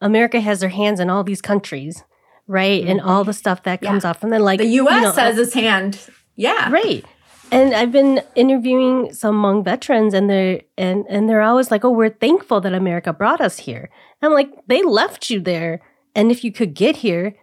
America 0.00 0.40
has 0.40 0.60
their 0.60 0.68
hands 0.68 1.00
in 1.00 1.10
all 1.10 1.24
these 1.24 1.42
countries, 1.42 2.04
right? 2.46 2.82
Mm-hmm. 2.82 2.90
And 2.90 3.00
all 3.00 3.24
the 3.24 3.32
stuff 3.32 3.64
that 3.64 3.80
comes 3.80 4.04
yeah. 4.04 4.10
off 4.10 4.20
from 4.20 4.30
them, 4.30 4.42
like 4.42 4.60
the 4.60 4.66
U.S. 4.66 4.94
You 4.94 5.00
know, 5.00 5.12
has 5.12 5.38
its 5.38 5.54
hand. 5.54 5.98
Yeah, 6.36 6.70
right. 6.70 7.04
And 7.50 7.74
I've 7.74 7.92
been 7.92 8.22
interviewing 8.34 9.12
some 9.12 9.36
Hmong 9.36 9.64
veterans, 9.64 10.14
and 10.14 10.28
they're 10.28 10.62
and 10.78 11.04
and 11.08 11.28
they're 11.28 11.42
always 11.42 11.70
like, 11.70 11.84
"Oh, 11.84 11.90
we're 11.90 12.10
thankful 12.10 12.60
that 12.60 12.74
America 12.74 13.12
brought 13.12 13.40
us 13.40 13.58
here." 13.58 13.90
I'm 14.22 14.32
like, 14.32 14.50
they 14.66 14.82
left 14.82 15.30
you 15.30 15.40
there, 15.40 15.80
and 16.16 16.32
if 16.32 16.42
you 16.42 16.50
could 16.50 16.74
get 16.74 16.96
here, 16.96 17.36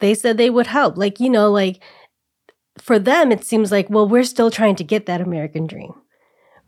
they 0.00 0.14
said 0.14 0.36
they 0.36 0.50
would 0.50 0.66
help. 0.66 0.96
Like, 0.96 1.20
you 1.20 1.30
know, 1.30 1.48
like 1.52 1.80
for 2.78 2.98
them, 2.98 3.30
it 3.30 3.44
seems 3.44 3.70
like, 3.70 3.88
well, 3.88 4.08
we're 4.08 4.24
still 4.24 4.50
trying 4.50 4.74
to 4.76 4.84
get 4.84 5.06
that 5.06 5.20
American 5.20 5.68
dream. 5.68 5.94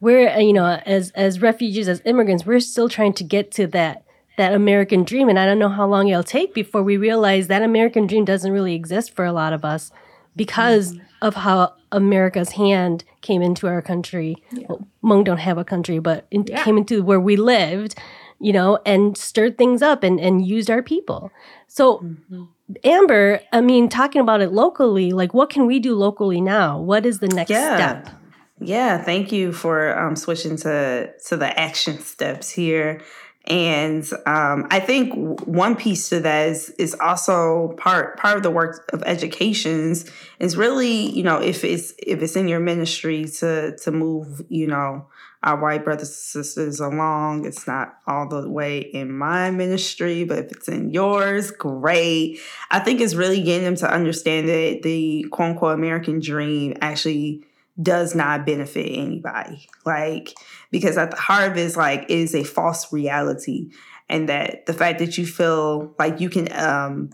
we're 0.00 0.28
uh, 0.28 0.38
you 0.38 0.52
know 0.52 0.80
as 0.86 1.10
as 1.12 1.42
refugees 1.42 1.88
as 1.88 2.02
immigrants 2.04 2.46
we're 2.46 2.60
still 2.60 2.88
trying 2.88 3.12
to 3.12 3.24
get 3.24 3.50
to 3.50 3.66
that 3.66 4.04
that 4.36 4.52
american 4.52 5.02
dream 5.04 5.28
and 5.28 5.38
i 5.38 5.46
don't 5.46 5.58
know 5.58 5.68
how 5.68 5.86
long 5.86 6.08
it'll 6.08 6.22
take 6.22 6.54
before 6.54 6.82
we 6.82 6.96
realize 6.96 7.48
that 7.48 7.62
american 7.62 8.06
dream 8.06 8.24
doesn't 8.24 8.52
really 8.52 8.74
exist 8.74 9.14
for 9.14 9.24
a 9.24 9.32
lot 9.32 9.52
of 9.52 9.64
us 9.64 9.90
because 10.36 10.92
mm-hmm. 10.92 11.04
of 11.22 11.34
how 11.34 11.74
america's 11.92 12.52
hand 12.52 13.04
came 13.20 13.42
into 13.42 13.66
our 13.66 13.82
country 13.82 14.36
yeah. 14.52 14.66
well, 14.68 14.86
Hmong 15.02 15.24
don't 15.24 15.38
have 15.38 15.58
a 15.58 15.64
country 15.64 15.98
but 15.98 16.26
yeah. 16.30 16.62
came 16.62 16.78
into 16.78 17.02
where 17.02 17.20
we 17.20 17.36
lived 17.36 17.98
you 18.40 18.52
know 18.52 18.78
and 18.84 19.16
stirred 19.16 19.58
things 19.58 19.82
up 19.82 20.02
and 20.02 20.20
and 20.20 20.46
used 20.46 20.70
our 20.70 20.82
people 20.82 21.30
so 21.66 21.98
mm-hmm. 21.98 22.44
amber 22.84 23.40
i 23.52 23.60
mean 23.60 23.88
talking 23.88 24.20
about 24.20 24.40
it 24.40 24.52
locally 24.52 25.12
like 25.12 25.34
what 25.34 25.50
can 25.50 25.66
we 25.66 25.78
do 25.78 25.94
locally 25.94 26.40
now 26.40 26.80
what 26.80 27.04
is 27.04 27.18
the 27.18 27.28
next 27.28 27.50
yeah. 27.50 27.76
step 27.76 28.18
yeah, 28.60 28.98
thank 28.98 29.30
you 29.32 29.52
for 29.52 29.96
um, 29.98 30.16
switching 30.16 30.56
to 30.58 31.12
to 31.26 31.36
the 31.36 31.58
action 31.58 31.98
steps 31.98 32.50
here. 32.50 33.00
And 33.46 34.04
um, 34.26 34.66
I 34.70 34.80
think 34.80 35.14
one 35.46 35.74
piece 35.74 36.08
to 36.10 36.20
that 36.20 36.48
is 36.48 36.70
is 36.70 36.94
also 37.00 37.74
part 37.78 38.18
part 38.18 38.36
of 38.36 38.42
the 38.42 38.50
work 38.50 38.88
of 38.92 39.02
educations 39.04 40.10
is 40.38 40.56
really 40.56 41.10
you 41.10 41.22
know 41.22 41.40
if 41.40 41.64
it's 41.64 41.94
if 41.98 42.20
it's 42.20 42.36
in 42.36 42.48
your 42.48 42.60
ministry 42.60 43.24
to 43.38 43.76
to 43.78 43.90
move 43.90 44.42
you 44.48 44.66
know 44.66 45.06
our 45.42 45.60
white 45.60 45.84
brothers 45.84 46.08
and 46.08 46.44
sisters 46.44 46.80
along. 46.80 47.46
It's 47.46 47.66
not 47.66 47.98
all 48.06 48.28
the 48.28 48.48
way 48.48 48.78
in 48.78 49.16
my 49.16 49.50
ministry, 49.50 50.24
but 50.24 50.38
if 50.38 50.52
it's 50.52 50.68
in 50.68 50.90
yours, 50.90 51.50
great. 51.50 52.40
I 52.70 52.80
think 52.80 53.00
it's 53.00 53.14
really 53.14 53.42
getting 53.42 53.64
them 53.64 53.76
to 53.76 53.92
understand 53.92 54.48
that 54.48 54.80
the 54.82 55.26
quote 55.30 55.50
unquote 55.50 55.74
American 55.74 56.20
dream 56.20 56.74
actually 56.80 57.44
does 57.80 58.14
not 58.14 58.44
benefit 58.44 58.90
anybody. 58.90 59.68
Like, 59.86 60.34
because 60.70 60.98
at 60.98 61.12
the 61.12 61.16
heart 61.16 61.52
of 61.52 61.56
it 61.56 61.60
is 61.60 61.76
like, 61.76 62.02
it 62.04 62.10
is 62.10 62.34
a 62.34 62.42
false 62.42 62.92
reality. 62.92 63.70
And 64.08 64.28
that 64.28 64.66
the 64.66 64.72
fact 64.72 64.98
that 64.98 65.18
you 65.18 65.26
feel 65.26 65.94
like 65.98 66.20
you 66.20 66.30
can 66.30 66.50
um, 66.52 67.10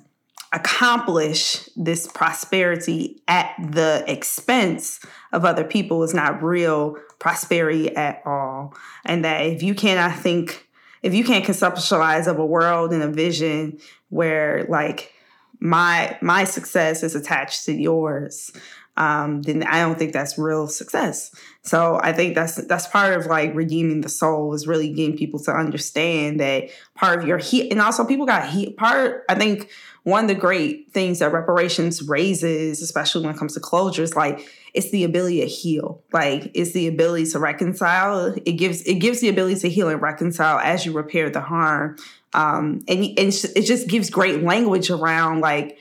accomplish 0.54 1.68
this 1.76 2.06
prosperity 2.06 3.20
at 3.26 3.54
the 3.58 4.04
expense 4.06 5.00
of 5.32 5.44
other 5.44 5.64
people 5.64 6.04
is 6.04 6.14
not 6.14 6.42
real 6.42 6.96
prosperity 7.18 7.94
at 7.96 8.22
all. 8.24 8.72
And 9.04 9.24
that 9.24 9.40
if 9.40 9.62
you 9.62 9.74
cannot 9.74 10.16
think, 10.16 10.68
if 11.02 11.12
you 11.12 11.24
can't 11.24 11.44
conceptualize 11.44 12.28
of 12.28 12.38
a 12.38 12.46
world 12.46 12.92
and 12.92 13.02
a 13.02 13.08
vision 13.08 13.78
where 14.10 14.64
like 14.68 15.12
my 15.58 16.16
my 16.22 16.44
success 16.44 17.02
is 17.02 17.14
attached 17.14 17.64
to 17.64 17.72
yours 17.72 18.52
um, 18.96 19.42
then 19.42 19.64
I 19.64 19.80
don't 19.80 19.98
think 19.98 20.12
that's 20.12 20.38
real 20.38 20.68
success. 20.68 21.34
So 21.62 21.98
I 22.02 22.12
think 22.12 22.34
that's 22.34 22.56
that's 22.66 22.86
part 22.86 23.18
of 23.18 23.26
like 23.26 23.54
redeeming 23.54 24.02
the 24.02 24.08
soul 24.08 24.54
is 24.54 24.66
really 24.66 24.92
getting 24.92 25.16
people 25.16 25.40
to 25.40 25.52
understand 25.52 26.40
that 26.40 26.70
part 26.94 27.18
of 27.18 27.26
your 27.26 27.38
heat 27.38 27.72
and 27.72 27.80
also 27.80 28.04
people 28.04 28.26
got 28.26 28.48
heat 28.48 28.76
part. 28.76 29.24
I 29.28 29.34
think 29.34 29.70
one 30.04 30.24
of 30.24 30.28
the 30.28 30.34
great 30.34 30.92
things 30.92 31.20
that 31.20 31.32
reparations 31.32 32.02
raises, 32.02 32.82
especially 32.82 33.24
when 33.24 33.34
it 33.34 33.38
comes 33.38 33.54
to 33.54 33.60
closure, 33.60 34.02
is 34.02 34.14
like 34.14 34.46
it's 34.74 34.90
the 34.90 35.02
ability 35.02 35.40
to 35.40 35.46
heal. 35.46 36.02
Like 36.12 36.50
it's 36.54 36.72
the 36.72 36.86
ability 36.86 37.26
to 37.30 37.38
reconcile. 37.38 38.34
It 38.44 38.52
gives 38.52 38.82
it 38.82 38.96
gives 38.96 39.20
the 39.20 39.28
ability 39.28 39.60
to 39.60 39.70
heal 39.70 39.88
and 39.88 40.00
reconcile 40.00 40.58
as 40.58 40.86
you 40.86 40.92
repair 40.92 41.30
the 41.30 41.40
harm. 41.40 41.96
Um, 42.32 42.82
and, 42.86 43.04
and 43.18 43.32
it 43.56 43.62
just 43.62 43.88
gives 43.88 44.10
great 44.10 44.42
language 44.42 44.90
around 44.90 45.40
like 45.40 45.78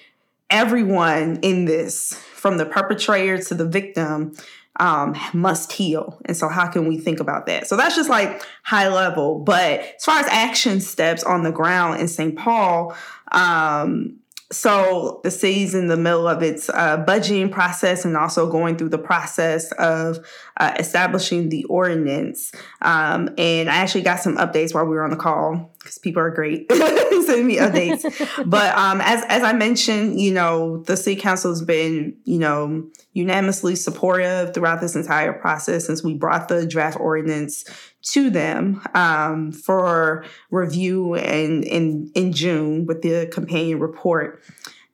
everyone 0.50 1.40
in 1.42 1.66
this 1.66 2.14
from 2.44 2.58
the 2.58 2.66
perpetrator 2.66 3.42
to 3.42 3.56
the 3.56 3.66
victim 3.66 4.36
um, 4.78 5.16
must 5.34 5.72
heal. 5.72 6.20
And 6.26 6.36
so, 6.36 6.50
how 6.50 6.68
can 6.68 6.90
we 6.90 6.98
think 6.98 7.22
about 7.22 7.46
that? 7.46 7.68
So, 7.68 7.78
that's 7.78 7.96
just 7.96 8.10
like 8.10 8.44
high 8.64 8.90
level. 8.90 9.40
But 9.40 9.80
as 9.80 10.04
far 10.04 10.20
as 10.20 10.28
action 10.28 10.82
steps 10.82 11.24
on 11.24 11.44
the 11.44 11.54
ground 11.54 12.02
in 12.02 12.10
St. 12.10 12.38
Paul, 12.38 12.96
um, 13.32 14.20
so 14.52 15.22
the 15.24 15.32
city's 15.32 15.74
in 15.74 15.88
the 15.88 15.96
middle 15.96 16.28
of 16.28 16.44
its 16.44 16.70
uh, 16.70 17.04
budgeting 17.06 17.50
process 17.50 18.04
and 18.04 18.18
also 18.18 18.52
going 18.52 18.78
through 18.78 18.90
the 18.90 19.00
process 19.00 19.72
of 19.74 20.20
uh, 20.58 20.76
establishing 20.78 21.48
the 21.48 21.64
ordinance. 21.66 22.52
Um, 22.82 23.30
and 23.38 23.70
I 23.70 23.78
actually 23.78 24.04
got 24.04 24.20
some 24.20 24.38
updates 24.38 24.74
while 24.74 24.84
we 24.84 24.96
were 24.96 25.04
on 25.04 25.10
the 25.10 25.16
call 25.16 25.73
because 25.84 25.98
people 25.98 26.22
are 26.22 26.30
great 26.30 26.72
sending 26.72 27.46
me 27.46 27.58
updates. 27.58 28.04
but 28.50 28.76
um, 28.78 29.02
as 29.02 29.24
as 29.28 29.44
I 29.44 29.52
mentioned, 29.52 30.20
you 30.20 30.34
know, 30.34 30.84
the 30.84 30.96
city 30.96 31.20
council 31.20 31.52
has 31.52 31.62
been, 31.62 32.16
you 32.24 32.40
know, 32.40 32.90
unanimously 33.12 33.76
supportive 33.76 34.54
throughout 34.54 34.80
this 34.80 34.96
entire 34.96 35.34
process 35.34 35.86
since 35.86 36.04
we 36.04 36.14
brought 36.14 36.48
the 36.48 36.66
draft 36.66 37.00
ordinance 37.00 37.66
to 38.04 38.30
them 38.30 38.82
um, 38.94 39.52
for 39.52 40.26
review 40.52 41.16
in, 41.16 41.64
in 41.64 42.12
in 42.16 42.32
June 42.32 42.86
with 42.86 43.02
the 43.02 43.28
companion 43.28 43.80
report 43.80 44.42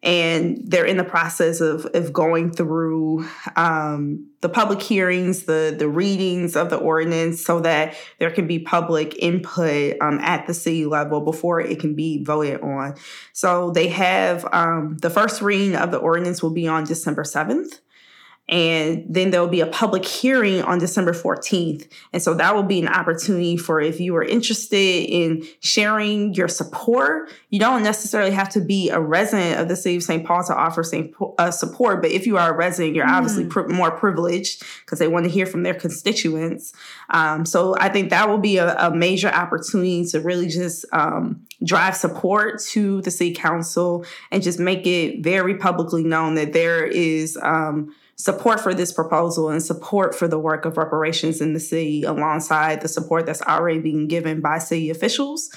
and 0.01 0.61
they're 0.63 0.85
in 0.85 0.95
the 0.95 1.03
process 1.03 1.59
of, 1.59 1.85
of 1.93 2.13
going 2.13 2.51
through 2.51 3.27
um, 3.57 4.29
the 4.41 4.47
public 4.47 4.81
hearings, 4.81 5.43
the 5.43 5.75
the 5.77 5.89
readings 5.89 6.55
of 6.55 6.69
the 6.69 6.77
ordinance, 6.77 7.43
so 7.43 7.59
that 7.59 7.95
there 8.17 8.31
can 8.31 8.47
be 8.47 8.59
public 8.59 9.17
input 9.19 9.97
um, 9.99 10.19
at 10.19 10.47
the 10.47 10.53
city 10.53 10.85
level 10.85 11.19
before 11.21 11.59
it 11.59 11.79
can 11.79 11.95
be 11.95 12.23
voted 12.23 12.61
on. 12.61 12.95
So 13.33 13.71
they 13.71 13.89
have 13.89 14.47
um, 14.53 14.97
the 15.01 15.09
first 15.09 15.41
reading 15.41 15.75
of 15.75 15.91
the 15.91 15.97
ordinance 15.97 16.41
will 16.41 16.51
be 16.51 16.67
on 16.67 16.85
December 16.85 17.25
seventh. 17.25 17.81
And 18.49 19.05
then 19.07 19.29
there'll 19.29 19.47
be 19.47 19.61
a 19.61 19.67
public 19.67 20.03
hearing 20.03 20.63
on 20.63 20.79
December 20.79 21.13
14th. 21.13 21.87
And 22.11 22.21
so 22.21 22.33
that 22.33 22.55
will 22.55 22.63
be 22.63 22.79
an 22.79 22.87
opportunity 22.87 23.57
for 23.57 23.79
if 23.79 23.99
you 23.99 24.15
are 24.15 24.23
interested 24.23 24.75
in 24.75 25.45
sharing 25.59 26.33
your 26.33 26.47
support, 26.47 27.31
you 27.51 27.59
don't 27.59 27.83
necessarily 27.83 28.31
have 28.31 28.49
to 28.49 28.61
be 28.61 28.89
a 28.89 28.99
resident 28.99 29.59
of 29.61 29.67
the 29.67 29.75
city 29.75 29.97
of 29.97 30.03
St. 30.03 30.25
Paul 30.25 30.43
to 30.45 30.55
offer 30.55 30.83
St. 30.83 31.13
Uh, 31.37 31.51
support. 31.51 32.01
But 32.01 32.09
if 32.09 32.25
you 32.25 32.37
are 32.37 32.51
a 32.51 32.57
resident, 32.57 32.95
you're 32.95 33.05
mm. 33.05 33.11
obviously 33.11 33.45
pr- 33.45 33.67
more 33.67 33.91
privileged 33.91 34.63
because 34.83 34.97
they 34.97 35.07
want 35.07 35.25
to 35.25 35.31
hear 35.31 35.45
from 35.45 35.61
their 35.61 35.75
constituents. 35.75 36.73
Um, 37.11 37.45
so 37.45 37.75
I 37.77 37.89
think 37.89 38.09
that 38.09 38.27
will 38.29 38.39
be 38.39 38.57
a, 38.57 38.75
a 38.77 38.95
major 38.95 39.29
opportunity 39.29 40.05
to 40.05 40.21
really 40.21 40.47
just 40.47 40.85
um, 40.91 41.45
drive 41.63 41.95
support 41.95 42.61
to 42.61 43.03
the 43.03 43.11
city 43.11 43.35
council 43.35 44.05
and 44.31 44.41
just 44.41 44.57
make 44.59 44.87
it 44.87 45.23
very 45.23 45.55
publicly 45.55 46.03
known 46.03 46.33
that 46.33 46.53
there 46.53 46.83
is. 46.83 47.37
Um, 47.43 47.93
support 48.19 48.59
for 48.59 48.73
this 48.73 48.91
proposal 48.91 49.49
and 49.49 49.63
support 49.63 50.13
for 50.13 50.27
the 50.27 50.37
work 50.37 50.65
of 50.65 50.75
reparations 50.75 51.39
in 51.39 51.53
the 51.53 51.59
city 51.59 52.03
alongside 52.03 52.81
the 52.81 52.87
support 52.87 53.25
that's 53.25 53.41
already 53.41 53.79
being 53.79 54.07
given 54.07 54.41
by 54.41 54.59
city 54.59 54.89
officials. 54.89 55.49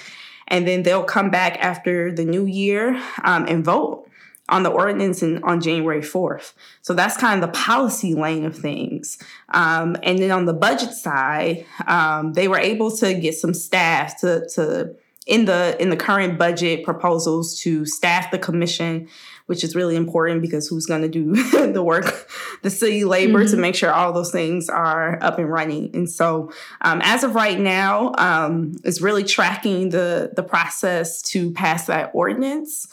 And 0.46 0.66
then 0.66 0.84
they'll 0.84 1.02
come 1.02 1.28
back 1.28 1.58
after 1.58 2.12
the 2.12 2.24
new 2.24 2.46
year 2.46 3.02
um, 3.24 3.46
and 3.48 3.64
vote 3.64 4.08
on 4.48 4.62
the 4.62 4.70
ordinance 4.70 5.24
in, 5.24 5.42
on 5.42 5.60
January 5.60 6.02
4th. 6.02 6.52
So 6.82 6.94
that's 6.94 7.16
kind 7.16 7.42
of 7.42 7.50
the 7.50 7.58
policy 7.58 8.14
lane 8.14 8.44
of 8.44 8.56
things. 8.56 9.18
Um, 9.48 9.96
and 10.04 10.20
then 10.20 10.30
on 10.30 10.44
the 10.44 10.54
budget 10.54 10.92
side, 10.92 11.66
um, 11.88 12.34
they 12.34 12.46
were 12.46 12.58
able 12.58 12.92
to 12.98 13.12
get 13.14 13.34
some 13.34 13.54
staff 13.54 14.20
to, 14.20 14.48
to 14.54 14.94
in 15.26 15.44
the 15.44 15.76
in 15.80 15.90
the 15.90 15.96
current 15.96 16.38
budget 16.38 16.84
proposals 16.84 17.58
to 17.60 17.86
staff 17.86 18.30
the 18.30 18.38
commission 18.38 19.08
which 19.52 19.62
is 19.62 19.76
really 19.76 19.96
important 19.96 20.40
because 20.40 20.66
who's 20.66 20.86
going 20.86 21.02
to 21.02 21.08
do 21.10 21.34
the 21.74 21.82
work, 21.82 22.26
the 22.62 22.70
city 22.70 23.04
labor 23.04 23.40
mm-hmm. 23.40 23.50
to 23.50 23.56
make 23.58 23.74
sure 23.74 23.92
all 23.92 24.10
those 24.10 24.32
things 24.32 24.70
are 24.70 25.22
up 25.22 25.38
and 25.38 25.46
running. 25.46 25.90
And 25.92 26.08
so, 26.08 26.50
um, 26.80 27.02
as 27.04 27.22
of 27.22 27.34
right 27.34 27.60
now, 27.60 28.14
um, 28.16 28.72
is 28.82 29.02
really 29.02 29.24
tracking 29.24 29.90
the 29.90 30.32
the 30.34 30.42
process 30.42 31.20
to 31.32 31.50
pass 31.50 31.84
that 31.88 32.12
ordinance. 32.14 32.88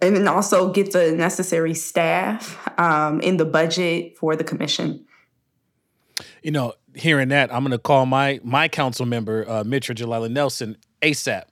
And 0.00 0.16
then 0.16 0.26
also 0.26 0.72
get 0.72 0.90
the 0.92 1.12
necessary 1.12 1.74
staff 1.74 2.68
um, 2.76 3.20
in 3.20 3.36
the 3.36 3.44
budget 3.44 4.16
for 4.18 4.34
the 4.34 4.42
commission. 4.42 5.06
You 6.42 6.50
know, 6.50 6.72
hearing 6.92 7.28
that, 7.28 7.54
I'm 7.54 7.62
going 7.62 7.70
to 7.70 7.78
call 7.78 8.04
my 8.04 8.40
my 8.42 8.66
council 8.66 9.06
member, 9.06 9.48
uh, 9.48 9.62
Mitra 9.62 9.94
Jalali 9.94 10.28
Nelson, 10.28 10.76
ASAP 11.02 11.44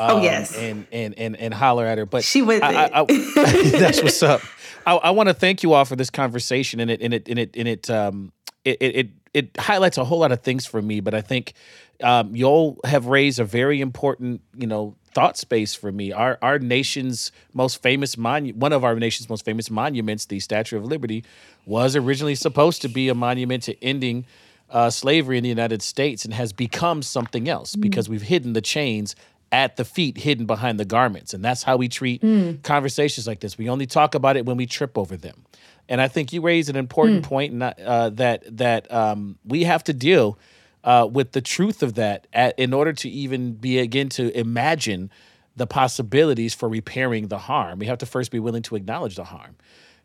oh 0.00 0.18
um, 0.18 0.22
yes, 0.22 0.56
and 0.56 0.86
and 0.92 1.18
and 1.18 1.36
and 1.36 1.54
holler 1.54 1.86
at 1.86 1.98
her. 1.98 2.06
But 2.06 2.24
she 2.24 2.42
with 2.42 2.62
I, 2.62 2.84
I, 2.84 3.00
I, 3.00 3.04
that's 3.70 4.02
what's 4.02 4.22
up. 4.22 4.42
I, 4.86 4.96
I 4.96 5.10
want 5.10 5.28
to 5.28 5.34
thank 5.34 5.62
you 5.62 5.72
all 5.74 5.84
for 5.84 5.96
this 5.96 6.10
conversation, 6.10 6.80
and 6.80 6.90
it 6.90 7.00
and 7.02 7.14
it 7.14 7.28
and 7.28 7.38
it 7.38 7.56
and 7.56 7.68
it 7.68 7.90
um 7.90 8.32
it 8.64 8.78
it 8.80 9.10
it 9.34 9.56
highlights 9.58 9.98
a 9.98 10.04
whole 10.04 10.18
lot 10.18 10.32
of 10.32 10.42
things 10.42 10.66
for 10.66 10.80
me. 10.82 11.00
But 11.00 11.14
I 11.14 11.20
think 11.20 11.54
um, 12.02 12.34
y'all 12.34 12.78
have 12.84 13.06
raised 13.06 13.38
a 13.38 13.44
very 13.44 13.80
important 13.80 14.40
you 14.56 14.66
know 14.66 14.96
thought 15.12 15.36
space 15.36 15.74
for 15.74 15.92
me. 15.92 16.12
Our 16.12 16.38
our 16.42 16.58
nation's 16.58 17.32
most 17.52 17.82
famous 17.82 18.16
monument, 18.16 18.58
one 18.58 18.72
of 18.72 18.84
our 18.84 18.94
nation's 18.96 19.28
most 19.28 19.44
famous 19.44 19.70
monuments, 19.70 20.26
the 20.26 20.40
Statue 20.40 20.76
of 20.76 20.84
Liberty, 20.84 21.24
was 21.66 21.96
originally 21.96 22.34
supposed 22.34 22.82
to 22.82 22.88
be 22.88 23.08
a 23.08 23.14
monument 23.14 23.64
to 23.64 23.84
ending. 23.84 24.26
Uh, 24.70 24.88
slavery 24.88 25.36
in 25.36 25.42
the 25.42 25.50
United 25.50 25.82
States 25.82 26.24
and 26.24 26.32
has 26.32 26.50
become 26.50 27.02
something 27.02 27.46
else 27.46 27.76
mm. 27.76 27.82
because 27.82 28.08
we've 28.08 28.22
hidden 28.22 28.54
the 28.54 28.62
chains 28.62 29.14
at 29.52 29.76
the 29.76 29.84
feet 29.84 30.16
hidden 30.16 30.46
behind 30.46 30.80
the 30.80 30.84
garments. 30.84 31.34
And 31.34 31.44
that's 31.44 31.62
how 31.62 31.76
we 31.76 31.88
treat 31.88 32.22
mm. 32.22 32.62
conversations 32.62 33.26
like 33.26 33.40
this. 33.40 33.58
We 33.58 33.68
only 33.68 33.86
talk 33.86 34.14
about 34.14 34.36
it 34.36 34.46
when 34.46 34.56
we 34.56 34.66
trip 34.66 34.96
over 34.96 35.16
them. 35.16 35.44
And 35.88 36.00
I 36.00 36.08
think 36.08 36.32
you 36.32 36.40
raise 36.40 36.70
an 36.70 36.76
important 36.76 37.24
mm. 37.24 37.28
point 37.28 37.62
uh, 37.62 38.10
that 38.10 38.56
that 38.56 38.90
um, 38.90 39.38
we 39.44 39.64
have 39.64 39.84
to 39.84 39.92
deal 39.92 40.38
uh, 40.84 41.08
with 41.10 41.32
the 41.32 41.42
truth 41.42 41.82
of 41.82 41.94
that 41.94 42.26
at, 42.32 42.58
in 42.58 42.72
order 42.72 42.92
to 42.94 43.08
even 43.08 43.52
begin 43.52 44.08
to 44.10 44.36
imagine 44.36 45.10
the 45.54 45.66
possibilities 45.66 46.54
for 46.54 46.68
repairing 46.68 47.28
the 47.28 47.38
harm. 47.38 47.78
We 47.78 47.86
have 47.86 47.98
to 47.98 48.06
first 48.06 48.30
be 48.30 48.40
willing 48.40 48.62
to 48.62 48.76
acknowledge 48.76 49.16
the 49.16 49.24
harm. 49.24 49.56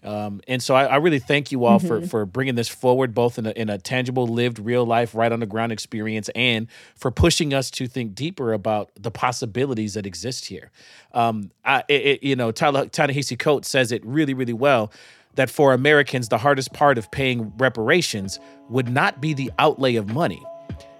Um, 0.03 0.41
and 0.47 0.61
so 0.61 0.75
I, 0.75 0.85
I, 0.85 0.95
really 0.97 1.19
thank 1.19 1.51
you 1.51 1.65
all 1.65 1.79
mm-hmm. 1.79 1.87
for 1.87 2.01
for 2.05 2.25
bringing 2.25 2.53
this 2.55 2.69
forward, 2.69 3.15
both 3.15 3.39
in 3.39 3.47
a, 3.47 3.51
in 3.51 3.69
a 3.69 3.79
tangible, 3.79 4.27
lived, 4.27 4.59
real 4.59 4.85
life, 4.85 5.15
right 5.15 5.31
on 5.31 5.39
the 5.39 5.47
ground 5.47 5.71
experience, 5.71 6.29
and 6.35 6.67
for 6.95 7.09
pushing 7.09 7.53
us 7.53 7.71
to 7.71 7.87
think 7.87 8.13
deeper 8.13 8.53
about 8.53 8.91
the 8.95 9.09
possibilities 9.09 9.95
that 9.95 10.05
exist 10.05 10.45
here. 10.45 10.71
Um, 11.13 11.51
I, 11.65 11.83
it, 11.87 12.21
you 12.21 12.35
know, 12.35 12.51
Ta-Nehisi 12.51 13.39
Coates 13.39 13.67
says 13.67 13.91
it 13.91 14.05
really, 14.05 14.35
really 14.35 14.53
well 14.53 14.91
that 15.33 15.49
for 15.49 15.73
Americans, 15.73 16.29
the 16.29 16.37
hardest 16.37 16.73
part 16.73 16.97
of 16.97 17.09
paying 17.11 17.53
reparations 17.57 18.39
would 18.69 18.89
not 18.89 19.19
be 19.19 19.33
the 19.33 19.51
outlay 19.57 19.95
of 19.95 20.13
money. 20.13 20.43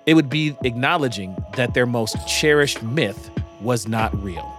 It 0.07 0.15
would 0.15 0.29
be 0.29 0.55
acknowledging 0.63 1.35
that 1.55 1.73
their 1.73 1.85
most 1.85 2.15
cherished 2.27 2.81
myth 2.81 3.29
was 3.61 3.87
not 3.87 4.15
real. 4.23 4.56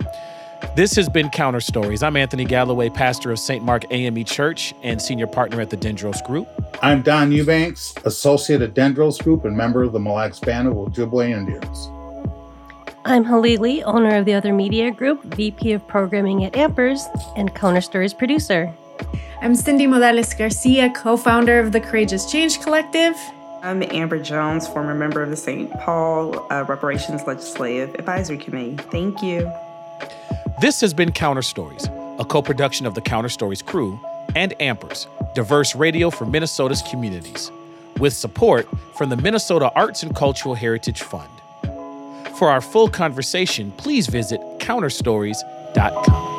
This 0.78 0.94
has 0.94 1.08
been 1.08 1.28
Counter 1.30 1.58
Stories. 1.58 2.04
I'm 2.04 2.16
Anthony 2.16 2.44
Galloway, 2.44 2.88
pastor 2.88 3.32
of 3.32 3.40
St. 3.40 3.64
Mark 3.64 3.82
AME 3.90 4.22
Church 4.22 4.72
and 4.84 5.02
senior 5.02 5.26
partner 5.26 5.60
at 5.60 5.70
the 5.70 5.76
Dendros 5.76 6.24
Group. 6.24 6.46
I'm 6.80 7.02
Don 7.02 7.32
Eubanks, 7.32 7.96
associate 8.04 8.62
at 8.62 8.74
Dendros 8.74 9.20
Group 9.20 9.44
and 9.44 9.56
member 9.56 9.82
of 9.82 9.90
the 9.90 9.98
Mille 9.98 10.14
Lacs 10.14 10.38
Band 10.38 10.68
of 10.68 10.74
Ojibwe 10.74 11.30
Indians. 11.30 11.88
I'm 13.04 13.24
Halili, 13.24 13.82
owner 13.86 14.18
of 14.18 14.24
the 14.24 14.34
Other 14.34 14.52
Media 14.52 14.92
Group, 14.92 15.24
VP 15.34 15.72
of 15.72 15.84
Programming 15.88 16.44
at 16.44 16.52
Ampers, 16.52 17.00
and 17.36 17.52
Counter 17.56 17.80
Stories 17.80 18.14
producer. 18.14 18.72
I'm 19.42 19.56
Cindy 19.56 19.88
Morales 19.88 20.32
Garcia, 20.32 20.90
co 20.90 21.16
founder 21.16 21.58
of 21.58 21.72
the 21.72 21.80
Courageous 21.80 22.30
Change 22.30 22.60
Collective. 22.60 23.16
I'm 23.64 23.82
Amber 23.82 24.20
Jones, 24.22 24.68
former 24.68 24.94
member 24.94 25.24
of 25.24 25.30
the 25.30 25.36
St. 25.36 25.72
Paul 25.80 26.46
uh, 26.52 26.64
Reparations 26.68 27.26
Legislative 27.26 27.96
Advisory 27.96 28.38
Committee. 28.38 28.76
Thank 28.92 29.20
you. 29.22 29.52
This 30.60 30.80
has 30.80 30.92
been 30.92 31.12
Counter 31.12 31.42
Stories, 31.42 31.84
a 32.18 32.24
co 32.24 32.42
production 32.42 32.84
of 32.84 32.94
the 32.96 33.00
Counter 33.00 33.28
Stories 33.28 33.62
crew 33.62 34.00
and 34.34 34.58
Ampers, 34.58 35.06
diverse 35.32 35.76
radio 35.76 36.10
for 36.10 36.26
Minnesota's 36.26 36.82
communities, 36.90 37.52
with 38.00 38.12
support 38.12 38.66
from 38.96 39.08
the 39.08 39.16
Minnesota 39.16 39.70
Arts 39.76 40.02
and 40.02 40.16
Cultural 40.16 40.56
Heritage 40.56 41.02
Fund. 41.02 41.30
For 42.38 42.48
our 42.48 42.60
full 42.60 42.88
conversation, 42.88 43.70
please 43.70 44.08
visit 44.08 44.40
counterstories.com. 44.58 46.37